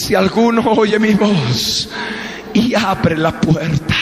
Si 0.09 0.15
alguno 0.15 0.63
oye 0.71 0.97
mi 0.97 1.13
voz 1.13 1.87
y 2.51 2.73
abre 2.73 3.15
la 3.15 3.31
puerta. 3.39 3.93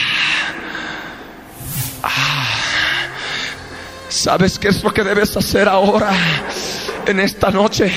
¿Sabes 4.08 4.58
qué 4.58 4.68
es 4.68 4.82
lo 4.82 4.90
que 4.90 5.04
debes 5.04 5.36
hacer 5.36 5.68
ahora, 5.68 6.10
en 7.04 7.20
esta 7.20 7.50
noche? 7.50 7.92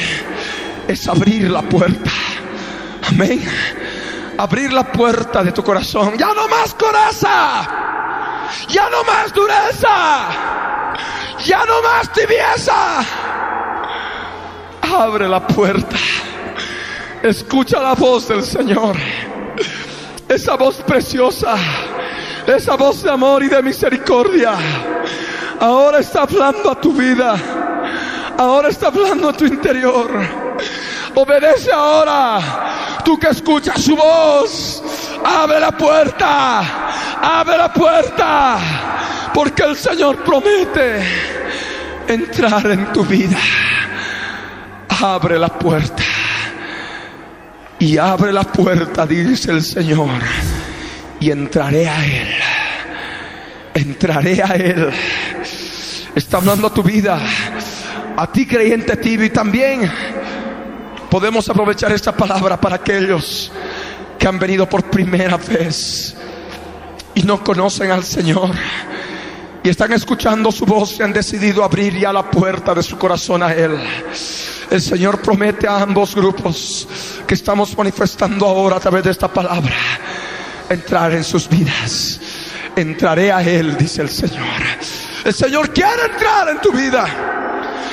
Es 0.90 1.08
abrir 1.08 1.50
la 1.50 1.62
puerta. 1.62 2.12
Amén. 3.08 3.42
Abrir 4.38 4.74
la 4.74 4.92
puerta 4.92 5.42
de 5.42 5.54
tu 5.54 5.64
corazón. 5.64 6.18
Ya 6.18 6.34
no 6.34 6.50
más 6.50 6.74
coraza. 6.74 7.66
Ya 8.68 8.90
no 8.90 9.06
más 9.06 9.34
dureza. 9.34 10.28
Ya 11.46 11.64
no 11.66 11.82
más 11.82 12.12
tibieza. 12.12 13.06
Abre 14.82 15.30
la 15.30 15.48
puerta. 15.48 15.96
Escucha 17.24 17.80
la 17.82 17.94
voz 17.94 18.28
del 18.28 18.44
Señor. 18.44 18.96
Esa 20.28 20.56
voz 20.56 20.78
preciosa. 20.78 21.56
Esa 22.48 22.76
voz 22.76 23.04
de 23.04 23.12
amor 23.12 23.44
y 23.44 23.48
de 23.48 23.62
misericordia 23.62 24.56
Ahora 25.60 26.00
está 26.00 26.24
hablando 26.24 26.72
a 26.72 26.82
tu 26.82 26.92
vida. 26.92 27.36
Ahora 28.36 28.70
está 28.70 28.88
hablando 28.88 29.30
a 29.30 29.34
tu 29.34 29.46
interior. 29.46 30.10
Obedece 31.14 31.72
ahora. 31.72 32.40
Tú 33.06 33.20
que 33.20 33.28
escuchas 33.28 33.80
su 33.80 33.96
voz. 33.96 34.82
Abre 35.24 35.60
la 35.60 35.72
puerta. 35.72 36.64
Abre 37.22 37.58
la 37.58 37.72
puerta. 37.72 38.58
Porque 39.32 39.62
el 39.62 39.76
Señor 39.76 40.18
promete 40.24 41.04
entrar 42.08 42.66
en 42.72 42.92
tu 42.92 43.06
vida. 43.06 43.38
Abre 45.00 45.38
la 45.38 45.50
puerta. 45.50 46.04
Y 47.82 47.98
abre 47.98 48.32
la 48.32 48.44
puerta, 48.44 49.06
dice 49.06 49.52
el 49.52 49.62
Señor. 49.62 50.22
Y 51.20 51.32
entraré 51.32 51.90
a 51.90 52.06
Él. 52.06 52.28
Entraré 53.74 54.42
a 54.42 54.56
Él 54.56 54.94
está 56.16 56.38
hablando 56.38 56.68
a 56.68 56.74
tu 56.74 56.84
vida, 56.84 57.20
a 58.18 58.32
ti 58.32 58.46
creyente 58.46 58.98
tibio 58.98 59.26
y 59.26 59.30
también 59.30 59.90
podemos 61.10 61.48
aprovechar 61.50 61.92
esta 61.92 62.16
palabra 62.16 62.60
para 62.60 62.78
aquellos 62.78 63.52
que 64.18 64.28
han 64.28 64.38
venido 64.38 64.68
por 64.68 64.84
primera 64.84 65.38
vez 65.38 66.16
y 67.16 67.24
no 67.24 67.44
conocen 67.44 67.92
al 67.92 68.04
Señor 68.04 68.52
y 69.64 69.70
están 69.70 69.94
escuchando 69.94 70.52
su 70.52 70.66
voz 70.66 71.00
y 71.00 71.04
han 71.04 71.14
decidido 71.14 71.64
abrir 71.64 71.98
ya 71.98 72.12
la 72.12 72.30
puerta 72.30 72.74
de 72.74 72.82
su 72.82 72.98
corazón 72.98 73.44
a 73.44 73.54
Él. 73.54 73.78
El 74.70 74.82
Señor 74.82 75.22
promete 75.22 75.68
a 75.68 75.82
ambos 75.82 76.16
grupos 76.16 76.88
que 77.28 77.36
estamos 77.36 77.78
manifestando 77.78 78.48
ahora 78.48 78.78
a 78.78 78.80
través 78.80 79.04
de 79.04 79.12
esta 79.12 79.28
palabra 79.28 79.76
entrar 80.70 81.12
en 81.14 81.24
sus 81.24 81.48
vidas. 81.48 82.20
Entraré 82.76 83.32
a 83.32 83.44
Él, 83.44 83.78
dice 83.78 84.02
el 84.02 84.10
Señor. 84.10 84.62
El 85.26 85.34
Señor 85.34 85.72
quiere 85.72 86.06
entrar 86.12 86.50
en 86.50 86.62
tu 86.62 86.72
vida. 86.72 87.06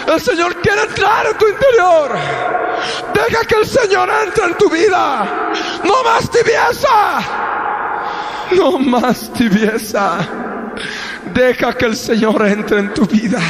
El 0.07 0.21
Señor 0.21 0.57
quiere 0.63 0.83
entrar 0.83 1.27
en 1.27 1.37
tu 1.37 1.47
interior. 1.47 2.17
Deja 3.13 3.45
que 3.45 3.55
el 3.57 3.67
Señor 3.67 4.09
entre 4.27 4.45
en 4.47 4.57
tu 4.57 4.71
vida. 4.71 5.53
No 5.85 6.03
más 6.05 6.31
tibieza. 6.31 7.21
No 8.53 8.79
más 8.79 9.31
tibieza. 9.35 10.48
Deja 11.35 11.75
que 11.75 11.87
el 11.87 11.97
Señor 11.97 12.47
entre 12.47 12.81
en 12.81 12.95
tu 12.95 13.07
vida. 13.07 13.41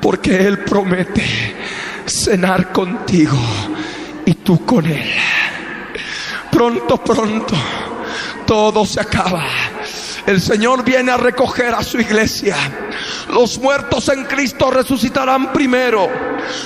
Porque 0.00 0.46
Él 0.46 0.58
promete 0.60 1.24
cenar 2.06 2.72
contigo 2.72 3.38
y 4.24 4.34
tú 4.34 4.64
con 4.64 4.86
Él. 4.86 5.10
Pronto, 6.50 7.02
pronto, 7.02 7.54
todo 8.46 8.86
se 8.86 9.00
acaba 9.00 9.44
el 10.26 10.40
Señor 10.40 10.84
viene 10.84 11.12
a 11.12 11.16
recoger 11.16 11.72
a 11.72 11.84
su 11.84 12.00
iglesia. 12.00 12.56
Los 13.32 13.58
muertos 13.58 14.08
en 14.08 14.24
Cristo 14.24 14.70
resucitarán 14.70 15.52
primero. 15.52 16.10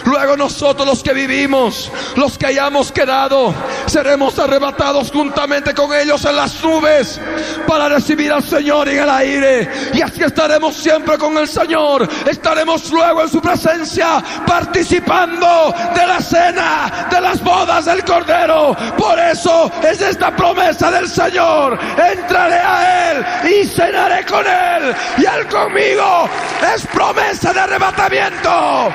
Luego 0.04 0.36
nosotros 0.36 0.86
los 0.86 1.02
que 1.02 1.12
vivimos, 1.12 1.90
los 2.16 2.38
que 2.38 2.46
hayamos 2.46 2.92
quedado, 2.92 3.54
seremos 3.86 4.38
arrebatados 4.38 5.10
juntamente 5.10 5.74
con 5.74 5.92
ellos 5.94 6.24
en 6.24 6.36
las 6.36 6.62
nubes 6.62 7.20
para 7.66 7.88
recibir 7.88 8.32
al 8.32 8.42
Señor 8.42 8.88
en 8.88 9.02
el 9.02 9.10
aire. 9.10 9.70
Y 9.92 10.02
así 10.02 10.22
estaremos 10.22 10.76
siempre 10.76 11.18
con 11.18 11.36
el 11.38 11.48
Señor. 11.48 12.08
Estaremos 12.26 12.90
luego 12.90 13.22
en 13.22 13.28
su 13.28 13.40
presencia 13.40 14.22
participando 14.46 15.74
de 15.94 16.06
la 16.06 16.20
cena, 16.20 17.08
de 17.10 17.20
las 17.20 17.42
bodas 17.42 17.84
del 17.84 18.04
Cordero. 18.04 18.76
Por 18.96 19.18
eso 19.18 19.70
es 19.82 20.00
esta 20.00 20.34
promesa 20.34 20.90
del 20.90 21.08
Señor. 21.08 21.78
Entraré 21.96 22.56
a 22.56 23.12
Él 23.12 23.26
y 23.50 23.66
cenaré 23.66 24.24
con 24.24 24.44
Él 24.46 24.94
y 25.18 25.24
Él 25.24 25.46
conmigo. 25.48 26.28
Es 26.74 26.86
promesa 26.86 27.52
de 27.52 27.60
arrebatamiento. 27.60 28.90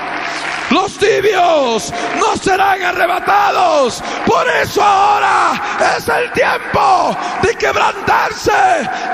Los 0.72 0.98
tibios 0.98 1.94
no 2.18 2.38
serán 2.42 2.82
arrebatados. 2.82 4.02
Por 4.26 4.48
eso 4.62 4.82
ahora 4.82 5.62
es 5.98 6.08
el 6.08 6.32
tiempo 6.32 7.18
de 7.44 7.56
quebrantarse 7.56 8.52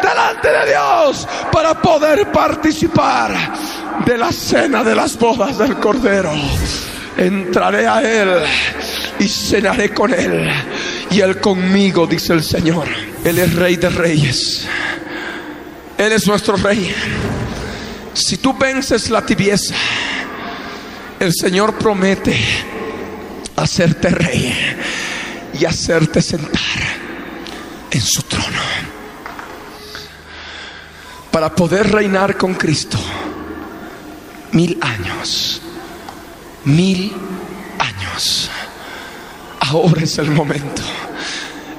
delante 0.02 0.48
de 0.48 0.70
Dios 0.70 1.28
para 1.52 1.74
poder 1.82 2.32
participar 2.32 3.32
de 4.06 4.18
la 4.18 4.32
cena 4.32 4.84
de 4.84 4.96
las 4.96 5.18
bodas 5.18 5.58
del 5.58 5.76
Cordero. 5.78 6.32
Entraré 7.18 7.88
a 7.88 8.02
Él 8.02 8.44
y 9.20 9.28
cenaré 9.28 9.94
con 9.94 10.14
Él. 10.14 10.50
Y 11.10 11.20
Él 11.20 11.40
conmigo, 11.40 12.08
dice 12.08 12.34
el 12.34 12.44
Señor. 12.44 12.88
Él 13.24 13.38
es 13.38 13.54
Rey 13.54 13.76
de 13.76 13.90
Reyes. 13.90 14.68
Él 15.98 16.12
es 16.14 16.26
nuestro 16.26 16.56
Rey. 16.56 16.96
Si 18.14 18.38
tú 18.38 18.54
vences 18.58 19.10
la 19.10 19.26
tibieza, 19.26 19.76
el 21.22 21.34
Señor 21.36 21.76
promete 21.76 22.36
hacerte 23.56 24.10
rey 24.10 24.56
y 25.54 25.66
hacerte 25.66 26.20
sentar 26.20 26.52
en 27.92 28.02
su 28.02 28.24
trono. 28.24 28.48
Para 31.30 31.54
poder 31.54 31.92
reinar 31.92 32.36
con 32.38 32.56
Cristo 32.56 32.98
mil 34.54 34.80
años, 34.82 35.62
mil 36.66 37.14
años. 37.78 38.50
Ahora 39.60 40.02
es 40.02 40.18
el 40.18 40.32
momento 40.32 40.82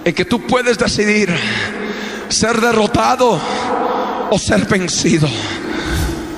en 0.05 0.15
que 0.15 0.25
tú 0.25 0.47
puedes 0.47 0.79
decidir 0.79 1.37
ser 2.29 2.61
derrotado 2.61 3.41
o 4.31 4.39
ser 4.39 4.67
vencido. 4.67 5.29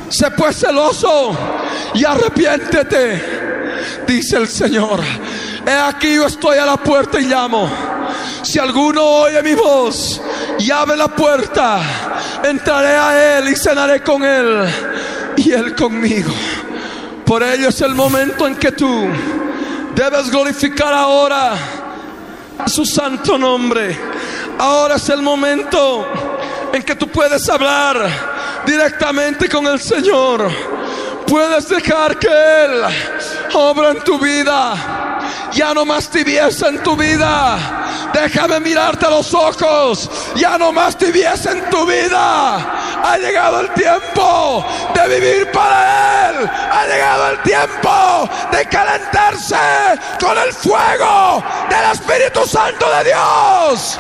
Sé 0.09 0.31
pues 0.31 0.57
celoso 0.57 1.37
y 1.95 2.05
arrepiéntete, 2.05 4.05
dice 4.07 4.37
el 4.37 4.49
Señor. 4.49 5.01
He 5.67 5.71
aquí 5.71 6.15
yo 6.15 6.27
estoy 6.27 6.59
a 6.59 6.67
la 6.67 6.77
puerta 6.77 7.21
y 7.21 7.25
llamo. 7.25 7.71
Si 8.43 8.59
alguno 8.59 9.03
oye 9.03 9.43
mi 9.43 9.55
voz 9.55 10.21
y 10.59 10.71
abre 10.71 10.97
la 10.97 11.09
puerta, 11.09 11.81
entraré 12.43 12.97
a 12.97 13.39
él 13.39 13.49
y 13.49 13.57
cenaré 13.57 14.03
con 14.03 14.23
él 14.23 14.67
y 15.37 15.53
él 15.53 15.75
conmigo. 15.75 16.33
Por 17.25 17.43
ello 17.43 17.71
es 17.71 17.81
el 17.81 17.95
momento 17.95 18.47
en 18.47 18.57
que 18.57 18.73
tú 18.73 19.09
debes 19.95 20.31
glorificar 20.31 20.93
ahora 20.93 21.55
su 22.67 22.85
santo 22.85 23.39
nombre. 23.39 23.97
Ahora 24.59 24.97
es 24.97 25.09
el 25.09 25.23
momento 25.23 26.07
en 26.73 26.83
que 26.83 26.97
tú 26.97 27.09
puedes 27.09 27.49
hablar 27.49 28.07
directamente 28.67 29.49
con 29.49 29.67
el 29.67 29.81
Señor. 29.81 30.51
Puedes 31.27 31.69
dejar 31.69 32.19
que 32.19 32.29
Él 32.29 32.83
obra 33.55 33.91
en 33.91 34.01
tu 34.05 34.19
vida. 34.19 35.21
Ya 35.53 35.73
no 35.73 35.85
más 35.85 36.09
tibieza 36.09 36.69
en 36.69 36.83
tu 36.83 36.97
vida. 36.97 38.11
Déjame 38.13 38.61
mirarte 38.61 39.07
a 39.07 39.11
los 39.11 39.33
ojos. 39.35 40.11
Ya 40.37 40.59
no 40.59 40.73
más 40.73 40.97
tibieza 40.97 41.53
en 41.53 41.69
tu 41.71 41.87
vida. 41.87 42.57
Ha 43.03 43.19
llegado 43.19 43.61
el 43.61 43.71
tiempo 43.75 44.65
de 44.95 45.21
vivir 45.21 45.51
para 45.53 46.31
Él. 46.31 46.51
Ha 46.73 46.87
llegado 46.87 47.31
el 47.31 47.43
tiempo 47.43 48.29
de 48.51 48.67
calentarse 48.67 49.57
con 50.21 50.37
el 50.39 50.53
fuego 50.53 51.43
del 51.69 51.93
Espíritu 51.93 52.47
Santo 52.47 52.87
de 52.91 53.05
Dios. 53.05 53.99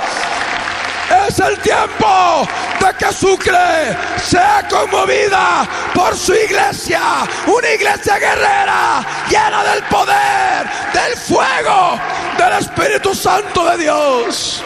Es 1.10 1.38
el 1.38 1.58
tiempo 1.58 2.48
de 2.80 2.94
que 2.98 3.12
Sucre 3.12 3.96
sea 4.22 4.66
conmovida 4.68 5.68
por 5.94 6.16
su 6.16 6.34
iglesia. 6.34 7.00
Una 7.46 7.70
iglesia 7.70 8.18
guerrera 8.18 9.04
llena 9.28 9.64
del 9.64 9.82
poder, 9.84 10.66
del 10.92 11.16
fuego, 11.16 11.98
del 12.38 12.52
Espíritu 12.58 13.14
Santo 13.14 13.64
de 13.70 13.78
Dios. 13.78 14.62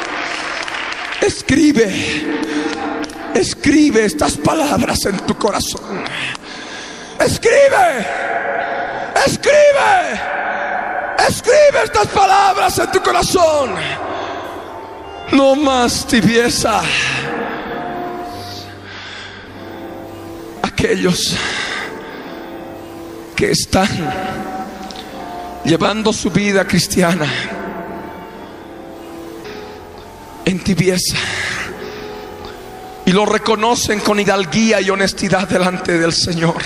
Escribe, 1.21 1.89
escribe 3.35 4.05
estas 4.05 4.37
palabras 4.37 5.05
en 5.07 5.17
tu 5.19 5.37
corazón. 5.37 6.05
Escribe, 7.19 8.07
escribe, 9.27 10.21
escribe 11.29 11.83
estas 11.85 12.07
palabras 12.07 12.79
en 12.79 12.93
tu 12.93 13.03
corazón. 13.03 13.75
No 15.33 15.55
más 15.57 16.07
tibieza. 16.07 16.83
Aquellos 20.63 21.37
que 23.37 23.51
están 23.51 23.89
llevando 25.65 26.13
su 26.13 26.31
vida 26.31 26.67
cristiana 26.67 27.27
en 30.45 30.59
tibieza 30.61 31.17
y 33.05 33.13
lo 33.13 33.27
reconocen 33.27 34.01
con 34.01 34.19
hidalguía 34.19 34.81
y 34.81 34.91
honestidad 34.91 35.49
delante 35.49 35.99
del 35.99 36.13
Señor. 36.13 36.57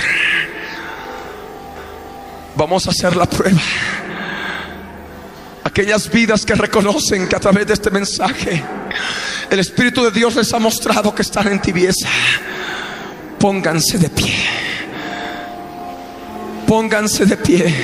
Vamos 2.55 2.87
a 2.87 2.91
hacer 2.91 3.17
la 3.17 3.27
prueba 3.27 3.61
aquellas 5.65 6.11
vidas 6.11 6.45
que 6.45 6.55
reconocen 6.55 7.29
que 7.29 7.37
a 7.37 7.41
través 7.41 7.67
de 7.67 7.75
este 7.75 7.91
mensaje 7.91 8.63
el 9.51 9.59
Espíritu 9.59 10.03
de 10.03 10.11
Dios 10.11 10.35
les 10.35 10.53
ha 10.53 10.59
mostrado 10.59 11.15
que 11.15 11.23
están 11.23 11.49
en 11.49 11.61
tibieza, 11.61 12.09
pónganse 13.39 13.99
de 13.99 14.09
pie. 14.09 14.35
Pónganse 16.67 17.27
de 17.27 17.37
pie. 17.37 17.75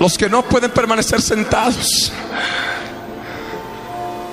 Los 0.00 0.16
que 0.16 0.28
no 0.28 0.42
pueden 0.42 0.70
permanecer 0.70 1.20
sentados. 1.20 2.12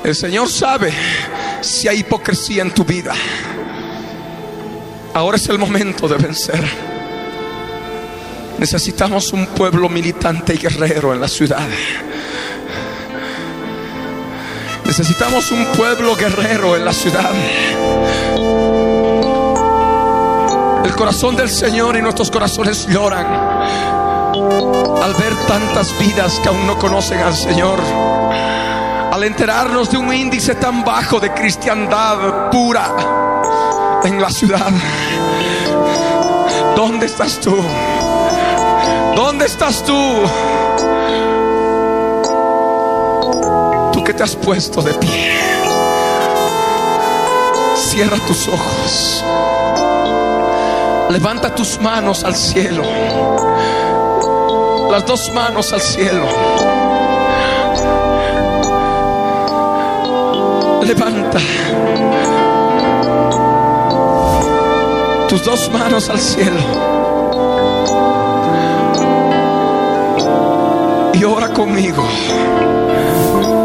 El 0.04 0.16
Señor 0.16 0.50
sabe 0.50 0.94
si 1.62 1.88
hay 1.88 2.00
hipocresía 2.00 2.62
en 2.62 2.72
tu 2.72 2.86
vida. 2.86 3.14
Ahora 5.14 5.38
es 5.38 5.50
el 5.50 5.58
momento 5.58 6.08
de 6.08 6.16
vencer. 6.18 6.95
Necesitamos 8.58 9.34
un 9.34 9.48
pueblo 9.48 9.90
militante 9.90 10.54
y 10.56 10.58
guerrero 10.58 11.14
en 11.14 11.22
la 11.22 11.28
ciudad. 11.28 11.68
Necesitamos 14.86 15.52
un 15.52 15.66
pueblo 15.78 16.16
guerrero 16.16 16.76
en 16.76 16.86
la 16.86 16.94
ciudad. 16.94 17.32
El 20.86 20.96
corazón 20.96 21.36
del 21.36 21.50
Señor 21.50 21.98
y 21.98 22.02
nuestros 22.02 22.32
corazones 22.32 22.88
lloran 22.88 23.26
al 23.26 25.14
ver 25.16 25.36
tantas 25.48 25.98
vidas 26.00 26.40
que 26.40 26.50
aún 26.50 26.66
no 26.66 26.78
conocen 26.78 27.20
al 27.20 27.36
Señor. 27.36 27.80
Al 29.12 29.24
enterarnos 29.24 29.92
de 29.92 29.98
un 29.98 30.14
índice 30.14 30.56
tan 30.56 30.84
bajo 30.84 31.20
de 31.20 31.34
cristiandad 31.34 32.50
pura 32.50 34.02
en 34.04 34.22
la 34.22 34.30
ciudad. 34.30 34.72
¿Dónde 36.76 37.06
estás 37.06 37.40
tú? 37.40 37.56
¿Dónde 39.16 39.46
estás 39.46 39.82
tú? 39.84 40.24
Tú 43.94 44.04
que 44.04 44.14
te 44.14 44.24
has 44.24 44.36
puesto 44.36 44.82
de 44.82 44.94
pie. 44.96 45.32
Cierra 47.76 48.18
tus 48.28 48.48
ojos. 48.50 49.24
Levanta 51.10 51.56
tus 51.56 51.80
manos 51.80 52.26
al 52.26 52.36
cielo. 52.36 52.84
Las 54.92 55.06
dos 55.06 55.32
manos 55.34 55.72
al 55.72 55.82
cielo. 55.82 56.26
Levanta 60.84 61.40
tus 65.30 65.44
dos 65.44 65.72
manos 65.72 66.10
al 66.10 66.20
cielo. 66.20 67.05
Conmigo. 71.56 72.04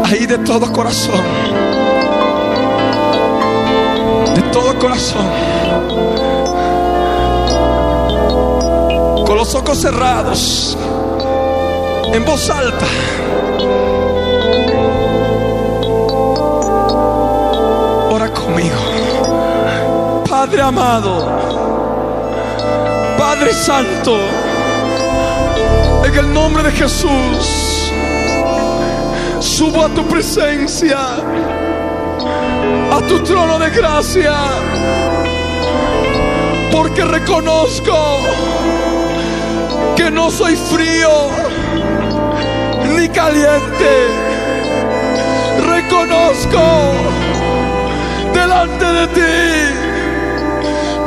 Ahí 0.05 0.25
de 0.25 0.37
todo 0.39 0.71
corazón. 0.71 1.21
De 4.33 4.41
todo 4.53 4.79
corazón. 4.79 5.27
Con 9.25 9.35
los 9.35 9.53
ojos 9.53 9.77
cerrados. 9.77 10.77
En 12.13 12.25
voz 12.25 12.49
alta. 12.49 12.85
Ora 18.09 18.33
conmigo. 18.33 18.81
Padre 20.29 20.61
amado. 20.61 21.27
Padre 23.17 23.53
Santo 23.53 24.17
en 26.03 26.17
el 26.17 26.33
nombre 26.33 26.63
de 26.63 26.71
Jesús, 26.71 27.70
subo 29.41 29.83
a 29.83 29.89
tu 29.89 30.05
presencia, 30.05 30.99
a 32.91 33.01
tu 33.07 33.19
trono 33.23 33.57
de 33.59 33.69
gracia, 33.71 34.33
porque 36.71 37.03
reconozco 37.03 38.19
que 39.95 40.11
no 40.11 40.29
soy 40.29 40.55
frío 40.55 41.29
ni 42.95 43.09
caliente. 43.09 44.07
Reconozco 45.67 46.61
delante 48.33 48.85
de 48.85 49.07
ti 49.07 49.21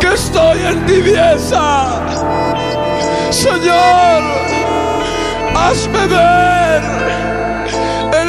que 0.00 0.14
estoy 0.14 0.58
en 0.60 0.86
tibieza. 0.86 2.00
Señor, 3.30 4.22
Hazme 5.56 6.06
ver 6.08 7.33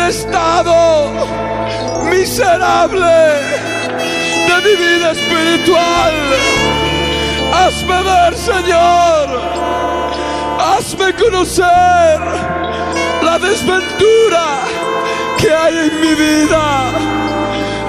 estado 0.09 1.27
miserable 2.09 3.17
de 4.47 4.55
mi 4.65 4.75
vida 4.75 5.11
espiritual. 5.11 6.13
Hazme 7.53 8.03
ver, 8.03 8.35
Señor. 8.35 9.25
Hazme 10.59 11.13
conocer 11.15 12.19
la 13.23 13.39
desventura 13.39 14.45
que 15.37 15.53
hay 15.53 15.89
en 15.89 16.01
mi 16.01 16.13
vida. 16.13 16.91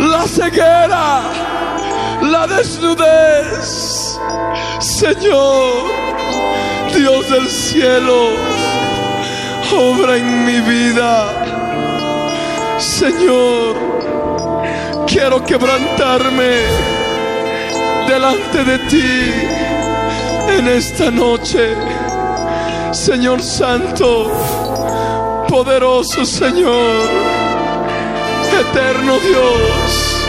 La 0.00 0.26
ceguera, 0.26 1.20
la 2.22 2.46
desnudez. 2.46 4.18
Señor, 4.80 5.90
Dios 6.94 7.30
del 7.30 7.48
cielo 7.50 8.56
obra 9.72 10.16
en 10.16 10.44
mi 10.44 10.60
vida. 10.60 11.35
Señor, 12.78 13.74
quiero 15.06 15.42
quebrantarme 15.44 16.60
delante 18.06 18.64
de 18.64 18.78
ti 18.90 19.32
en 20.58 20.68
esta 20.68 21.10
noche. 21.10 21.74
Señor 22.92 23.42
Santo, 23.42 24.30
poderoso 25.48 26.24
Señor, 26.26 27.08
eterno 28.60 29.18
Dios, 29.20 30.28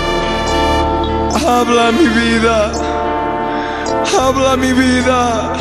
habla 1.45 1.91
mi 1.91 2.07
vida, 2.07 2.71
habla 4.17 4.55
mi 4.55 4.71
vida, 4.71 5.53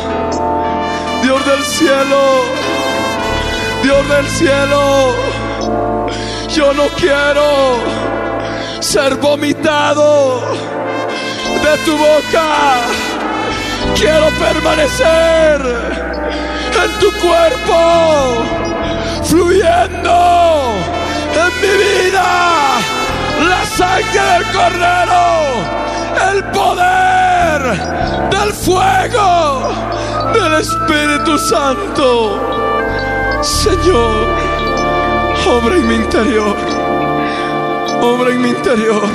Dios 1.21 1.45
del 1.45 1.63
cielo 1.63 2.67
Dios 3.83 4.09
del 4.09 4.27
cielo, 4.27 5.13
yo 6.49 6.73
no 6.73 6.87
quiero 6.89 7.77
ser 8.79 9.15
vomitado 9.15 10.41
de 11.63 11.77
tu 11.85 11.97
boca. 11.97 12.77
Quiero 13.95 14.27
permanecer 14.39 15.61
en 16.83 16.91
tu 16.99 17.11
cuerpo, 17.19 18.35
fluyendo 19.23 20.73
en 21.33 21.61
mi 21.61 21.73
vida 21.83 22.27
la 23.49 23.65
sangre 23.65 24.21
del 24.33 24.43
cordero, 24.51 25.23
el 26.31 26.43
poder 26.51 27.61
del 28.29 28.53
fuego 28.53 29.73
del 30.33 30.53
Espíritu 30.55 31.37
Santo. 31.37 32.57
Señor, 33.41 34.36
obra 35.47 35.75
en 35.75 35.87
mi 35.87 35.95
interior, 35.95 36.57
obra 38.01 38.31
en 38.31 38.41
mi 38.41 38.49
interior. 38.49 39.09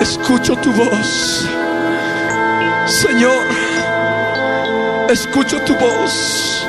Escucho 0.00 0.56
tu 0.56 0.72
voz, 0.72 1.46
Señor, 2.86 3.44
escucho 5.08 5.60
tu 5.62 5.74
voz. 5.76 6.66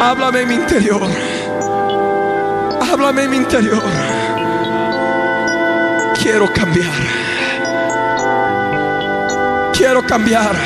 Háblame 0.00 0.42
en 0.42 0.48
mi 0.48 0.54
interior. 0.54 1.08
Háblame 2.80 3.24
en 3.24 3.30
mi 3.30 3.36
interior. 3.36 3.82
Quiero 6.22 6.52
cambiar. 6.52 6.92
Quiero 9.72 10.06
cambiar. 10.06 10.56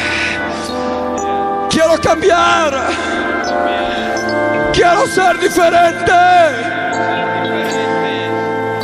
Quiero 1.71 1.99
cambiar. 2.01 2.73
Quiero 4.73 5.07
ser 5.07 5.39
diferente. 5.39 6.13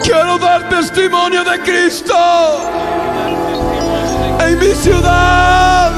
Quiero 0.03 0.39
dar 0.39 0.69
testimonio 0.69 1.45
de 1.45 1.59
Cristo 1.61 2.15
en 4.41 4.59
mi 4.59 4.75
ciudad, 4.75 5.93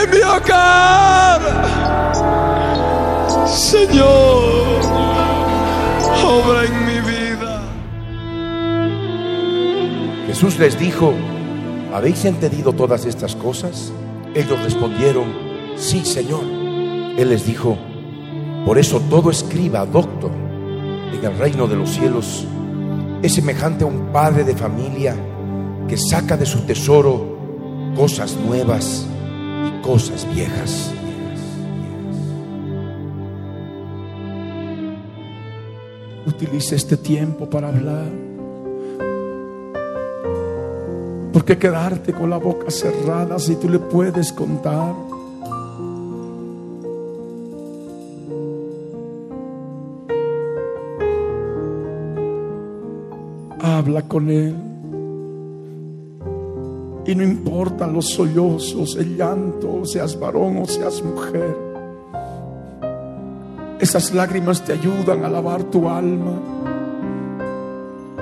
en 0.00 0.10
mi 0.10 0.22
hogar. 0.22 1.40
Señor, 3.46 4.82
obra 6.24 6.64
en 6.64 6.86
mi 6.86 7.00
vida. 7.00 7.62
Jesús 10.26 10.58
les 10.58 10.78
dijo, 10.78 11.14
¿habéis 11.92 12.24
entendido 12.24 12.72
todas 12.72 13.04
estas 13.06 13.34
cosas? 13.36 13.92
Ellos 14.34 14.62
respondieron, 14.62 15.32
sí, 15.76 16.04
Señor. 16.04 16.61
Él 17.18 17.28
les 17.28 17.46
dijo, 17.46 17.76
por 18.64 18.78
eso 18.78 19.00
todo 19.10 19.30
escriba, 19.30 19.84
doctor, 19.84 20.30
en 21.12 21.24
el 21.24 21.38
reino 21.38 21.66
de 21.66 21.76
los 21.76 21.90
cielos 21.90 22.46
es 23.22 23.34
semejante 23.34 23.84
a 23.84 23.86
un 23.86 24.12
padre 24.12 24.44
de 24.44 24.56
familia 24.56 25.14
que 25.88 25.96
saca 25.96 26.36
de 26.36 26.46
su 26.46 26.60
tesoro 26.60 27.38
cosas 27.96 28.36
nuevas 28.36 29.06
y 29.66 29.82
cosas 29.82 30.26
viejas. 30.34 30.92
Utilice 36.26 36.76
este 36.76 36.96
tiempo 36.96 37.48
para 37.48 37.68
hablar. 37.68 38.10
¿Por 41.32 41.44
qué 41.44 41.58
quedarte 41.58 42.12
con 42.12 42.30
la 42.30 42.38
boca 42.38 42.70
cerrada 42.70 43.38
si 43.38 43.56
tú 43.56 43.68
le 43.68 43.78
puedes 43.78 44.32
contar? 44.32 44.94
Con 54.00 54.30
Él. 54.30 54.54
Y 57.04 57.14
no 57.14 57.22
importan 57.22 57.92
los 57.92 58.08
sollozos, 58.08 58.96
el 58.96 59.16
llanto, 59.18 59.84
seas 59.84 60.18
varón 60.18 60.56
o 60.58 60.64
seas 60.64 61.02
mujer. 61.02 61.54
Esas 63.78 64.14
lágrimas 64.14 64.64
te 64.64 64.72
ayudan 64.72 65.24
a 65.24 65.28
lavar 65.28 65.64
tu 65.64 65.88
alma. 65.88 66.40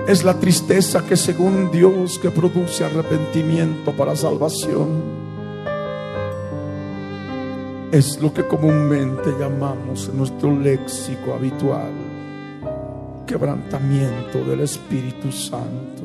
Es 0.08 0.24
la 0.24 0.34
tristeza 0.34 1.06
que 1.06 1.16
según 1.16 1.70
Dios 1.70 2.18
que 2.18 2.30
produce 2.30 2.84
arrepentimiento 2.84 3.92
para 3.92 4.16
salvación. 4.16 4.88
Es 7.92 8.20
lo 8.20 8.34
que 8.34 8.44
comúnmente 8.44 9.30
llamamos 9.38 10.08
en 10.08 10.18
nuestro 10.18 10.50
léxico 10.58 11.34
habitual 11.34 12.09
quebrantamiento 13.30 14.44
del 14.44 14.62
Espíritu 14.62 15.30
Santo. 15.30 16.02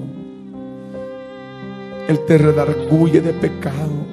Él 2.08 2.20
te 2.28 2.38
redarguye 2.38 3.20
de 3.20 3.34
pecado 3.34 4.06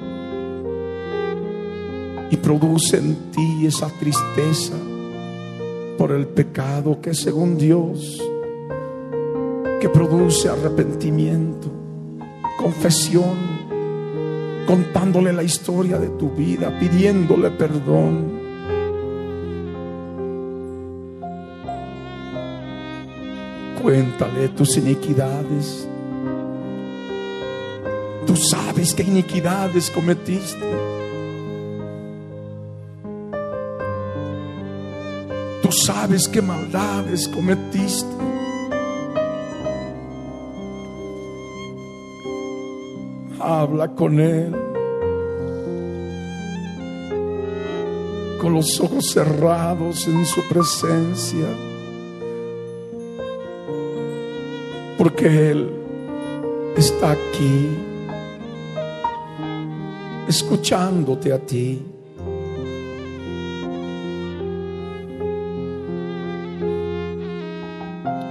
y 2.31 2.37
produce 2.37 2.97
en 2.97 3.15
ti 3.29 3.67
esa 3.67 3.87
tristeza 3.99 4.73
por 5.95 6.11
el 6.11 6.25
pecado 6.25 7.01
que 7.01 7.13
según 7.13 7.55
Dios, 7.55 8.19
que 9.79 9.89
produce 9.89 10.49
arrepentimiento, 10.49 11.67
confesión, 12.57 13.37
contándole 14.65 15.31
la 15.33 15.43
historia 15.43 15.99
de 15.99 16.09
tu 16.09 16.31
vida, 16.31 16.79
pidiéndole 16.79 17.51
perdón. 17.51 18.42
Cuéntale 23.93 24.47
tus 24.49 24.75
iniquidades. 24.77 25.87
Tú 28.25 28.35
sabes 28.35 28.91
qué 28.95 29.03
iniquidades 29.03 29.91
cometiste. 29.91 30.65
sabes 35.85 36.27
qué 36.27 36.41
maldades 36.41 37.27
cometiste. 37.27 38.07
Habla 43.39 43.89
con 43.89 44.19
Él. 44.19 44.55
Con 48.41 48.53
los 48.53 48.79
ojos 48.79 49.11
cerrados 49.11 50.07
en 50.07 50.25
su 50.25 50.41
presencia. 50.49 51.72
Porque 55.03 55.51
Él 55.51 55.69
está 56.77 57.11
aquí. 57.11 57.67
Escuchándote 60.29 61.33
a 61.33 61.39
ti. 61.39 61.81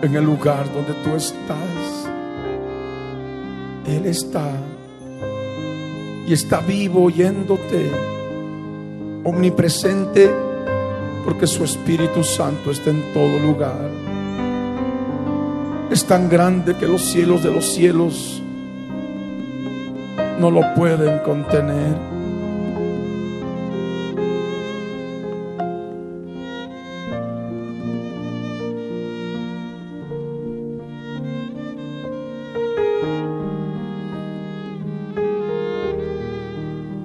en 0.00 0.16
el 0.16 0.24
lugar 0.24 0.64
donde 0.72 0.94
tú 1.04 1.14
estás. 1.14 2.08
Él 3.86 4.06
está 4.06 4.50
y 6.26 6.32
está 6.32 6.60
vivo 6.60 7.04
oyéndote, 7.04 7.90
omnipresente, 9.24 10.30
porque 11.22 11.46
su 11.46 11.64
Espíritu 11.64 12.24
Santo 12.24 12.70
está 12.70 12.88
en 12.90 13.12
todo 13.12 13.38
lugar. 13.38 14.01
Es 15.92 16.06
tan 16.06 16.30
grande 16.30 16.74
que 16.74 16.88
los 16.88 17.02
cielos 17.02 17.42
de 17.42 17.50
los 17.50 17.74
cielos 17.74 18.42
no 20.40 20.50
lo 20.50 20.62
pueden 20.74 21.18
contener. 21.18 21.98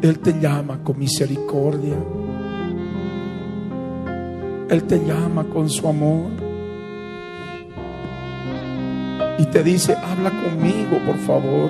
Él 0.02 0.20
te 0.20 0.40
llama 0.40 0.80
con 0.82 0.98
misericordia. 0.98 1.98
Él 4.70 4.84
te 4.86 4.98
llama 5.06 5.44
con 5.44 5.70
su 5.70 5.86
amor. 5.90 6.47
Y 9.40 9.46
te 9.46 9.64
dice, 9.64 9.96
habla 9.96 10.32
conmigo, 10.32 11.00
por 11.06 11.18
favor. 11.20 11.70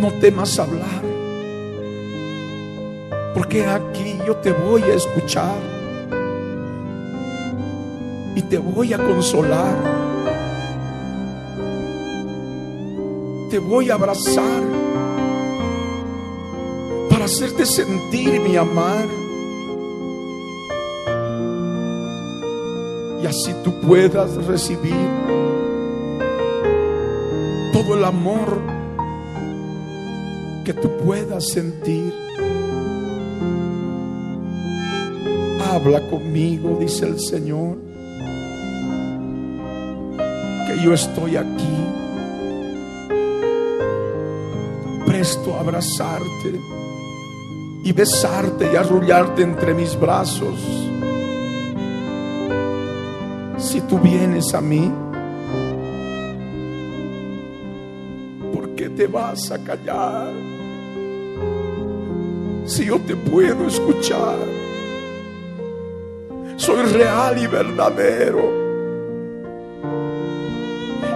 No 0.00 0.12
temas 0.20 0.58
hablar. 0.58 1.02
Porque 3.34 3.66
aquí 3.66 4.18
yo 4.26 4.36
te 4.36 4.52
voy 4.52 4.82
a 4.82 4.94
escuchar. 4.94 5.56
Y 8.34 8.42
te 8.42 8.58
voy 8.58 8.92
a 8.92 8.98
consolar. 8.98 9.76
Te 13.50 13.58
voy 13.58 13.90
a 13.90 13.94
abrazar 13.94 14.86
hacerte 17.26 17.66
sentir 17.66 18.40
mi 18.40 18.56
amar. 18.56 19.25
Y 23.26 23.28
así 23.28 23.52
tú 23.64 23.72
puedas 23.80 24.36
recibir 24.46 24.94
todo 27.72 27.96
el 27.96 28.04
amor 28.04 28.60
que 30.64 30.72
tú 30.72 30.88
puedas 31.04 31.48
sentir. 31.48 32.14
Habla 35.72 36.08
conmigo, 36.08 36.76
dice 36.78 37.06
el 37.06 37.18
Señor, 37.18 37.78
que 40.68 40.84
yo 40.84 40.94
estoy 40.94 41.36
aquí, 41.36 41.76
presto 45.04 45.52
a 45.56 45.60
abrazarte 45.62 46.60
y 47.82 47.90
besarte 47.90 48.70
y 48.72 48.76
arrullarte 48.76 49.42
entre 49.42 49.74
mis 49.74 49.98
brazos. 49.98 50.86
Tú 53.88 53.98
vienes 53.98 54.52
a 54.54 54.60
mí, 54.60 54.92
¿por 58.52 58.70
qué 58.70 58.88
te 58.88 59.06
vas 59.06 59.50
a 59.50 59.62
callar? 59.62 60.32
Si 62.66 62.86
yo 62.86 62.98
te 63.00 63.14
puedo 63.14 63.66
escuchar 63.66 64.36
soy 66.56 66.82
real 66.86 67.38
y 67.38 67.46
verdadero. 67.46 68.66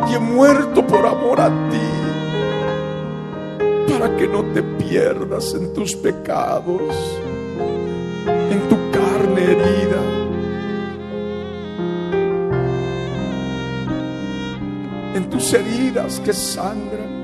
Y 0.09 0.15
he 0.15 0.19
muerto 0.19 0.87
por 0.87 1.05
amor 1.07 1.41
a 1.41 1.49
ti, 1.71 1.79
para 3.93 4.17
que 4.17 4.29
no 4.29 4.45
te 4.53 4.63
pierdas 4.63 5.55
en 5.55 5.73
tus 5.73 5.97
pecados, 5.97 6.83
heridas 15.53 16.21
que 16.21 16.33
sangran. 16.33 17.21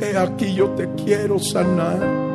He 0.00 0.16
aquí 0.16 0.54
yo 0.54 0.70
te 0.70 0.88
quiero 0.94 1.38
sanar 1.38 2.28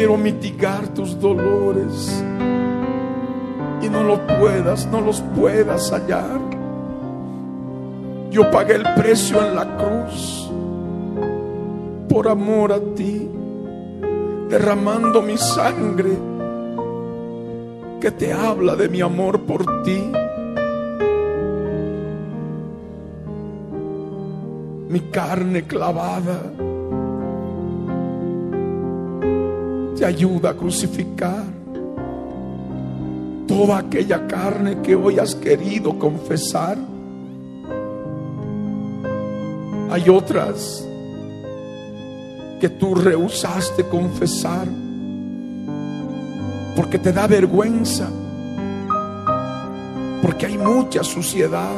quiero 0.00 0.16
mitigar 0.16 0.88
tus 0.94 1.20
dolores 1.20 2.24
y 3.82 3.88
no 3.90 4.02
lo 4.02 4.26
puedas, 4.26 4.86
no 4.86 5.02
los 5.02 5.20
puedas 5.36 5.90
hallar. 5.92 6.40
Yo 8.30 8.50
pagué 8.50 8.76
el 8.76 8.94
precio 8.94 9.44
en 9.46 9.54
la 9.54 9.76
cruz 9.76 10.50
por 12.08 12.28
amor 12.28 12.72
a 12.72 12.80
ti, 12.94 13.28
derramando 14.48 15.20
mi 15.20 15.36
sangre 15.36 16.29
que 18.00 18.10
te 18.10 18.32
habla 18.32 18.76
de 18.76 18.88
mi 18.88 19.02
amor 19.02 19.42
por 19.42 19.82
ti. 19.82 20.00
Mi 24.88 25.00
carne 25.12 25.64
clavada 25.64 26.40
te 29.96 30.04
ayuda 30.06 30.50
a 30.50 30.54
crucificar 30.54 31.44
toda 33.46 33.78
aquella 33.78 34.26
carne 34.26 34.80
que 34.80 34.96
hoy 34.96 35.18
has 35.18 35.34
querido 35.34 35.98
confesar. 35.98 36.78
Hay 39.90 40.08
otras 40.08 40.86
que 42.60 42.68
tú 42.68 42.94
rehusaste 42.94 43.84
confesar 43.84 44.66
porque 46.80 46.98
te 46.98 47.12
da 47.12 47.26
vergüenza, 47.26 48.08
porque 50.22 50.46
hay 50.46 50.56
mucha 50.56 51.04
suciedad. 51.04 51.76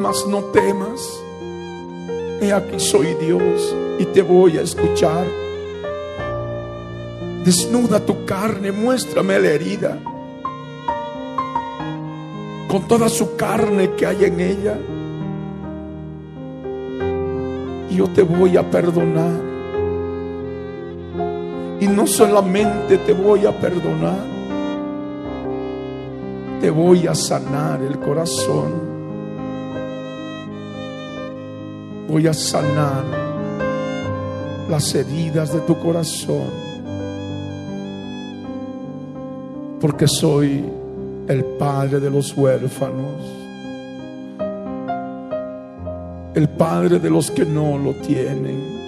Mas 0.00 0.26
no 0.26 0.42
temas, 0.46 1.22
he 2.40 2.52
aquí 2.52 2.80
soy 2.80 3.14
Dios 3.20 3.76
y 4.00 4.04
te 4.06 4.22
voy 4.22 4.58
a 4.58 4.62
escuchar. 4.62 5.28
Desnuda 7.44 8.04
tu 8.04 8.24
carne, 8.24 8.72
muéstrame 8.72 9.38
la 9.38 9.48
herida. 9.50 9.96
Con 12.66 12.82
toda 12.88 13.08
su 13.08 13.36
carne 13.36 13.92
que 13.92 14.06
hay 14.06 14.24
en 14.24 14.40
ella. 14.40 14.76
Yo 17.92 18.08
te 18.08 18.24
voy 18.24 18.56
a 18.56 18.68
perdonar. 18.68 19.49
No 21.94 22.06
solamente 22.06 22.98
te 22.98 23.12
voy 23.12 23.46
a 23.46 23.52
perdonar, 23.58 24.24
te 26.60 26.70
voy 26.70 27.06
a 27.06 27.14
sanar 27.14 27.82
el 27.82 27.98
corazón. 27.98 28.90
Voy 32.08 32.26
a 32.26 32.34
sanar 32.34 33.04
las 34.68 34.94
heridas 34.94 35.52
de 35.52 35.60
tu 35.60 35.78
corazón 35.78 36.70
porque 39.80 40.06
soy 40.06 40.62
el 41.26 41.44
padre 41.44 42.00
de 42.00 42.10
los 42.10 42.36
huérfanos, 42.36 43.22
el 46.34 46.48
padre 46.50 46.98
de 46.98 47.08
los 47.08 47.30
que 47.30 47.46
no 47.46 47.78
lo 47.78 47.94
tienen. 47.94 48.79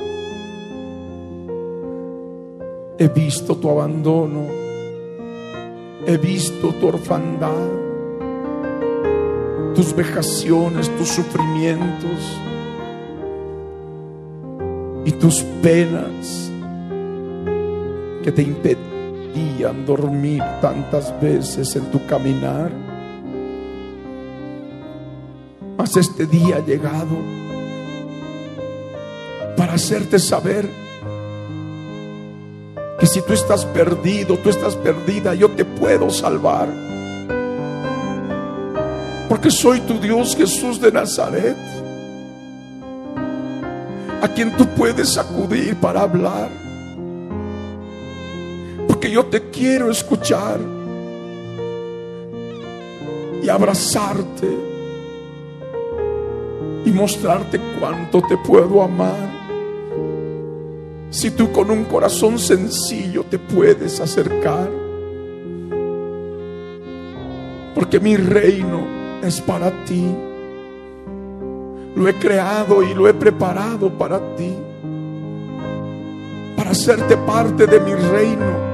He 3.03 3.09
visto 3.09 3.57
tu 3.57 3.68
abandono, 3.68 4.46
he 6.07 6.16
visto 6.18 6.72
tu 6.74 6.86
orfandad, 6.86 7.68
tus 9.74 9.92
vejaciones, 9.92 10.88
tus 10.96 11.09
sufrimientos. 11.09 12.38
Y 15.05 15.11
tus 15.11 15.42
penas 15.61 16.48
que 18.22 18.30
te 18.30 18.42
impedían 18.42 19.84
dormir 19.84 20.40
tantas 20.61 21.12
veces 21.20 21.74
en 21.74 21.90
tu 21.90 22.07
caminar. 22.07 22.70
Mas 25.76 25.96
este 25.96 26.24
día 26.26 26.59
ha 26.59 26.64
llegado 26.64 27.16
para 29.57 29.72
hacerte 29.72 30.20
saber 30.20 30.91
que 33.03 33.07
si 33.09 33.20
tú 33.20 33.34
estás 33.34 33.66
perdido, 33.66 34.38
tú 34.38 34.48
estás 34.48 34.76
perdida, 34.76 35.34
yo 35.34 35.50
te 35.50 35.66
puedo 35.66 36.09
salvar. 36.09 36.68
Porque 39.28 39.50
soy 39.50 39.80
tu 39.80 39.98
Dios 39.98 40.34
Jesús 40.34 40.80
de 40.80 40.90
Nazaret, 40.90 41.59
a 44.22 44.28
quien 44.28 44.57
tú 44.57 44.66
puedes 44.74 45.18
acudir 45.18 45.74
para 45.76 46.00
hablar 46.03 46.62
que 49.03 49.11
yo 49.11 49.26
te 49.26 49.50
quiero 49.50 49.90
escuchar 49.90 50.61
y 53.42 53.48
abrazarte 53.48 54.48
y 56.84 56.90
mostrarte 56.92 57.61
cuánto 57.80 58.22
te 58.22 58.36
puedo 58.36 58.80
amar. 58.80 59.31
Si 61.12 61.30
tú 61.30 61.52
con 61.52 61.70
un 61.70 61.84
corazón 61.84 62.38
sencillo 62.38 63.22
te 63.24 63.38
puedes 63.38 64.00
acercar, 64.00 64.70
porque 67.74 68.00
mi 68.00 68.16
reino 68.16 68.86
es 69.22 69.38
para 69.42 69.84
ti. 69.84 70.06
Lo 71.94 72.08
he 72.08 72.14
creado 72.14 72.82
y 72.82 72.94
lo 72.94 73.06
he 73.08 73.12
preparado 73.12 73.90
para 73.90 74.20
ti, 74.36 74.54
para 76.56 76.70
hacerte 76.70 77.14
parte 77.18 77.66
de 77.66 77.78
mi 77.80 77.92
reino 77.92 78.72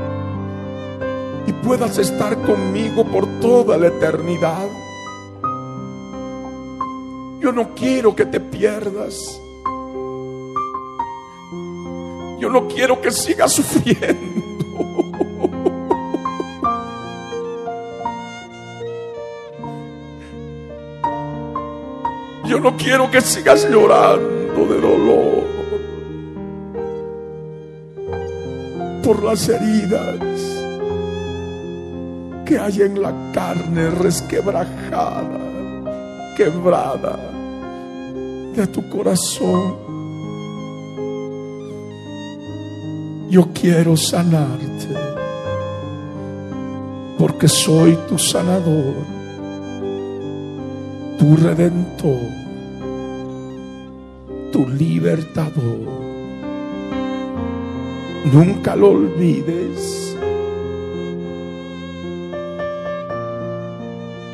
y 1.44 1.52
puedas 1.54 1.98
estar 1.98 2.40
conmigo 2.42 3.04
por 3.04 3.26
toda 3.40 3.76
la 3.76 3.88
eternidad. 3.88 4.68
Yo 7.40 7.50
no 7.50 7.74
quiero 7.74 8.14
que 8.14 8.26
te 8.26 8.38
pierdas. 8.38 9.40
Yo 12.40 12.48
no 12.50 12.68
quiero 12.68 13.00
que 13.00 13.10
sigas 13.10 13.52
sufriendo. 13.52 14.38
Yo 22.46 22.60
no 22.60 22.76
quiero 22.76 23.10
que 23.10 23.20
sigas 23.20 23.68
llorando 23.68 24.64
de 24.66 24.80
dolor 24.80 25.44
por 29.02 29.22
las 29.22 29.48
heridas 29.48 30.18
que 32.46 32.58
hay 32.58 32.80
en 32.80 33.02
la 33.02 33.12
carne 33.34 33.90
resquebrajada, 33.90 35.40
quebrada 36.36 37.18
de 38.54 38.66
tu 38.68 38.88
corazón. 38.88 39.87
Yo 43.30 43.48
quiero 43.52 43.94
sanarte 43.94 44.88
porque 47.18 47.46
soy 47.46 47.98
tu 48.08 48.16
sanador, 48.16 48.94
tu 51.18 51.36
redentor, 51.36 52.26
tu 54.50 54.66
libertador. 54.66 56.08
Nunca 58.32 58.74
lo 58.76 58.92
olvides. 58.92 60.16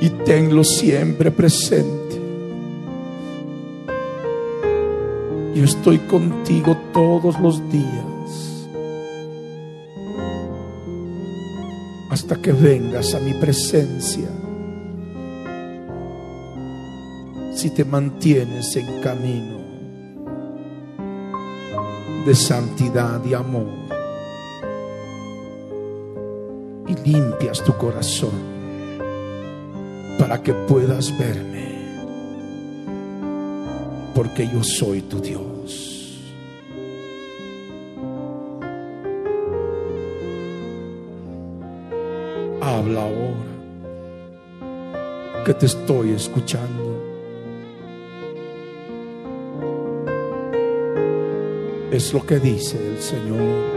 Y 0.01 0.11
tenlo 0.25 0.63
siempre 0.63 1.33
presente. 1.33 2.21
Yo 5.55 5.65
estoy 5.65 5.99
contigo 5.99 6.77
todos 6.93 7.41
los 7.41 7.61
días. 7.73 8.14
Hasta 12.25 12.41
que 12.41 12.53
vengas 12.53 13.15
a 13.15 13.21
mi 13.21 13.35
presencia. 13.35 14.27
Si 17.55 17.69
te 17.69 17.85
mantienes 17.85 18.75
en 18.77 19.03
camino 19.03 19.59
de 22.25 22.35
santidad 22.35 23.23
y 23.27 23.35
amor. 23.35 23.69
Y 26.89 27.11
limpias 27.11 27.63
tu 27.63 27.75
corazón 27.75 28.33
para 30.19 30.43
que 30.43 30.55
puedas 30.55 31.13
verme. 31.19 31.75
Porque 34.15 34.49
yo 34.49 34.65
soy 34.65 35.03
tu 35.03 35.21
Dios. 35.21 35.54
Habla 42.85 43.01
ahora 43.01 43.55
que 45.47 45.55
te 45.55 45.65
estoy 45.65 46.11
escuchando. 46.11 47.03
Es 51.91 52.13
lo 52.13 52.27
que 52.27 52.39
dice 52.41 52.77
el 52.77 52.99
Señor. 53.01 53.74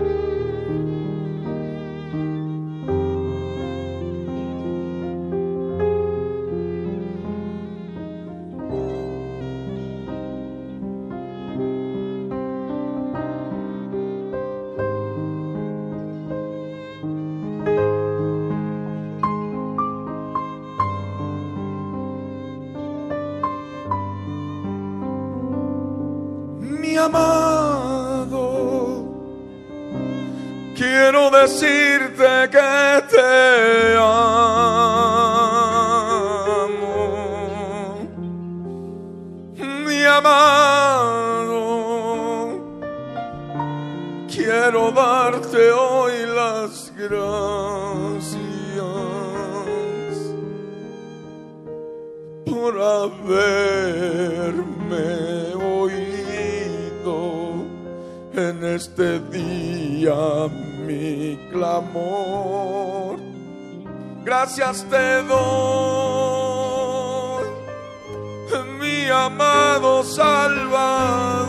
Mi 68.79 69.09
amado 69.09 70.03
Salvador. 70.03 71.47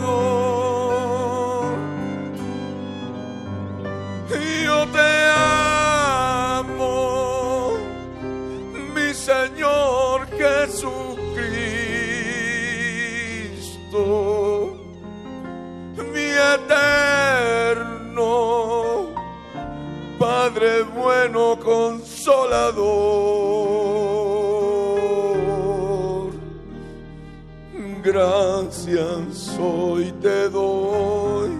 Yo 4.65 4.87
te 4.87 5.11
amo, 6.57 7.77
mi 8.95 9.13
Señor 9.13 10.27
Jesucristo, 10.37 11.27
mi 16.11 16.29
eterno 16.55 17.99
Padre 20.19 20.83
bueno 20.83 21.57
consolador. 21.59 23.28
Gracias 28.11 29.55
hoy 29.61 30.11
te 30.19 30.49
doy 30.49 31.51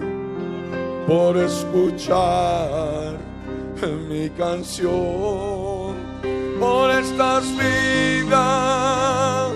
por 1.06 1.36
escuchar 1.36 3.16
mi 4.08 4.28
canción, 4.30 5.94
por 6.58 6.90
estas 6.90 7.44
vidas 7.56 9.52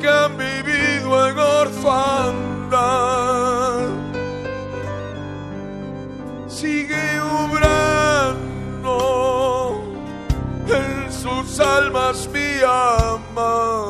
que 0.00 0.08
han 0.08 0.38
vivido 0.38 1.28
en 1.28 1.38
orfandad. 1.38 2.68
Sigue 6.46 7.20
obrando 7.20 8.60
en 10.68 11.12
sus 11.12 11.58
almas, 11.58 12.28
mi 12.32 12.62
amado. 12.62 13.87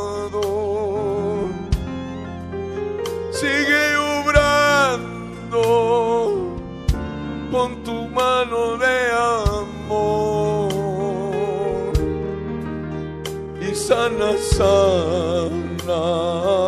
Sana, 14.37 15.95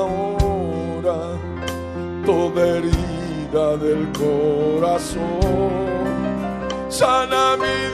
ahora 0.00 1.18
toda 2.24 2.66
herida 2.66 3.76
del 3.76 4.08
corazón. 4.12 5.20
Sana 6.88 7.56
mi 7.56 7.89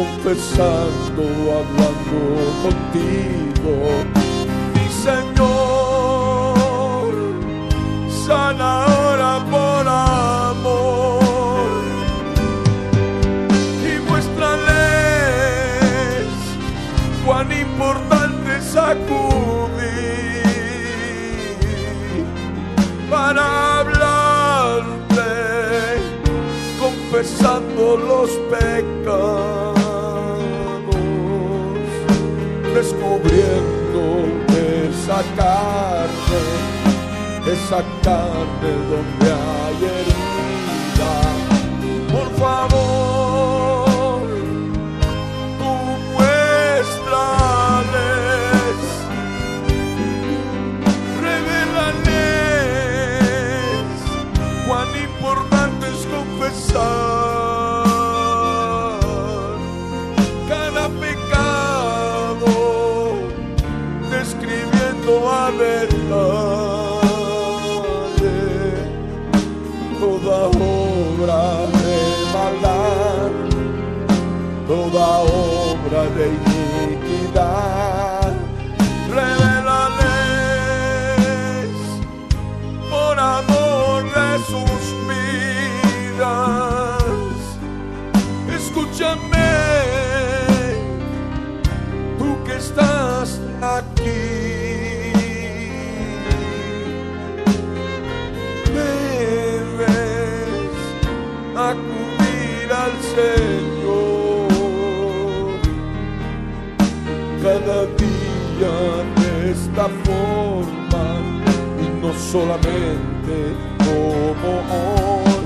confesando, 0.00 1.22
hablando 1.58 2.18
contigo. 2.62 3.74
Mi 4.74 4.86
Señor, 5.06 6.32
sana 8.26 8.68
ahora 8.84 9.32
por 9.50 9.84
amor 10.56 11.20
y 13.84 13.92
muéstrales 14.08 14.70
cuán 17.26 17.48
importante 17.52 18.48
es 18.58 18.70
acudir 18.76 19.20
para 23.10 23.44
hablarte, 23.80 25.30
confesando 26.80 27.84
los 27.98 28.30
pecados, 28.50 28.99
esa 37.52 37.82
carne 38.02 38.72
donde 38.90 39.32
hay 39.32 39.78
herida. 39.84 41.14
Por 42.12 42.28
favor, 42.38 42.89
solamente 112.30 113.36
como 113.78 114.50
hoy. 114.70 115.42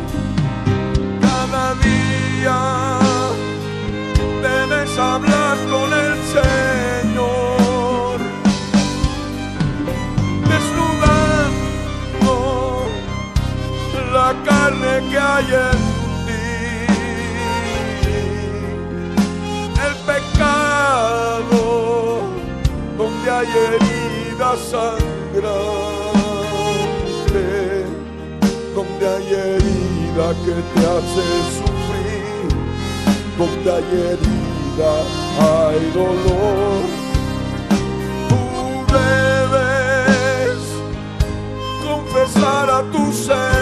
Cada 1.21 1.75
día 1.77 2.59
debes 4.43 4.93
hablar 4.99 5.57
con 5.73 5.89
el 6.05 6.15
Señor. 6.37 8.17
Desnudando 10.51 12.33
la 14.13 14.31
carne 14.45 14.93
que 15.11 15.19
hay 15.19 15.51
en 15.69 15.81
ti, 16.27 16.45
el 19.87 19.95
pecado 20.11 21.63
donde 22.99 23.27
hay 23.31 23.49
heridas 23.65 24.59
sangrante, 24.71 25.94
herida 30.15 30.33
que 30.45 30.53
te 30.53 30.87
hace 30.87 31.25
sufrir, 31.59 32.49
donde 33.37 33.73
hay 33.73 33.85
herida 34.07 34.93
hay 35.41 35.91
dolor. 35.93 36.83
Tú 38.29 38.45
debes 38.93 40.59
confesar 41.83 42.71
a 42.71 42.83
tu 42.93 43.13
Señor. 43.13 43.54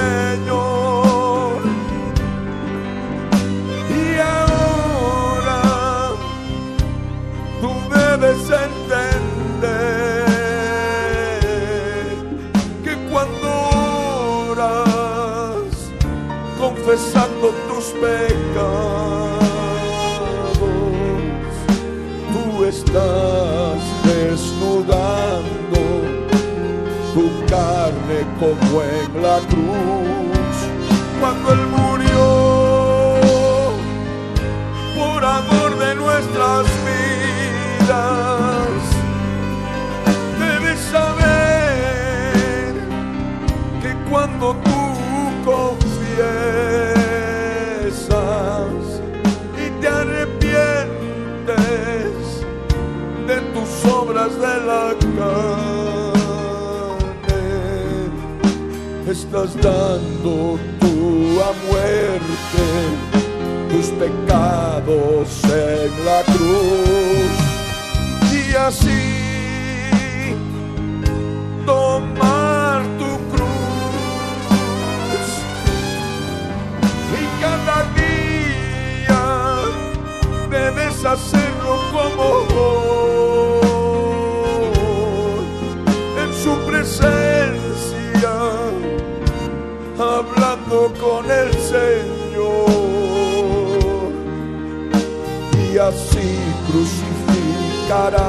Tus 17.83 17.93
pecados, 17.95 19.41
tú 22.33 22.65
estás 22.65 23.81
desnudando 24.05 25.81
tu 27.15 27.25
carne 27.47 28.19
como 28.39 28.83
en 28.83 29.23
la 29.23 29.39
cruz. 29.49 30.57
Cuando 31.21 31.53
Él 31.53 31.67
murió 31.77 32.27
por 34.97 35.25
amor 35.25 35.79
de 35.79 35.95
nuestras 35.97 36.67
estás 59.33 59.55
dando 59.63 60.59
tú 60.79 61.41
a 61.41 61.53
muerte 61.67 62.65
tus 63.71 63.87
pecados 63.99 65.45
en 65.45 66.05
la 66.05 66.23
cruz. 66.25 67.33
Y 68.31 68.55
así 68.55 70.35
tomar 71.65 72.83
tu 72.99 73.11
cruz. 73.33 73.49
Y 77.19 77.25
cada 77.41 77.77
día 77.97 79.23
debes 80.51 81.05
hacerlo 81.07 81.73
como 81.91 82.25
hoy 82.61 83.12
con 90.73 91.31
el 91.31 91.53
Señor. 91.53 92.73
Y 95.71 95.79
así 95.79 96.39
crucificarás 96.67 98.23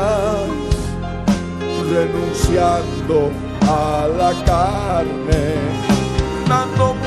renunciando 1.89 3.31
a 3.61 4.07
la 4.17 4.31
carne 4.45 5.55
dando 6.47 7.02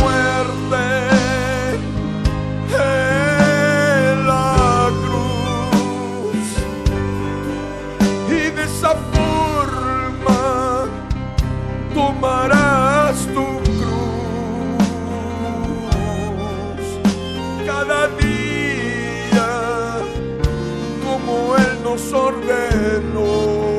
Él 21.96 22.02
nos 22.02 22.12
ordenó 22.12 23.78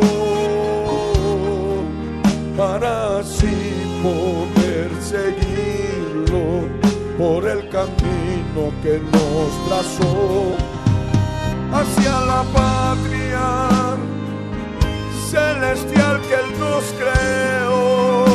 para 2.57 3.19
así 3.19 3.73
poder 4.02 4.89
seguirlo 5.02 6.68
por 7.18 7.48
el 7.48 7.69
camino 7.69 8.72
que 8.81 8.99
nos 9.11 9.68
trazó 9.68 10.56
hacia 11.72 12.19
la 12.22 12.44
patria 12.53 13.68
celestial 15.30 16.19
que 16.22 16.34
Él 16.34 16.60
nos 16.60 16.84
creó. 16.94 18.26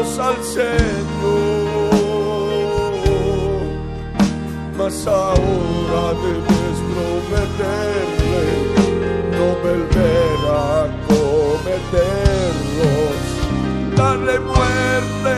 Al 0.00 0.42
Señor. 0.42 1.92
Mas 4.78 5.06
ahora 5.06 6.14
debes 6.24 6.76
prometerle 6.92 8.46
no 9.32 9.46
volver 9.62 10.40
a 10.48 10.88
cometerlos, 11.08 12.08
darle 13.94 14.36
muerte 14.40 15.36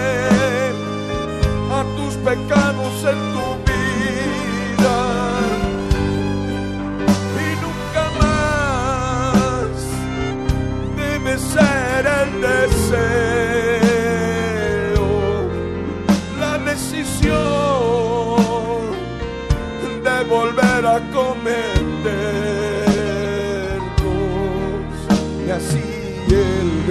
a 1.72 1.80
tus 1.96 2.14
pecados 2.28 2.94
en 3.12 3.18
tu 3.34 3.46
vida. 3.68 4.98
Y 7.44 7.48
nunca 7.64 8.04
más 8.20 9.76
debe 10.96 11.32
ser 11.38 12.02
el 12.06 12.30
deseo, 12.40 13.53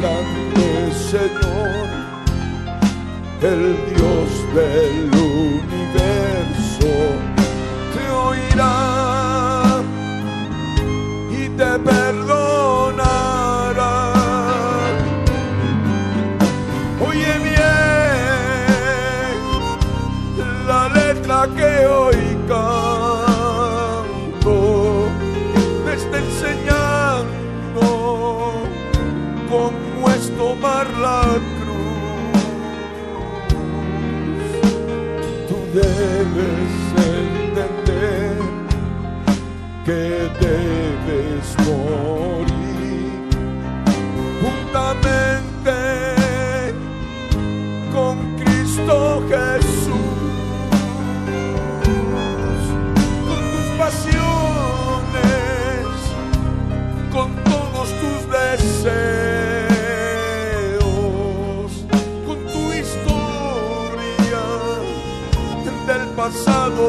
grande 0.03 0.91
Señor 1.11 1.87
el 3.41 3.95
Dios 3.95 4.29
del 4.53 5.22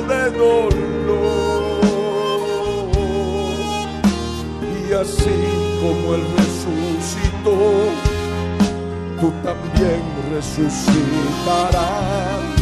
de 0.03 0.31
dolor. 0.31 0.73
Y 4.63 4.93
así 4.93 5.41
como 5.81 6.15
Él 6.15 6.23
resucitó, 6.37 7.57
tú 9.21 9.33
también 9.43 10.03
resucitarás 10.33 12.54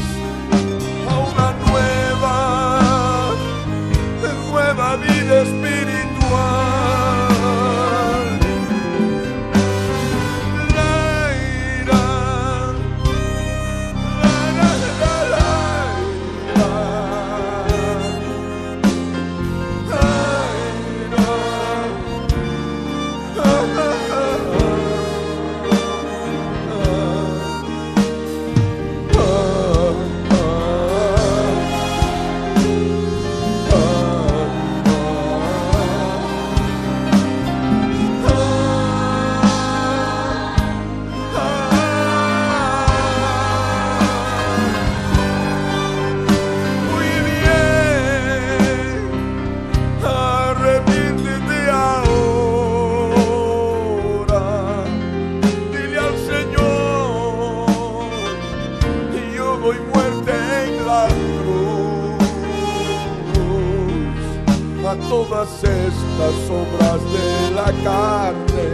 estas 65.42 66.50
obras 66.50 67.00
de 67.12 67.50
la 67.56 67.72
carne 67.82 68.70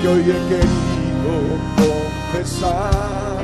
que 0.00 0.06
hoy 0.06 0.20
he 0.20 0.40
querido 0.48 1.34
confesar. 1.76 3.42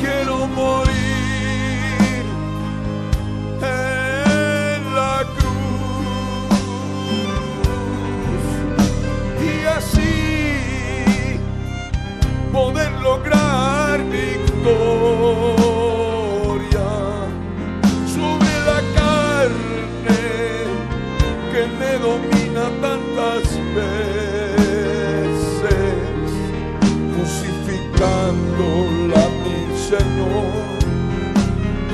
Quiero 0.00 0.48
morir 0.48 2.24
en 3.62 4.94
la 4.94 5.24
cruz 5.38 6.18
y 9.40 9.66
así 9.66 11.38
poder 12.52 12.90
lograr 13.02 14.02
victoria 14.10 15.55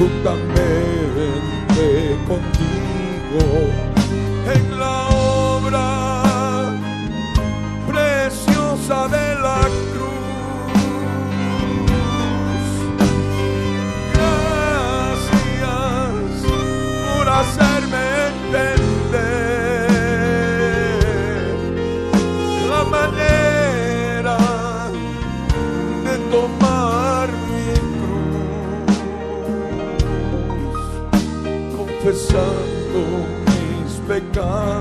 juntamente 0.02 1.84
contigo 2.26 3.42
en 4.52 4.78
la 4.78 5.08
obra 5.08 6.74
preciosa 7.86 9.06
de 9.06 9.34
la 9.36 9.60
cruz. 9.92 10.11
Mis 34.42 34.71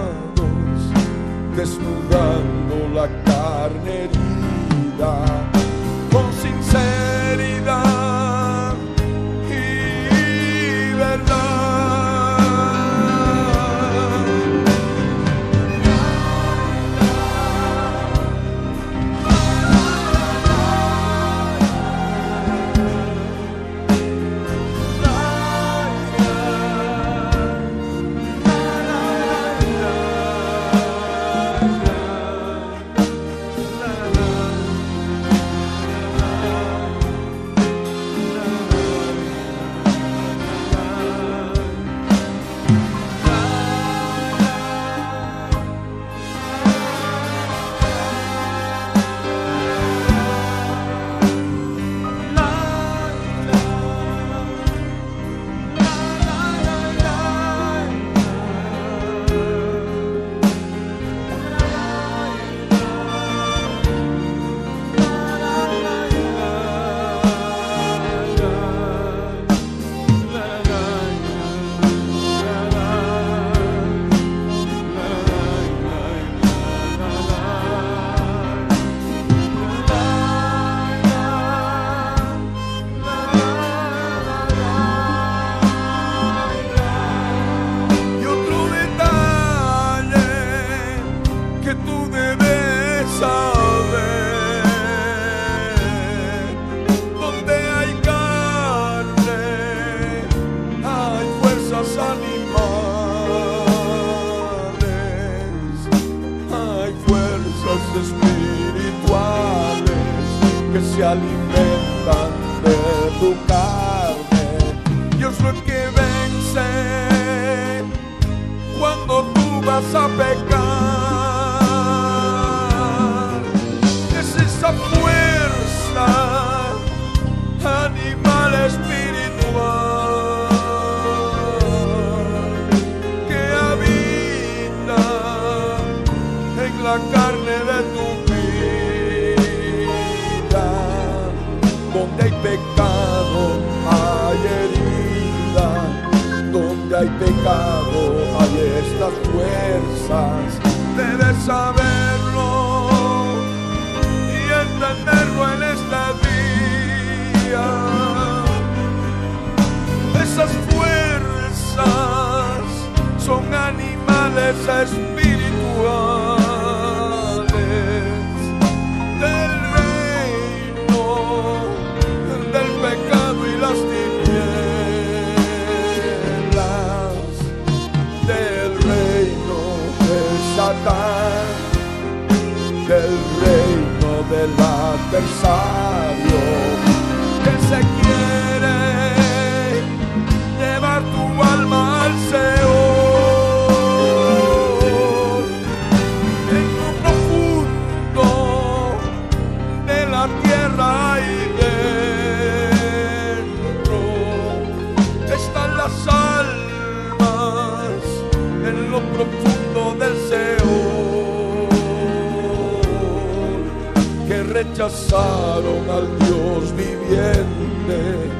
rechazaron 214.81 215.87
al 215.89 216.07
Dios 216.19 216.75
viviente, 216.75 218.31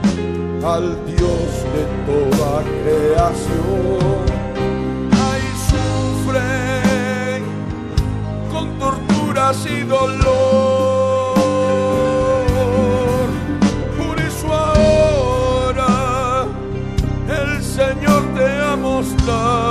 al 0.66 1.06
Dios 1.06 1.50
de 1.76 1.84
toda 2.08 2.64
creación. 2.84 4.26
Ahí 5.12 5.50
sufren 5.70 7.42
con 8.52 8.66
torturas 8.80 9.58
y 9.68 9.82
dolor. 9.82 10.16
Por 13.98 14.20
eso 14.20 14.48
ahora 14.52 15.92
el 17.30 17.64
Señor 17.64 18.24
te 18.34 18.48
ha 18.62 18.76
mostrado 18.76 19.71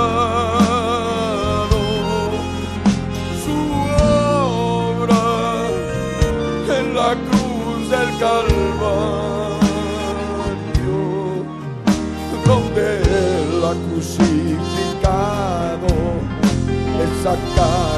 esa 17.61 17.90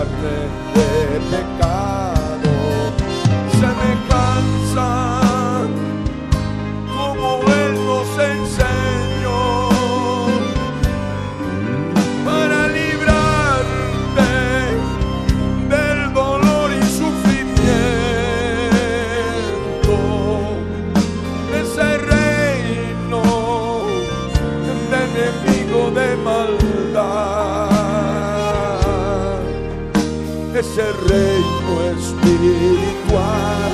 espiritual 32.44 33.72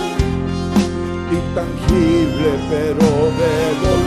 intangible 1.32 2.52
pero 2.70 3.10
de 3.40 3.99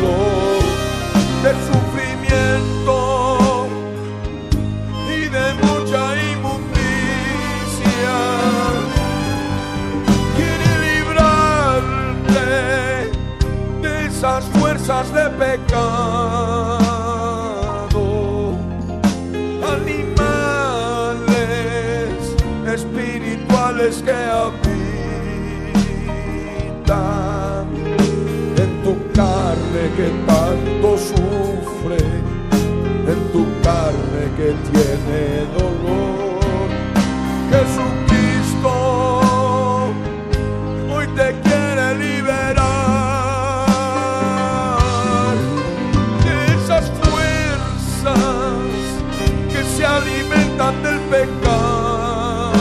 en 31.91 33.33
tu 33.33 33.45
carne 33.63 34.23
que 34.37 34.55
tiene 34.71 35.47
dolor. 35.59 36.71
Jesucristo 37.51 38.73
hoy 40.89 41.07
te 41.09 41.29
quiere 41.43 41.87
liberar 41.97 42.63
de 46.25 46.35
esas 46.55 46.85
fuerzas 47.03 48.19
que 49.51 49.61
se 49.65 49.85
alimentan 49.85 50.75
del 50.85 51.01
pecado, 51.11 52.53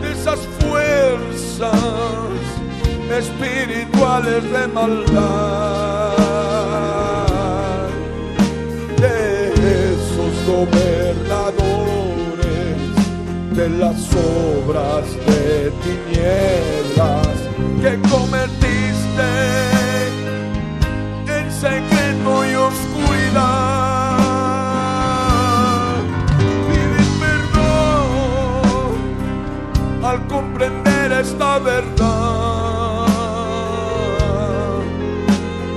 de 0.00 0.08
esas 0.12 0.40
fuerzas 0.60 1.74
espirituales 3.10 4.42
de 4.50 4.68
maldad, 4.68 5.43
de 13.64 13.70
las 13.78 13.96
obras 14.14 15.06
de 15.26 15.72
tinieblas 15.84 17.36
que 17.80 17.92
cometiste 18.10 19.30
en 21.38 21.46
secreto 21.50 22.30
y 22.44 22.54
oscuridad. 22.56 23.94
Al 30.02 30.18
comprender 30.26 31.12
esta 31.12 31.58
verdad. 31.58 33.06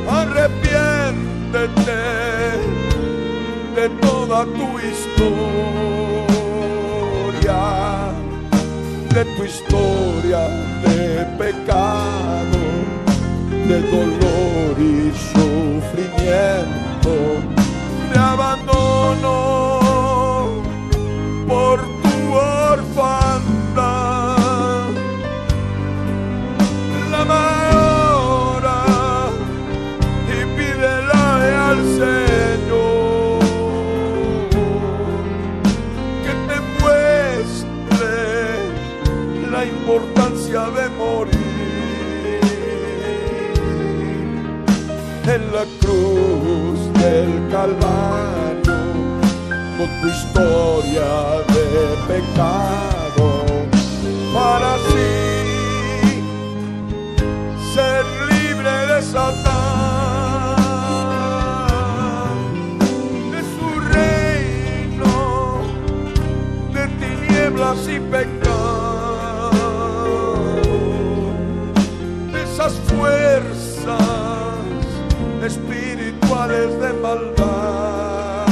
Arrepiéntete 0.10 2.02
de 3.76 3.90
toda 4.02 4.44
tu 4.58 4.68
historia, 4.80 5.97
de 9.18 9.26
tu 9.36 9.44
historia 9.46 10.48
de 10.84 11.26
pecado, 11.40 12.60
de 13.68 13.82
dolor 13.90 14.67
Calvario 47.52 48.76
con 49.78 49.90
tu 50.02 50.08
historia 50.08 51.10
de 51.48 51.96
pecado 52.08 53.28
para 54.34 54.76
así 54.76 55.14
ser 57.74 58.04
libre 58.32 58.74
de 58.88 59.02
Satán, 59.02 59.48
de 63.32 63.42
su 63.56 63.70
reino, 63.94 65.14
de 66.74 66.84
tinieblas 67.00 67.80
y 67.88 68.00
pecado, 68.00 69.52
de 72.34 72.40
esas 72.44 72.74
fuerzas 72.88 73.47
de 76.66 76.94
maldad 76.94 78.48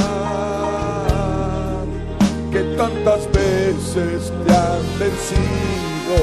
que 2.52 2.62
tantas 2.76 3.26
veces 3.32 4.32
te 4.46 4.52
han 4.52 4.98
vencido 4.98 6.18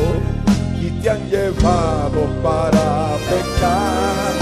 y 0.81 0.89
te 1.01 1.09
han 1.09 1.29
llevado 1.29 2.21
para 2.41 3.17
pecar 3.29 4.32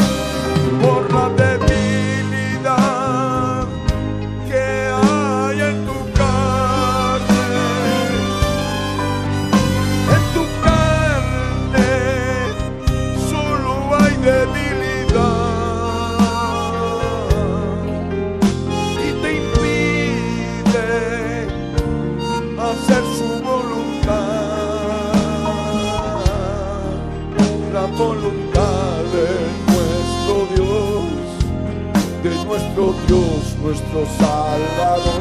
nuestro 33.72 34.06
Salvador, 34.19 35.20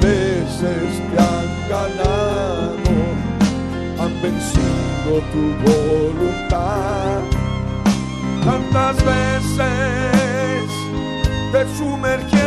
veces 0.00 1.02
te 1.10 1.18
han 1.18 1.50
ganado, 1.68 2.92
han 3.98 4.22
vencido 4.22 5.12
tu 5.32 5.42
voluntad. 5.64 7.20
Tantas 8.44 8.96
veces 9.04 10.70
te 11.52 11.76
sumergieron 11.76 12.39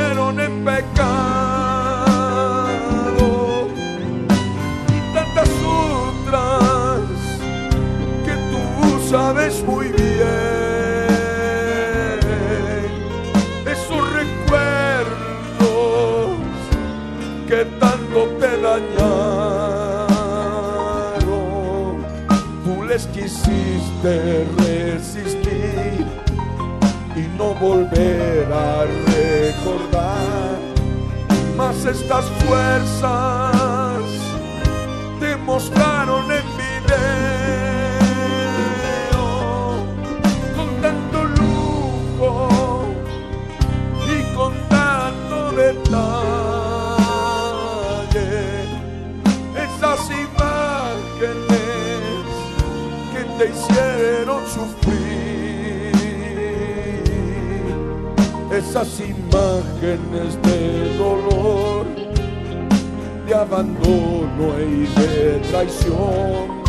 quisiste 23.24 24.46
resistir 24.58 26.06
y 27.16 27.38
no 27.38 27.54
volver 27.56 28.52
a 28.52 28.84
recordar. 28.84 30.60
Mas 31.56 31.86
estas 31.86 32.26
fuerzas 32.46 33.53
hicieron 53.54 54.42
sufrir 54.48 55.94
esas 58.52 59.00
imágenes 59.00 60.42
de 60.44 60.98
dolor 60.98 61.86
de 63.26 63.34
abandono 63.34 64.60
y 64.60 64.86
de 65.00 65.40
traición. 65.50 66.64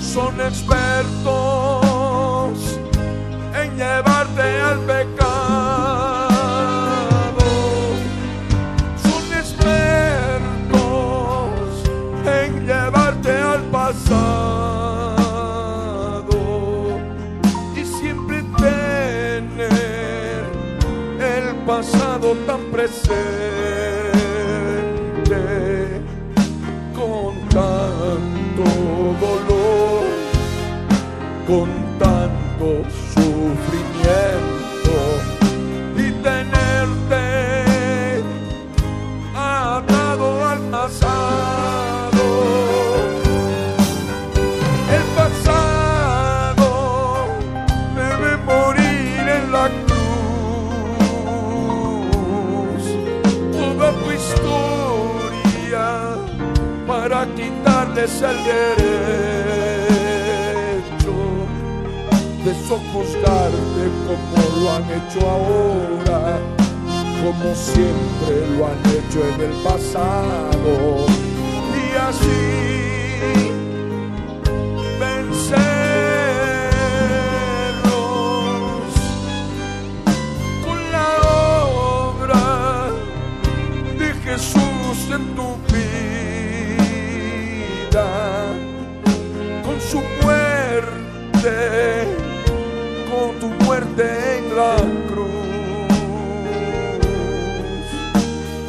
Son 0.00 0.40
expertos 0.40 1.78
en 3.54 3.76
llevarte 3.76 4.60
al 4.60 4.80
pecado 4.80 5.29
tan 23.10 23.49
Es 58.02 58.22
el 58.22 58.38
derecho 58.44 58.74
de 62.42 62.52
sojuzgarte 62.66 63.82
como 64.06 64.36
lo 64.58 64.64
han 64.72 64.84
hecho 64.84 65.20
ahora, 65.28 66.20
como 67.22 67.48
siempre 67.54 68.32
lo 68.56 68.60
han 68.68 68.80
hecho 68.86 69.20
en 69.34 69.38
el 69.42 69.54
pasado. 69.62 70.72
Y 71.76 71.78
así 72.08 72.42
vencerlos 74.98 75.60
con 80.64 80.78
la 80.90 81.10
obra 81.76 82.44
de 83.98 84.08
Jesús 84.24 84.98
en 85.12 85.24
tu 85.36 85.49
con 93.10 93.38
tu 93.40 93.48
muerte 93.64 94.38
en 94.38 94.56
la 94.56 94.76
cruz. 95.08 95.30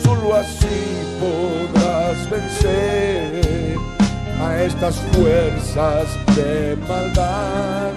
Solo 0.04 0.36
así 0.36 1.04
podrás 1.20 2.30
vencer 2.30 3.76
a 4.42 4.64
estas 4.64 4.96
fuerzas 5.12 6.08
de 6.36 6.78
maldad. 6.88 7.92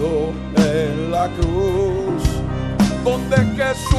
En 0.00 1.10
la 1.10 1.28
cruz, 1.28 2.22
donde 3.04 3.36
Jesús 3.56 3.98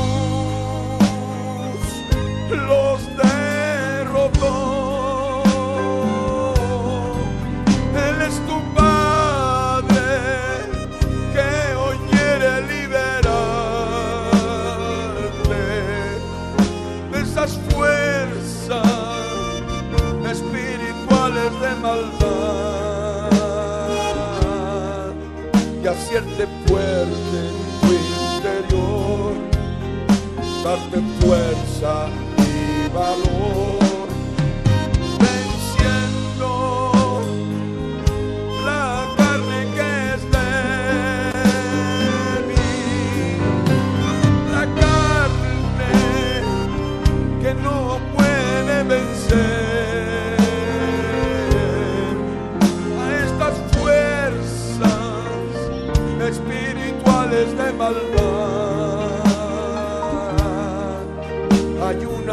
los 2.49 3.01
derrotó. 3.17 4.68
Hacerte 26.09 26.47
fuerte 26.65 27.37
en 27.37 27.55
tu 27.81 27.93
interior. 27.93 29.33
Darte 30.63 31.01
fuerza 31.19 32.07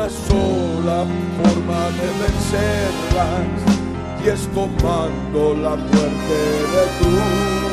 una 0.07 0.11
sola 0.11 1.05
forma 1.43 1.91
de 1.91 2.07
vencerlas 2.23 3.47
y 4.25 4.29
es 4.29 4.49
tomando 4.55 5.55
la 5.55 5.75
muerte 5.77 6.39
de 6.75 6.83
cruz 6.99 7.66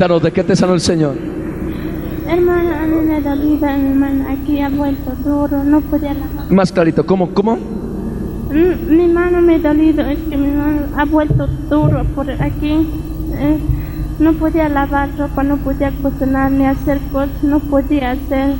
Cuéntanos 0.00 0.22
de 0.22 0.32
qué 0.32 0.42
te 0.42 0.56
sanó 0.56 0.72
el 0.72 0.80
Señor. 0.80 1.14
Hermana, 2.26 2.84
a 2.84 2.86
mí 2.86 3.06
me 3.06 3.20
dolía, 3.20 3.76
mi 3.76 3.90
hermana, 3.90 4.30
aquí 4.32 4.58
ha 4.58 4.70
vuelto 4.70 5.12
duro, 5.22 5.62
no 5.62 5.82
podía 5.82 6.14
lavar. 6.14 6.50
Más 6.50 6.72
clarito, 6.72 7.04
¿cómo? 7.04 7.28
¿Cómo? 7.34 7.56
Mm, 7.56 8.96
Mi 8.96 9.08
mano 9.08 9.42
me 9.42 9.56
ha 9.56 9.58
dolido, 9.58 10.00
es 10.06 10.18
que 10.20 10.38
mi 10.38 10.48
mano 10.52 10.84
ha 10.96 11.04
vuelto 11.04 11.46
duro 11.68 12.02
por 12.14 12.30
aquí. 12.30 12.88
eh, 13.34 13.58
no 14.20 14.32
podía 14.32 14.70
lavar 14.70 15.10
ropa, 15.18 15.42
no 15.42 15.58
podía 15.58 15.92
cocinar 16.00 16.50
ni 16.50 16.64
hacer 16.64 16.98
cosas, 17.12 17.42
no 17.42 17.58
podía 17.60 18.12
hacer. 18.12 18.54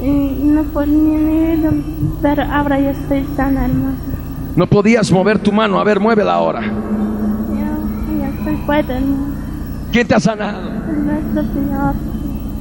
y 0.00 0.10
no 0.44 0.62
podía 0.62 1.18
ni 1.18 1.82
pero 2.22 2.44
ahora 2.44 2.78
ya 2.78 2.90
estoy 2.90 3.26
sana, 3.34 3.64
hermana. 3.64 3.96
No 4.54 4.68
podías 4.68 5.10
mover 5.10 5.40
tu 5.40 5.50
mano. 5.50 5.80
A 5.80 5.84
ver, 5.84 5.98
muévela 5.98 6.34
ahora. 6.34 6.60
Ya, 6.60 8.20
ya 8.20 8.28
estoy 8.28 8.56
fuerte, 8.64 8.92
hermana. 8.92 9.29
¿Quién 9.92 10.06
te 10.06 10.14
ha 10.14 10.20
sanado? 10.20 10.62
Nuestro 10.62 11.42
Señor. 11.52 11.94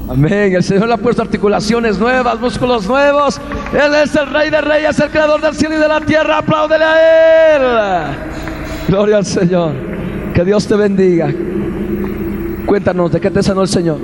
Amén. 0.09 0.55
El 0.55 0.63
Señor 0.63 0.87
le 0.87 0.95
ha 0.95 0.97
puesto 0.97 1.21
articulaciones 1.21 1.99
nuevas, 1.99 2.39
músculos 2.39 2.87
nuevos. 2.87 3.39
Él 3.71 3.93
es 4.03 4.15
el 4.15 4.27
Rey 4.27 4.49
de 4.49 4.61
Reyes, 4.61 4.99
el 4.99 5.09
Creador 5.09 5.39
del 5.39 5.53
cielo 5.53 5.75
y 5.75 5.79
de 5.79 5.87
la 5.87 6.01
tierra. 6.01 6.39
Apláudele 6.39 6.83
a 6.83 7.55
Él. 7.55 8.15
Gloria 8.87 9.17
al 9.17 9.25
Señor. 9.25 9.73
Que 10.33 10.43
Dios 10.43 10.65
te 10.67 10.75
bendiga. 10.75 11.31
Cuéntanos 12.65 13.11
de 13.11 13.19
qué 13.19 13.29
te 13.29 13.43
sanó 13.43 13.61
el 13.61 13.67
Señor. 13.67 13.99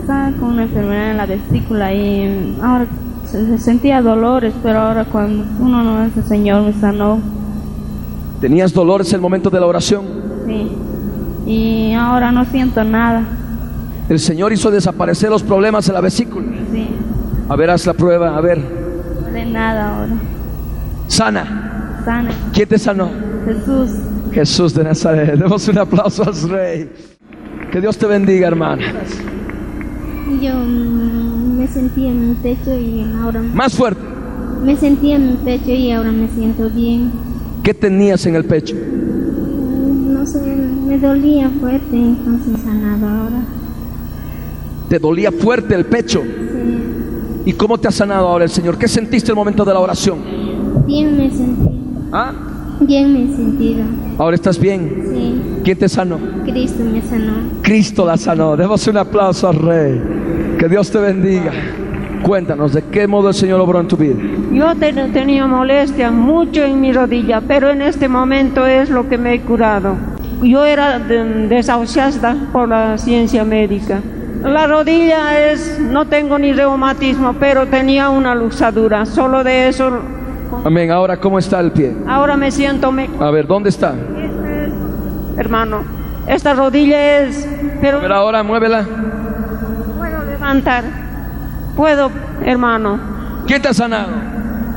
Estaba 0.00 0.30
con 0.38 0.50
una 0.50 0.62
enfermedad 0.62 1.10
en 1.10 1.16
la 1.16 1.26
testícula 1.26 1.92
y 1.92 2.56
ahora 2.62 2.86
se, 3.28 3.44
se 3.46 3.58
sentía 3.58 4.00
dolores, 4.02 4.54
pero 4.62 4.78
ahora 4.78 5.04
cuando 5.04 5.44
uno 5.58 5.82
no 5.82 6.04
es 6.04 6.16
el 6.16 6.24
Señor 6.24 6.62
me 6.62 6.72
sanó. 6.74 7.18
¿Tenías 8.40 8.72
dolores 8.72 9.08
en 9.08 9.16
el 9.16 9.20
momento 9.20 9.50
de 9.50 9.58
la 9.58 9.66
oración? 9.66 10.04
Sí. 10.46 10.70
Y 11.46 11.92
ahora 11.92 12.32
no 12.32 12.44
siento 12.46 12.82
nada. 12.84 13.22
El 14.08 14.18
Señor 14.18 14.52
hizo 14.52 14.70
desaparecer 14.70 15.30
los 15.30 15.42
problemas 15.42 15.88
en 15.88 15.94
la 15.94 16.00
vesícula. 16.00 16.46
Sí, 16.72 16.88
A 17.48 17.56
ver, 17.56 17.70
haz 17.70 17.86
la 17.86 17.94
prueba, 17.94 18.36
a 18.36 18.40
ver. 18.40 18.60
de 19.32 19.44
nada 19.46 19.96
ahora. 19.96 20.12
Sana. 21.08 22.00
Sana. 22.04 22.30
¿Quién 22.52 22.68
te 22.68 22.78
sanó? 22.78 23.08
Jesús. 23.46 23.90
Jesús 24.32 24.74
de 24.74 24.84
Nazaret. 24.84 25.34
Demos 25.38 25.66
un 25.68 25.78
aplauso 25.78 26.22
al 26.24 26.50
Rey. 26.50 26.90
Que 27.70 27.80
Dios 27.80 27.96
te 27.96 28.06
bendiga, 28.06 28.46
hermana. 28.48 28.82
Yo 30.40 30.54
mm, 30.54 31.58
me 31.58 31.66
sentí 31.68 32.06
en 32.06 32.30
el 32.30 32.36
techo 32.36 32.74
y 32.74 33.04
ahora 33.22 33.40
Más 33.42 33.74
fuerte. 33.74 34.00
me 34.64 34.76
sentí 34.76 35.12
en 35.12 35.22
el 35.30 35.36
techo 35.38 35.70
y 35.70 35.90
ahora 35.92 36.12
me 36.12 36.28
siento 36.28 36.68
bien. 36.70 37.10
¿Qué 37.62 37.72
tenías 37.74 38.24
en 38.26 38.34
el 38.36 38.44
pecho? 38.44 38.74
Me 40.94 41.00
dolía 41.00 41.50
fuerte, 41.60 41.96
entonces 41.96 42.60
sanado 42.62 43.08
ahora. 43.08 43.40
Te 44.88 45.00
dolía 45.00 45.32
fuerte 45.32 45.74
el 45.74 45.86
pecho. 45.86 46.22
Sí. 46.22 46.78
¿Y 47.46 47.52
cómo 47.54 47.78
te 47.78 47.88
ha 47.88 47.90
sanado 47.90 48.28
ahora 48.28 48.44
el 48.44 48.50
Señor? 48.50 48.78
¿Qué 48.78 48.86
sentiste 48.86 49.32
el 49.32 49.34
momento 49.34 49.64
de 49.64 49.72
la 49.72 49.80
oración? 49.80 50.18
Bien 50.86 51.16
me 51.16 51.28
sentí. 51.30 51.68
¿Ah? 52.12 52.30
Bien 52.80 53.12
me 53.12 53.24
he 53.24 53.36
sentido. 53.36 53.82
Ahora 54.18 54.36
estás 54.36 54.56
bien. 54.56 55.08
Sí. 55.12 55.40
¿Quién 55.64 55.78
te 55.78 55.88
sanó? 55.88 56.16
Cristo 56.44 56.84
me 56.84 57.02
sanó. 57.02 57.32
Cristo 57.62 58.06
la 58.06 58.16
sanó. 58.16 58.56
Demos 58.56 58.86
un 58.86 58.96
aplauso 58.96 59.48
al 59.48 59.56
Rey. 59.56 60.00
Que 60.60 60.68
Dios 60.68 60.92
te 60.92 60.98
bendiga. 60.98 61.50
Cuéntanos, 62.22 62.72
¿de 62.72 62.82
qué 62.84 63.08
modo 63.08 63.30
el 63.30 63.34
Señor 63.34 63.58
obró 63.60 63.80
en 63.80 63.88
tu 63.88 63.96
vida? 63.96 64.14
Yo 64.52 64.72
te- 64.76 64.92
tenía 64.92 65.44
molestia 65.48 66.12
mucho 66.12 66.62
en 66.62 66.80
mi 66.80 66.92
rodilla, 66.92 67.40
pero 67.40 67.68
en 67.70 67.82
este 67.82 68.08
momento 68.08 68.64
es 68.64 68.90
lo 68.90 69.08
que 69.08 69.18
me 69.18 69.34
he 69.34 69.40
curado. 69.40 69.96
Yo 70.44 70.64
era 70.64 70.98
de- 70.98 71.48
desahuciada 71.48 72.36
por 72.52 72.68
la 72.68 72.98
ciencia 72.98 73.44
médica. 73.44 74.00
La 74.42 74.66
rodilla 74.66 75.40
es, 75.50 75.80
no 75.80 76.04
tengo 76.06 76.38
ni 76.38 76.52
reumatismo, 76.52 77.32
pero 77.40 77.66
tenía 77.66 78.10
una 78.10 78.34
luxadura. 78.34 79.06
Solo 79.06 79.42
de 79.42 79.68
eso, 79.68 79.90
Amén. 80.64 80.90
Ahora, 80.90 81.16
¿cómo 81.16 81.38
está 81.38 81.58
el 81.60 81.72
pie? 81.72 81.94
ahora 82.06 82.36
me 82.36 82.50
siento 82.50 82.92
mejor, 82.92 83.22
A 83.22 83.30
ver, 83.30 83.46
¿dónde 83.46 83.70
está? 83.70 83.94
hermano. 85.36 85.82
Esta 86.26 86.54
rodilla 86.54 87.18
es, 87.22 87.46
pero 87.80 88.00
ver, 88.00 88.12
ahora 88.12 88.42
muévela. 88.42 88.84
puedo 89.98 90.24
levantar. 90.24 90.84
Puedo, 91.76 92.10
hermano. 92.44 92.98
¿Quién 93.46 93.60
te 93.60 93.68
ha 93.68 93.74
sanado? 93.74 94.08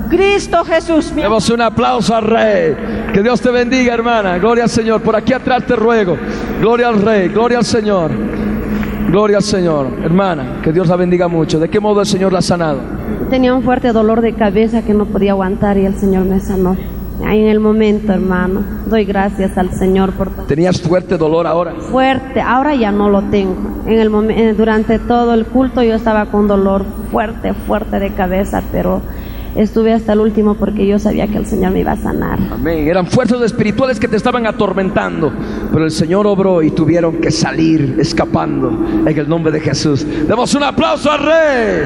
Cristo 0.09 0.63
Jesús, 0.65 1.11
mi 1.13 1.21
Demos 1.21 1.49
un 1.49 1.61
aplauso 1.61 2.15
al 2.15 2.23
Rey. 2.23 2.75
Que 3.13 3.21
Dios 3.21 3.41
te 3.41 3.49
bendiga, 3.51 3.93
hermana. 3.93 4.37
Gloria 4.37 4.63
al 4.65 4.69
Señor. 4.69 5.01
Por 5.01 5.15
aquí 5.15 5.33
atrás 5.33 5.65
te 5.65 5.75
ruego. 5.75 6.17
Gloria 6.59 6.87
al 6.89 7.01
Rey. 7.01 7.29
Gloria 7.29 7.57
al 7.59 7.65
Señor. 7.65 8.11
Gloria 9.09 9.37
al 9.37 9.43
Señor. 9.43 9.87
Hermana, 10.03 10.59
que 10.63 10.71
Dios 10.71 10.87
la 10.87 10.95
bendiga 10.95 11.27
mucho. 11.27 11.59
¿De 11.59 11.69
qué 11.69 11.79
modo 11.79 12.01
el 12.01 12.07
Señor 12.07 12.31
la 12.33 12.39
ha 12.39 12.41
sanado? 12.41 12.79
Tenía 13.29 13.53
un 13.53 13.63
fuerte 13.63 13.91
dolor 13.91 14.21
de 14.21 14.33
cabeza 14.33 14.83
que 14.83 14.93
no 14.93 15.05
podía 15.05 15.31
aguantar 15.31 15.77
y 15.77 15.85
el 15.85 15.95
Señor 15.95 16.25
me 16.25 16.39
sanó. 16.39 16.75
Ahí 17.25 17.41
en 17.41 17.47
el 17.47 17.59
momento, 17.59 18.13
hermano, 18.13 18.61
doy 18.85 19.03
gracias 19.03 19.57
al 19.57 19.71
Señor 19.71 20.11
por 20.13 20.29
todo. 20.29 20.45
Tenías 20.45 20.79
fuerte 20.79 21.17
dolor 21.17 21.47
ahora. 21.47 21.73
Fuerte, 21.91 22.41
ahora 22.41 22.75
ya 22.75 22.91
no 22.91 23.09
lo 23.09 23.23
tengo. 23.23 23.55
En 23.87 23.99
el 23.99 24.11
momen- 24.11 24.37
eh, 24.37 24.53
durante 24.53 24.99
todo 24.99 25.33
el 25.33 25.45
culto 25.45 25.81
yo 25.81 25.95
estaba 25.95 26.27
con 26.27 26.47
dolor 26.47 26.85
fuerte, 27.11 27.53
fuerte 27.53 27.99
de 27.99 28.11
cabeza, 28.11 28.61
pero 28.71 29.01
estuve 29.57 29.93
hasta 29.93 30.13
el 30.13 30.19
último 30.19 30.53
porque 30.55 30.85
yo 30.85 30.99
sabía 30.99 31.27
que 31.27 31.37
el 31.37 31.45
Señor 31.45 31.71
me 31.71 31.79
iba 31.79 31.93
a 31.93 31.97
sanar. 31.97 32.39
Amén. 32.51 32.87
Eran 32.87 33.07
fuerzas 33.07 33.41
espirituales 33.41 33.99
que 33.99 34.07
te 34.07 34.15
estaban 34.15 34.45
atormentando. 34.45 35.33
Pero 35.71 35.85
el 35.85 35.91
Señor 35.91 36.27
obró 36.27 36.61
y 36.61 36.71
tuvieron 36.71 37.17
que 37.17 37.31
salir 37.31 37.97
escapando 37.99 38.69
en 39.05 39.17
el 39.17 39.27
nombre 39.27 39.51
de 39.51 39.59
Jesús. 39.59 40.05
Demos 40.27 40.53
un 40.55 40.63
aplauso 40.63 41.11
al 41.11 41.19
Rey. 41.19 41.83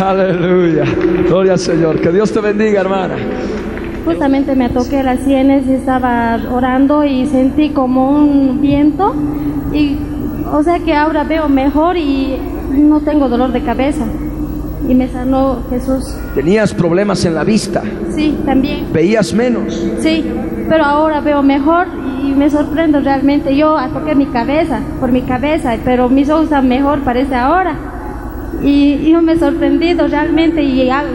Aleluya. 0.00 0.84
Gloria 1.26 1.52
al 1.52 1.58
Señor. 1.58 2.00
Que 2.00 2.10
Dios 2.12 2.32
te 2.32 2.40
bendiga, 2.40 2.80
hermana. 2.80 3.16
Justamente 4.04 4.56
me 4.56 4.68
toqué 4.68 5.02
las 5.02 5.20
sienes 5.20 5.66
y 5.66 5.74
estaba 5.74 6.40
orando 6.50 7.04
y 7.04 7.26
sentí 7.26 7.70
como 7.70 8.10
un 8.10 8.60
viento 8.60 9.14
y 9.72 9.96
o 10.52 10.62
sea 10.62 10.80
que 10.80 10.92
ahora 10.92 11.22
veo 11.22 11.48
mejor 11.48 11.96
y 11.96 12.36
no 12.72 13.00
tengo 13.00 13.28
dolor 13.28 13.52
de 13.52 13.62
cabeza 13.62 14.04
y 14.88 14.94
me 14.94 15.08
sanó 15.08 15.62
Jesús. 15.70 16.04
Tenías 16.34 16.74
problemas 16.74 17.24
en 17.24 17.34
la 17.34 17.44
vista. 17.44 17.82
Sí, 18.14 18.36
también. 18.44 18.86
Veías 18.92 19.32
menos. 19.32 19.74
Sí, 20.00 20.24
pero 20.68 20.84
ahora 20.84 21.20
veo 21.20 21.42
mejor 21.42 21.86
y 22.24 22.32
me 22.32 22.48
sorprendo 22.50 23.00
realmente. 23.00 23.56
Yo 23.56 23.76
toqué 23.92 24.14
mi 24.14 24.26
cabeza, 24.26 24.80
por 25.00 25.10
mi 25.12 25.22
cabeza, 25.22 25.76
pero 25.84 26.08
mis 26.08 26.28
ojos 26.30 26.44
están 26.44 26.68
mejor 26.68 27.00
parece 27.00 27.34
ahora. 27.34 27.74
Y 28.62 29.10
yo 29.10 29.22
me 29.22 29.32
he 29.32 29.38
sorprendido 29.38 30.06
realmente 30.06 30.62
y 30.62 30.88
al- 30.90 31.06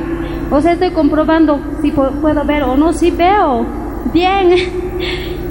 o 0.52 0.62
sea, 0.62 0.74
estoy 0.74 0.92
comprobando 0.92 1.60
si 1.82 1.92
pu- 1.92 2.12
puedo 2.22 2.44
ver 2.46 2.64
o 2.64 2.76
no, 2.78 2.94
si 2.94 3.12
veo 3.12 3.66
bien. 4.14 4.50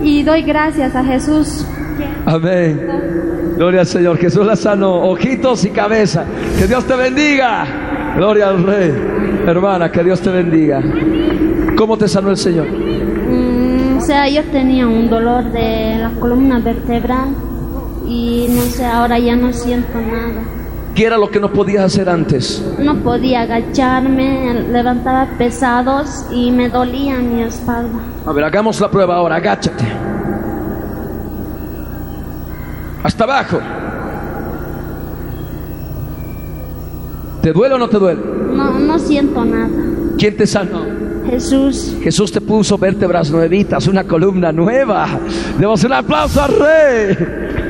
Y 0.02 0.22
doy 0.24 0.42
gracias 0.42 0.94
a 0.94 1.02
Jesús. 1.02 1.66
Amén. 2.26 2.86
Gloria 3.56 3.80
al 3.80 3.86
Señor. 3.86 4.18
Jesús 4.18 4.44
la 4.44 4.54
sanó. 4.54 4.94
Ojitos 5.08 5.64
y 5.64 5.70
cabeza. 5.70 6.24
Que 6.58 6.66
Dios 6.66 6.84
te 6.84 6.94
bendiga. 6.96 7.64
Gloria 8.16 8.48
al 8.48 8.62
Rey. 8.62 8.92
Hermana, 9.46 9.92
que 9.92 10.02
Dios 10.02 10.20
te 10.22 10.30
bendiga. 10.30 10.82
¿Cómo 11.76 11.98
te 11.98 12.08
sanó 12.08 12.30
el 12.30 12.38
Señor? 12.38 12.66
Mm, 12.66 13.98
o 13.98 14.00
sea, 14.00 14.26
yo 14.28 14.42
tenía 14.44 14.86
un 14.86 15.10
dolor 15.10 15.44
de 15.52 15.98
la 15.98 16.10
columna 16.18 16.58
vertebral 16.58 17.28
y 18.08 18.46
no 18.48 18.62
sé, 18.62 18.86
ahora 18.86 19.18
ya 19.18 19.36
no 19.36 19.52
siento 19.52 20.00
nada. 20.00 20.42
¿Qué 20.94 21.04
era 21.04 21.18
lo 21.18 21.30
que 21.30 21.38
no 21.38 21.52
podías 21.52 21.84
hacer 21.84 22.08
antes? 22.08 22.64
No 22.78 22.96
podía 22.96 23.42
agacharme, 23.42 24.64
levantaba 24.72 25.28
pesados 25.36 26.24
y 26.32 26.50
me 26.50 26.70
dolía 26.70 27.18
mi 27.18 27.42
espalda. 27.42 27.98
A 28.24 28.32
ver, 28.32 28.44
hagamos 28.44 28.80
la 28.80 28.90
prueba 28.90 29.16
ahora. 29.16 29.36
Agáchate. 29.36 29.84
Hasta 33.02 33.24
abajo. 33.24 33.60
¿Te 37.46 37.52
duele 37.52 37.76
o 37.76 37.78
no 37.78 37.88
te 37.88 37.96
duele? 38.00 38.20
No, 38.56 38.76
no 38.76 38.98
siento 38.98 39.44
nada. 39.44 39.70
¿Quién 40.18 40.36
te 40.36 40.48
sanó? 40.48 40.84
Jesús, 41.30 41.96
Jesús 42.02 42.32
te 42.32 42.40
puso 42.40 42.76
vértebras 42.76 43.30
nuevitas, 43.30 43.86
una 43.86 44.02
columna 44.02 44.50
nueva. 44.50 45.06
Demos 45.56 45.84
un 45.84 45.92
aplauso 45.92 46.42
al 46.42 46.50
Rey. 46.50 47.16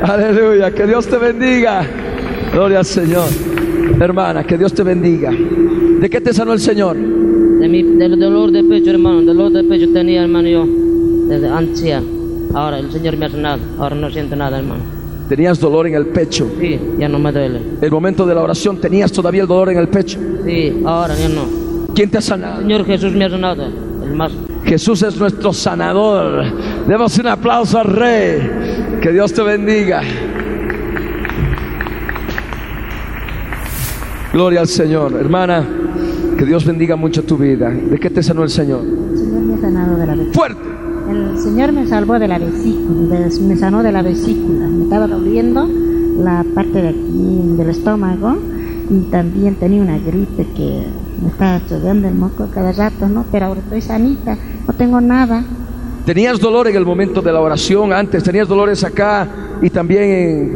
Aleluya, 0.00 0.70
que 0.70 0.86
Dios 0.86 1.06
te 1.06 1.18
bendiga. 1.18 1.86
Gloria 2.54 2.78
al 2.78 2.86
Señor. 2.86 3.28
Hermana, 4.00 4.44
que 4.44 4.56
Dios 4.56 4.72
te 4.72 4.82
bendiga. 4.82 5.30
¿De 5.30 6.08
qué 6.08 6.22
te 6.22 6.32
sanó 6.32 6.54
el 6.54 6.60
Señor? 6.60 6.96
De 6.96 7.68
mi, 7.68 7.82
del 7.82 8.18
dolor 8.18 8.52
de 8.52 8.64
pecho, 8.64 8.92
hermano. 8.92 9.20
Dolor 9.24 9.52
de 9.52 9.62
pecho 9.62 9.92
tenía, 9.92 10.22
hermano, 10.22 10.48
yo. 10.48 10.66
Desde 11.28 11.50
ansia. 11.50 12.02
Ahora 12.54 12.78
el 12.78 12.90
Señor 12.90 13.18
me 13.18 13.26
ha 13.26 13.28
sanado. 13.28 13.60
Ahora 13.78 13.94
no 13.94 14.10
siento 14.10 14.36
nada, 14.36 14.58
hermano. 14.58 14.95
Tenías 15.28 15.58
dolor 15.58 15.86
en 15.88 15.94
el 15.94 16.06
pecho. 16.06 16.48
Sí, 16.60 16.78
ya 16.98 17.08
no 17.08 17.18
me 17.18 17.32
duele. 17.32 17.60
El 17.80 17.90
momento 17.90 18.24
de 18.24 18.34
la 18.34 18.42
oración 18.42 18.80
tenías 18.80 19.10
todavía 19.10 19.42
el 19.42 19.48
dolor 19.48 19.70
en 19.70 19.78
el 19.78 19.88
pecho. 19.88 20.18
Sí, 20.44 20.82
ahora 20.84 21.16
ya 21.16 21.28
no. 21.28 21.44
¿Quién 21.94 22.10
te 22.10 22.18
ha 22.18 22.20
sanado? 22.20 22.60
Señor 22.60 22.84
Jesús 22.84 23.12
me 23.12 23.24
ha 23.24 23.30
sanado. 23.30 23.64
El 24.04 24.14
más. 24.14 24.32
Jesús 24.64 25.02
es 25.02 25.16
nuestro 25.16 25.52
sanador. 25.52 26.44
Demos 26.86 27.18
un 27.18 27.26
aplauso 27.26 27.78
al 27.78 27.86
Rey. 27.86 28.98
Que 29.02 29.12
Dios 29.12 29.32
te 29.32 29.42
bendiga. 29.42 30.02
Gloria 34.32 34.60
al 34.60 34.68
Señor. 34.68 35.14
Hermana, 35.14 35.66
que 36.38 36.44
Dios 36.44 36.64
bendiga 36.64 36.94
mucho 36.94 37.24
tu 37.24 37.36
vida. 37.36 37.70
¿De 37.70 37.98
qué 37.98 38.10
te 38.10 38.22
sanó 38.22 38.44
el 38.44 38.50
Señor? 38.50 38.82
El 38.84 39.18
Señor 39.18 39.42
me 39.42 39.54
ha 39.54 39.58
sanado 39.58 39.96
de 39.96 40.06
la 40.06 40.14
vesícula. 40.14 40.34
Fuerte. 40.34 40.75
El 41.08 41.38
Señor 41.38 41.72
me 41.72 41.86
salvó 41.86 42.18
de 42.18 42.28
la 42.28 42.38
vesícula, 42.38 43.18
de- 43.18 43.40
me 43.40 43.56
sanó 43.56 43.82
de 43.82 43.92
la 43.92 44.02
vesícula. 44.02 44.66
Me 44.66 44.84
estaba 44.84 45.06
doliendo 45.06 45.68
la 46.18 46.44
parte 46.54 46.82
de 46.82 46.88
aquí 46.88 47.42
del 47.56 47.70
estómago 47.70 48.36
y 48.90 49.10
también 49.10 49.54
tenía 49.56 49.82
una 49.82 49.98
gripe 49.98 50.46
que 50.56 50.84
me 51.22 51.28
estaba 51.28 51.60
chorreando 51.68 52.08
el 52.08 52.14
moco 52.14 52.48
cada 52.52 52.72
rato, 52.72 53.08
¿no? 53.08 53.24
Pero 53.30 53.46
ahora 53.46 53.60
estoy 53.60 53.80
sanita, 53.82 54.36
no 54.66 54.74
tengo 54.74 55.00
nada. 55.00 55.44
¿Tenías 56.04 56.38
dolor 56.38 56.68
en 56.68 56.76
el 56.76 56.84
momento 56.86 57.20
de 57.20 57.32
la 57.32 57.40
oración 57.40 57.92
antes? 57.92 58.22
¿Tenías 58.22 58.46
dolores 58.48 58.82
acá 58.84 59.28
y 59.60 59.70
también 59.70 60.02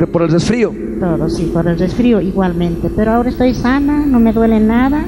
en- 0.01 0.07
por 0.11 0.23
el 0.23 0.29
resfrío? 0.31 0.73
Todo, 1.01 1.29
sí, 1.29 1.51
por 1.53 1.67
el 1.67 1.79
resfrío 1.79 2.21
igualmente. 2.21 2.89
Pero 2.95 3.13
ahora 3.13 3.31
estoy 3.31 3.55
sana, 3.55 4.05
no 4.07 4.21
me 4.21 4.33
duele 4.33 4.61
nada, 4.61 5.05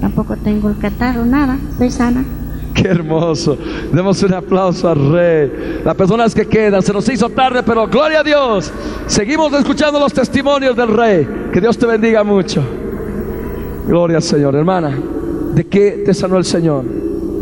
tampoco 0.00 0.36
tengo 0.36 0.68
el 0.68 0.78
catarro, 0.78 1.24
nada, 1.24 1.58
estoy 1.72 1.90
sana. 1.90 2.24
Qué 2.80 2.88
hermoso. 2.88 3.58
Demos 3.92 4.22
un 4.22 4.32
aplauso 4.32 4.88
al 4.88 5.12
Rey. 5.12 5.82
Las 5.84 5.94
personas 5.94 6.34
que 6.34 6.46
quedan, 6.46 6.82
se 6.82 6.92
nos 6.92 7.06
hizo 7.10 7.28
tarde, 7.28 7.62
pero 7.62 7.86
gloria 7.86 8.20
a 8.20 8.22
Dios. 8.22 8.72
Seguimos 9.06 9.52
escuchando 9.52 10.00
los 10.00 10.12
testimonios 10.14 10.74
del 10.74 10.88
Rey. 10.88 11.28
Que 11.52 11.60
Dios 11.60 11.76
te 11.76 11.84
bendiga 11.84 12.24
mucho. 12.24 12.62
Gloria 13.86 14.16
al 14.16 14.22
Señor, 14.22 14.54
hermana. 14.54 14.96
¿De 15.54 15.66
qué 15.66 16.02
te 16.06 16.14
sanó 16.14 16.38
el 16.38 16.44
Señor? 16.44 16.84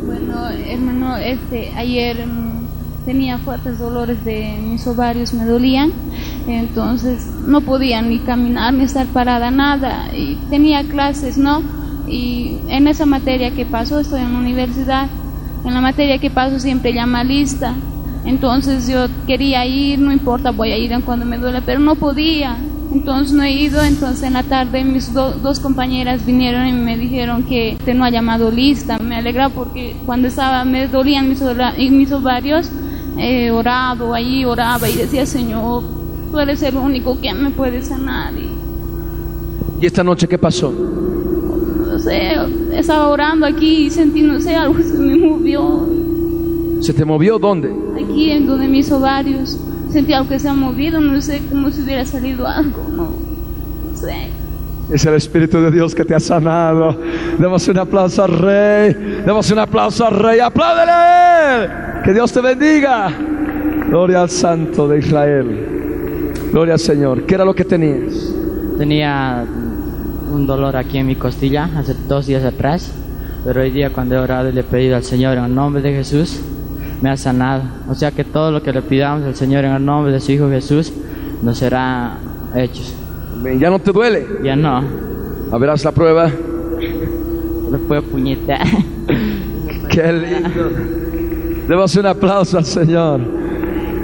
Bueno, 0.06 0.48
hermano, 0.48 1.16
este, 1.18 1.72
ayer 1.76 2.26
mm, 2.26 3.04
tenía 3.04 3.38
fuertes 3.38 3.78
dolores 3.78 4.24
de 4.24 4.58
mis 4.60 4.86
ovarios, 4.88 5.34
me 5.34 5.44
dolían, 5.44 5.92
entonces 6.48 7.26
no 7.46 7.60
podía 7.60 8.02
ni 8.02 8.18
caminar 8.18 8.72
ni 8.72 8.84
estar 8.84 9.06
parada, 9.08 9.50
nada, 9.50 10.08
y 10.16 10.36
tenía 10.50 10.82
clases, 10.84 11.38
¿no? 11.38 11.62
Y 12.08 12.58
en 12.68 12.88
esa 12.88 13.04
materia 13.04 13.50
que 13.50 13.66
pasó, 13.66 14.00
estoy 14.00 14.22
en 14.22 14.32
la 14.32 14.38
universidad, 14.38 15.08
en 15.64 15.74
la 15.74 15.80
materia 15.80 16.18
que 16.18 16.30
paso 16.30 16.58
siempre 16.58 16.92
llama 16.92 17.24
lista, 17.24 17.74
entonces 18.24 18.88
yo 18.88 19.06
quería 19.26 19.64
ir, 19.66 19.98
no 19.98 20.12
importa, 20.12 20.50
voy 20.50 20.70
a 20.72 20.76
ir 20.78 20.92
cuando 21.04 21.24
me 21.24 21.38
duele, 21.38 21.62
pero 21.62 21.78
no 21.80 21.94
podía, 21.94 22.56
entonces 22.92 23.34
no 23.34 23.42
he 23.42 23.52
ido, 23.52 23.82
entonces 23.82 24.22
en 24.24 24.32
la 24.34 24.42
tarde 24.42 24.84
mis 24.84 25.12
do- 25.12 25.32
dos 25.32 25.60
compañeras 25.60 26.24
vinieron 26.24 26.66
y 26.66 26.72
me 26.72 26.96
dijeron 26.96 27.42
que 27.44 27.76
te 27.84 27.92
no 27.94 28.04
ha 28.04 28.10
llamado 28.10 28.50
lista. 28.50 28.98
Me 28.98 29.16
alegra 29.16 29.48
porque 29.50 29.94
cuando 30.06 30.28
estaba, 30.28 30.64
me 30.64 30.88
dolían 30.88 31.28
mis, 31.28 31.42
mis 31.90 32.12
ovarios, 32.12 32.70
he 33.18 33.50
orado 33.50 34.14
ahí, 34.14 34.44
oraba 34.44 34.88
y 34.88 34.96
decía, 34.96 35.26
Señor, 35.26 35.82
tú 36.30 36.38
eres 36.38 36.62
el 36.62 36.76
único 36.76 37.20
que 37.20 37.32
me 37.34 37.50
puede 37.50 37.82
sanar. 37.82 38.32
¿Y 39.80 39.86
esta 39.86 40.02
noche 40.02 40.26
qué 40.26 40.38
pasó? 40.38 40.72
Sé, 42.08 42.32
estaba 42.72 43.08
orando 43.08 43.46
aquí 43.46 43.86
y 43.86 43.90
sentí, 43.90 44.22
no 44.22 44.40
sé, 44.40 44.54
algo 44.54 44.80
se 44.82 44.94
me 44.98 45.16
movió 45.16 45.86
¿Se 46.80 46.92
te 46.92 47.04
movió 47.04 47.38
dónde? 47.38 47.72
aquí 48.02 48.30
en 48.30 48.46
donde 48.46 48.68
mis 48.68 48.90
ovarios. 48.92 49.58
Sentí 49.90 50.12
algo 50.12 50.28
que 50.28 50.38
se 50.38 50.48
ha 50.48 50.54
movido, 50.54 51.00
no 51.00 51.20
sé, 51.20 51.40
como 51.48 51.70
si 51.70 51.82
hubiera 51.82 52.04
salido 52.04 52.46
algo, 52.46 52.84
no, 52.94 53.04
no 53.04 53.96
sé. 53.96 54.28
Es 54.92 55.04
el 55.04 55.14
Espíritu 55.14 55.60
de 55.60 55.70
Dios 55.70 55.94
que 55.94 56.04
te 56.04 56.14
ha 56.14 56.20
sanado. 56.20 56.96
Demos 57.38 57.66
un 57.68 57.78
aplauso 57.78 58.22
al 58.24 58.38
Rey. 58.38 58.94
Demos 59.26 59.50
un 59.50 59.58
aplauso 59.58 60.06
al 60.06 60.14
Rey. 60.14 60.40
¡Apláudele 60.40 60.90
a 60.90 61.64
Él! 61.64 61.70
Que 62.04 62.14
Dios 62.14 62.32
te 62.32 62.40
bendiga. 62.40 63.10
Gloria 63.88 64.22
al 64.22 64.30
Santo 64.30 64.88
de 64.88 64.98
Israel. 65.00 66.48
Gloria 66.52 66.74
al 66.74 66.80
Señor. 66.80 67.24
¿Qué 67.24 67.34
era 67.34 67.44
lo 67.44 67.54
que 67.54 67.64
tenías? 67.64 68.32
Tenía 68.78 69.44
un 70.30 70.46
dolor 70.46 70.76
aquí 70.76 70.98
en 70.98 71.06
mi 71.06 71.16
costilla 71.16 71.68
hace 71.76 71.94
dos 72.08 72.26
días 72.26 72.44
atrás, 72.44 72.90
pero 73.44 73.60
hoy 73.60 73.70
día 73.70 73.90
cuando 73.90 74.14
he 74.14 74.18
orado 74.18 74.48
y 74.48 74.52
le 74.52 74.60
he 74.60 74.64
pedido 74.64 74.96
al 74.96 75.04
Señor 75.04 75.38
en 75.38 75.44
el 75.44 75.54
nombre 75.54 75.82
de 75.82 75.92
Jesús, 75.92 76.40
me 77.02 77.10
ha 77.10 77.16
sanado. 77.16 77.62
O 77.88 77.94
sea 77.94 78.10
que 78.10 78.24
todo 78.24 78.50
lo 78.50 78.62
que 78.62 78.72
le 78.72 78.82
pidamos 78.82 79.24
al 79.24 79.34
Señor 79.34 79.64
en 79.64 79.72
el 79.72 79.84
nombre 79.84 80.12
de 80.12 80.20
su 80.20 80.32
Hijo 80.32 80.48
Jesús 80.48 80.92
nos 81.42 81.58
será 81.58 82.18
hecho. 82.54 82.82
¿Ya 83.58 83.70
no 83.70 83.78
te 83.78 83.92
duele? 83.92 84.26
Ya 84.42 84.56
no, 84.56 84.82
A 85.52 85.58
ver, 85.58 85.70
haz 85.70 85.84
la 85.84 85.92
prueba. 85.92 86.26
le 87.72 87.78
puedo 87.78 88.02
puñetear. 88.02 88.66
Qué 89.90 90.12
lindo. 90.12 90.70
Demos 91.68 91.94
un 91.96 92.06
aplauso 92.06 92.58
al 92.58 92.64
Señor. 92.64 93.20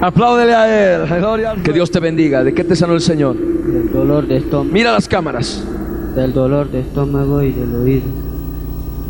Apláudele 0.01 0.55
a 0.55 0.94
Él. 1.05 1.06
Gloria 1.18 1.51
al- 1.52 1.62
Que 1.62 1.72
Dios 1.72 1.90
te 1.90 1.98
bendiga. 1.98 2.44
¿De 2.44 2.52
qué 2.52 2.62
te 2.64 2.76
sanó 2.76 2.94
el 2.94 3.01
Señor? 3.01 3.36
Del 3.36 3.90
dolor 3.92 4.26
de 4.26 4.36
estómago, 4.36 4.70
Mira 4.72 4.92
las 4.92 5.09
cámaras. 5.09 5.64
Del 6.15 6.32
dolor 6.32 6.70
de 6.70 6.81
estómago 6.81 7.43
y 7.43 7.53
del 7.53 7.74
oído. 7.74 8.07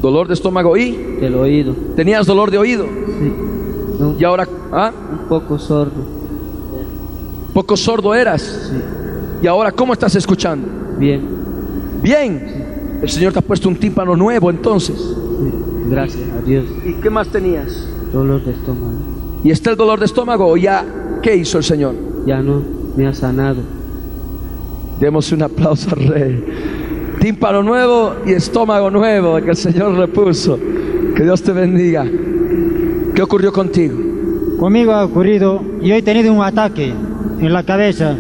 Dolor 0.03 0.29
de 0.29 0.35
estómago 0.35 0.77
y 0.77 0.93
Del 1.21 1.35
oído, 1.35 1.75
tenías 1.97 2.27
dolor 2.27 2.51
de 2.51 2.59
oído. 2.59 2.85
sí. 2.85 3.33
Y 4.19 4.25
ahora, 4.25 4.47
¿ah? 4.73 4.91
un 5.13 5.29
poco 5.29 5.59
sordo, 5.59 5.93
Poco 7.53 7.77
sordo 7.77 8.15
eras. 8.15 8.43
sí. 8.43 8.77
Y 9.43 9.47
ahora, 9.47 9.71
¿cómo 9.73 9.93
estás 9.93 10.15
escuchando? 10.17 10.67
Bien, 10.99 11.21
Bien. 12.03 12.65
El 13.03 13.11
Señor 13.11 13.33
te 13.35 13.39
ha 13.39 13.43
puesto 13.43 13.69
un 13.69 13.77
tímpano 13.77 14.17
nuevo 14.17 14.51
entonces. 14.51 14.97
sí. 14.97 15.51
Gracias 15.91 16.29
a 16.31 16.41
Dios. 16.43 16.65
¿Y 16.85 16.95
qué 16.95 17.11
más 17.11 17.29
tenías? 17.29 17.87
Dolor 18.13 18.43
de 18.45 18.53
estómago. 18.53 18.95
¿Y 19.43 19.51
está 19.51 19.71
el 19.71 19.77
dolor 19.77 19.99
de 19.99 20.07
estómago 20.07 20.47
o 20.47 20.57
ya 20.57 20.85
qué 21.23 21.37
hizo 21.37 21.59
el 21.59 21.65
Señor? 21.65 21.95
Ya 22.27 22.41
no, 22.41 22.63
me 22.97 23.07
ha 23.07 23.13
sanado. 23.15 23.61
Demos 24.99 25.31
un 25.33 25.43
aplauso 25.43 25.91
al 25.95 26.07
Rey. 26.09 26.45
Tímpano 27.25 27.63
nuevo 27.63 28.17
y 28.27 28.33
estómago 28.33 28.91
nuevo 28.91 29.41
que 29.41 29.49
el 29.49 29.57
Señor 29.57 29.97
repuso. 29.97 30.59
Que 31.17 31.23
Dios 31.23 31.43
te 31.43 31.53
bendiga. 31.53 32.05
¿Qué 33.15 33.23
ocurrió 33.23 33.51
contigo? 33.51 33.97
Conmigo 34.59 34.93
ha 34.93 35.07
ocurrido, 35.07 35.63
yo 35.81 35.95
he 35.95 36.03
tenido 36.03 36.35
un 36.35 36.45
ataque 36.45 36.93
en 37.41 37.51
la 37.51 37.63
cabeza. 37.63 38.15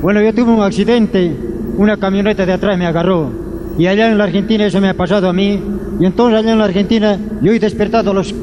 Bueno, 0.00 0.22
yo 0.22 0.32
tuve 0.32 0.50
un 0.50 0.62
accidente, 0.62 1.30
una 1.76 1.98
camioneta 1.98 2.46
de 2.46 2.54
atrás 2.54 2.78
me 2.78 2.86
agarró. 2.86 3.28
Y 3.76 3.86
allá 3.86 4.10
en 4.10 4.16
la 4.16 4.24
Argentina 4.24 4.64
eso 4.64 4.80
me 4.80 4.88
ha 4.88 4.94
pasado 4.94 5.28
a 5.28 5.34
mí. 5.34 5.60
Y 6.00 6.06
entonces 6.06 6.38
allá 6.38 6.52
en 6.52 6.58
la 6.58 6.64
Argentina 6.64 7.18
yo 7.42 7.52
he 7.52 7.58
despertado 7.58 8.12
a 8.12 8.14
los 8.14 8.34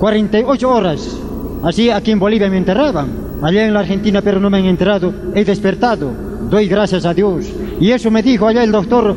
48 0.00 0.68
horas. 0.68 1.16
Así 1.62 1.90
aquí 1.90 2.10
en 2.10 2.18
Bolivia 2.18 2.50
me 2.50 2.58
enterraban. 2.58 3.06
Allá 3.40 3.64
en 3.64 3.72
la 3.72 3.78
Argentina 3.78 4.20
pero 4.20 4.40
no 4.40 4.50
me 4.50 4.58
han 4.58 4.64
enterrado. 4.64 5.14
He 5.32 5.44
despertado. 5.44 6.31
Doy 6.52 6.68
gracias 6.68 7.06
a 7.06 7.14
Dios. 7.14 7.46
Y 7.80 7.92
eso 7.92 8.10
me 8.10 8.22
dijo 8.22 8.46
allá 8.46 8.62
el 8.62 8.70
doctor. 8.70 9.16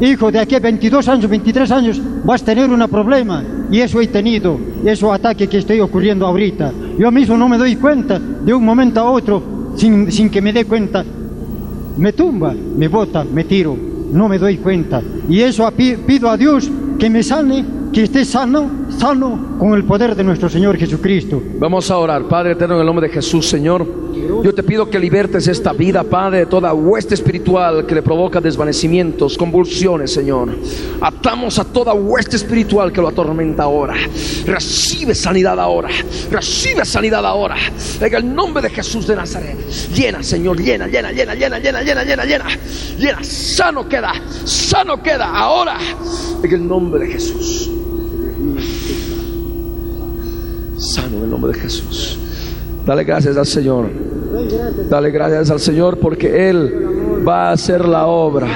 Hijo, 0.00 0.32
de 0.32 0.40
aquí 0.40 0.56
a 0.56 0.58
22 0.58 1.06
años, 1.06 1.30
23 1.30 1.70
años, 1.70 2.02
vas 2.24 2.42
a 2.42 2.46
tener 2.46 2.68
un 2.68 2.80
problema. 2.88 3.44
Y 3.70 3.78
eso 3.78 4.00
he 4.00 4.08
tenido, 4.08 4.58
eso 4.84 5.12
ataque 5.12 5.46
que 5.46 5.58
estoy 5.58 5.78
ocurriendo 5.78 6.26
ahorita. 6.26 6.72
Yo 6.98 7.12
mismo 7.12 7.36
no 7.36 7.48
me 7.48 7.58
doy 7.58 7.76
cuenta, 7.76 8.18
de 8.18 8.52
un 8.52 8.64
momento 8.64 8.98
a 8.98 9.04
otro, 9.08 9.40
sin, 9.76 10.10
sin 10.10 10.28
que 10.30 10.42
me 10.42 10.52
dé 10.52 10.64
cuenta, 10.64 11.04
me 11.96 12.12
tumba, 12.12 12.52
me 12.76 12.88
bota, 12.88 13.22
me 13.22 13.44
tiro, 13.44 13.76
no 14.12 14.28
me 14.28 14.40
doy 14.40 14.56
cuenta. 14.56 15.00
Y 15.28 15.42
eso 15.42 15.70
pi- 15.70 15.94
pido 16.04 16.28
a 16.28 16.36
Dios 16.36 16.68
que 16.98 17.08
me 17.08 17.22
sane, 17.22 17.64
que 17.92 18.02
esté 18.02 18.24
sano, 18.24 18.83
sano 19.04 19.58
con 19.58 19.74
el 19.74 19.84
poder 19.84 20.16
de 20.16 20.24
nuestro 20.24 20.48
Señor 20.48 20.78
Jesucristo. 20.78 21.42
Vamos 21.58 21.90
a 21.90 21.98
orar, 21.98 22.26
Padre 22.26 22.52
eterno, 22.52 22.76
en 22.76 22.80
el 22.80 22.86
nombre 22.86 23.08
de 23.08 23.12
Jesús, 23.12 23.46
Señor. 23.46 23.86
Yo 24.42 24.54
te 24.54 24.62
pido 24.62 24.88
que 24.88 24.98
libertes 24.98 25.46
esta 25.46 25.74
vida, 25.74 26.02
Padre, 26.04 26.38
de 26.38 26.46
toda 26.46 26.72
hueste 26.72 27.12
espiritual 27.12 27.84
que 27.84 27.94
le 27.96 28.00
provoca 28.00 28.40
desvanecimientos, 28.40 29.36
convulsiones, 29.36 30.10
Señor. 30.10 30.56
Atamos 31.02 31.58
a 31.58 31.64
toda 31.64 31.92
hueste 31.92 32.36
espiritual 32.36 32.92
que 32.92 33.02
lo 33.02 33.08
atormenta 33.08 33.64
ahora. 33.64 33.94
Recibe 34.46 35.14
sanidad 35.14 35.60
ahora. 35.60 35.90
Recibe 36.30 36.86
sanidad 36.86 37.26
ahora. 37.26 37.56
En 38.00 38.14
el 38.14 38.34
nombre 38.34 38.62
de 38.62 38.70
Jesús 38.70 39.06
de 39.06 39.16
Nazaret. 39.16 39.68
Llena, 39.94 40.22
Señor, 40.22 40.58
llena, 40.58 40.86
llena, 40.86 41.12
llena, 41.12 41.34
llena, 41.34 41.58
llena, 41.58 41.82
llena, 41.82 42.04
llena, 42.04 42.24
llena. 42.24 42.46
Llena, 42.98 43.22
sano 43.22 43.86
queda, 43.86 44.14
sano 44.46 45.02
queda 45.02 45.26
ahora. 45.26 45.76
En 46.42 46.50
el 46.50 46.66
nombre 46.66 47.04
de 47.04 47.12
Jesús. 47.12 47.83
Sano 50.84 51.18
en 51.18 51.24
el 51.24 51.30
nombre 51.30 51.52
de 51.52 51.60
Jesús. 51.60 52.18
Dale 52.86 53.04
gracias 53.04 53.36
al 53.36 53.46
Señor. 53.46 53.86
Dale 54.88 55.10
gracias 55.10 55.50
al 55.50 55.60
Señor 55.60 55.98
porque 55.98 56.50
Él 56.50 57.24
va 57.26 57.48
a 57.48 57.52
hacer 57.52 57.86
la 57.86 58.06
obra 58.06 58.48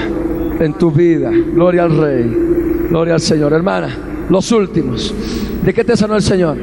en 0.61 0.75
tu 0.75 0.91
vida. 0.91 1.31
Gloria 1.31 1.85
al 1.85 1.97
Rey. 1.97 2.37
Gloria 2.91 3.15
al 3.15 3.21
Señor. 3.21 3.53
Hermana, 3.53 3.97
los 4.29 4.53
últimos. 4.53 5.15
¿De 5.65 5.73
qué 5.73 5.85
te 5.85 5.97
sanó 5.97 6.17
el 6.17 6.23
Señor? 6.23 6.57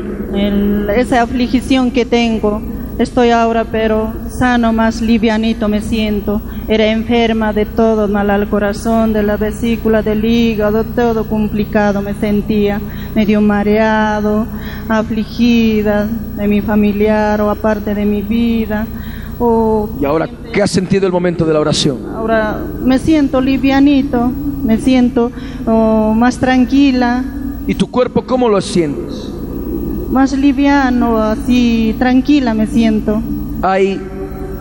Esa 0.95 1.21
aflicción 1.21 1.91
que 1.91 2.05
tengo. 2.05 2.61
Estoy 2.97 3.29
ahora, 3.31 3.65
pero 3.65 4.13
sano, 4.29 4.71
más 4.71 5.01
livianito 5.01 5.67
me 5.67 5.81
siento. 5.81 6.41
Era 6.67 6.87
enferma 6.87 7.51
de 7.51 7.65
todo, 7.65 8.07
mal 8.07 8.29
al 8.29 8.47
corazón, 8.47 9.11
de 9.11 9.21
la 9.21 9.35
vesícula, 9.35 10.01
del 10.01 10.23
hígado, 10.23 10.83
todo 10.83 11.25
complicado 11.25 12.01
me 12.01 12.13
sentía. 12.13 12.79
Medio 13.13 13.41
mareado, 13.41 14.45
afligida 14.87 16.07
de 16.37 16.47
mi 16.47 16.61
familiar 16.61 17.41
o 17.41 17.49
aparte 17.49 17.93
de 17.93 18.05
mi 18.05 18.21
vida. 18.21 18.87
O 19.39 19.89
Y 19.99 20.05
ahora, 20.05 20.29
¿qué 20.53 20.61
has 20.61 20.71
sentido 20.71 21.05
el 21.05 21.11
momento 21.11 21.45
de 21.45 21.53
la 21.53 21.59
oración? 21.59 21.97
ahora 22.15 22.57
me 22.81 22.97
siento 22.97 23.41
livianito, 23.41 24.31
me 24.63 24.77
siento 24.77 25.31
oh, 25.65 26.13
más 26.15 26.37
tranquila, 26.37 27.25
¿Y 27.67 27.73
tu 27.73 27.87
cuerpo 27.87 28.21
cómo 28.21 28.47
lo 28.47 28.61
sientes? 28.61 29.31
Más 30.09 30.33
liviano, 30.33 31.17
así 31.17 31.95
tranquila 31.97 32.53
me 32.53 32.67
siento. 32.67 33.21
¿Hay, 33.61 33.99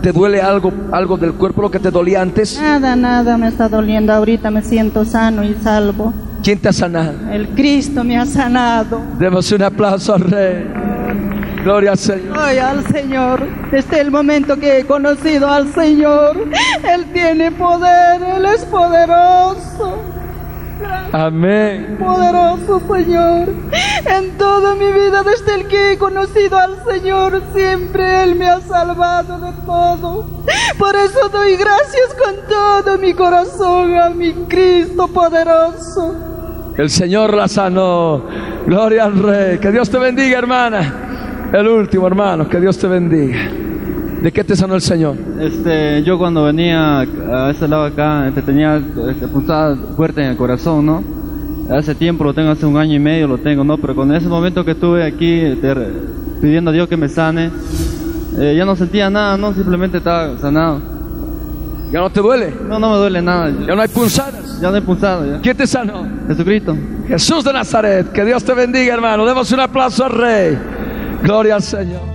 ¿Te 0.01 0.11
duele 0.11 0.41
algo, 0.41 0.71
algo 0.91 1.17
del 1.17 1.33
cuerpo 1.33 1.61
lo 1.61 1.71
que 1.71 1.79
te 1.79 1.91
dolía 1.91 2.21
antes? 2.21 2.59
Nada, 2.61 2.95
nada 2.95 3.37
me 3.37 3.47
está 3.47 3.69
doliendo. 3.69 4.13
Ahorita 4.13 4.51
me 4.51 4.61
siento 4.61 5.05
sano 5.05 5.43
y 5.43 5.55
salvo. 5.55 6.13
¿Quién 6.43 6.59
te 6.59 6.69
ha 6.69 6.73
sanado? 6.73 7.13
El 7.31 7.49
Cristo 7.49 8.03
me 8.03 8.17
ha 8.17 8.25
sanado. 8.25 9.01
Demos 9.17 9.51
un 9.51 9.63
aplauso 9.63 10.13
al 10.13 10.21
Rey. 10.21 10.63
Gloria 11.63 11.93
al 11.93 11.97
Señor. 11.97 12.37
Ay, 12.39 12.57
al 12.59 12.85
Señor. 12.85 13.47
Desde 13.71 13.99
el 13.99 14.11
momento 14.11 14.55
que 14.57 14.77
he 14.77 14.85
conocido 14.85 15.49
al 15.49 15.73
Señor, 15.73 16.37
Él 16.93 17.05
tiene 17.11 17.51
poder, 17.51 18.21
Él 18.21 18.45
es 18.45 18.63
poderoso. 18.65 19.97
Amén. 21.11 21.97
Poderoso 21.99 22.81
Señor. 22.91 23.49
En 24.05 24.37
toda 24.37 24.75
mi 24.75 24.91
vida, 24.91 25.23
desde 25.23 25.55
el 25.55 25.67
que 25.67 25.93
he 25.93 25.97
conocido 25.97 26.57
al 26.57 26.83
Señor, 26.85 27.41
siempre 27.53 28.23
Él 28.23 28.35
me 28.35 28.49
ha 28.49 28.61
salvado 28.61 29.39
de 29.39 29.51
todo. 29.65 30.25
Por 30.77 30.95
eso 30.95 31.29
doy 31.29 31.55
gracias 31.55 32.15
con 32.23 32.35
todo 32.47 32.97
mi 32.97 33.13
corazón 33.13 33.95
a 33.97 34.09
mi 34.09 34.33
Cristo 34.47 35.07
poderoso. 35.07 36.15
El 36.77 36.89
Señor 36.89 37.33
la 37.33 37.47
sanó. 37.47 38.23
Gloria 38.65 39.05
al 39.05 39.17
Rey. 39.17 39.57
Que 39.59 39.71
Dios 39.71 39.89
te 39.89 39.97
bendiga, 39.97 40.37
hermana. 40.37 41.49
El 41.53 41.67
último, 41.67 42.07
hermano, 42.07 42.49
que 42.49 42.59
Dios 42.59 42.77
te 42.77 42.87
bendiga. 42.87 43.64
¿De 44.21 44.31
qué 44.31 44.43
te 44.43 44.55
sanó 44.55 44.75
el 44.75 44.81
Señor? 44.81 45.15
Este, 45.39 46.03
yo 46.03 46.17
cuando 46.17 46.43
venía 46.45 46.99
a 47.01 47.49
este 47.51 47.67
lado 47.67 47.85
acá, 47.85 48.27
este, 48.27 48.41
tenía 48.41 48.77
este, 48.77 49.27
punzada 49.27 49.75
fuerte 49.95 50.23
en 50.23 50.31
el 50.31 50.37
corazón, 50.37 50.85
¿no? 50.85 51.03
Hace 51.69 51.95
tiempo 51.95 52.23
lo 52.23 52.33
tengo, 52.33 52.51
hace 52.51 52.65
un 52.65 52.77
año 52.77 52.95
y 52.95 52.99
medio 52.99 53.27
lo 53.27 53.37
tengo, 53.37 53.63
¿no? 53.63 53.77
Pero 53.77 53.95
con 53.95 54.13
ese 54.13 54.27
momento 54.27 54.63
que 54.63 54.71
estuve 54.71 55.03
aquí 55.03 55.41
este, 55.41 55.73
pidiendo 56.41 56.71
a 56.71 56.73
Dios 56.73 56.87
que 56.87 56.97
me 56.97 57.09
sane, 57.09 57.49
eh, 58.37 58.55
ya 58.57 58.65
no 58.65 58.75
sentía 58.75 59.09
nada, 59.09 59.37
¿no? 59.37 59.53
Simplemente 59.53 59.97
estaba 59.97 60.37
sanado. 60.37 60.81
¿Ya 61.91 62.01
no 62.01 62.09
te 62.09 62.19
duele? 62.19 62.53
No, 62.67 62.79
no 62.79 62.91
me 62.91 62.97
duele 62.97 63.21
nada. 63.21 63.51
¿Ya 63.67 63.75
no 63.75 63.81
hay 63.81 63.87
punzadas? 63.87 64.59
Ya 64.59 64.69
no 64.69 64.75
hay 64.75 64.81
punzada, 64.81 65.25
ya. 65.25 65.41
¿Quién 65.41 65.55
te 65.55 65.67
sanó? 65.67 66.07
Jesucristo. 66.27 66.75
Jesús 67.07 67.43
de 67.43 67.53
Nazaret. 67.53 68.11
Que 68.11 68.25
Dios 68.25 68.43
te 68.43 68.53
bendiga, 68.53 68.93
hermano. 68.93 69.25
Demos 69.25 69.51
un 69.51 69.59
aplauso 69.59 70.05
al 70.05 70.11
Rey. 70.11 70.57
Gloria 71.23 71.55
al 71.55 71.61
Señor. 71.61 72.14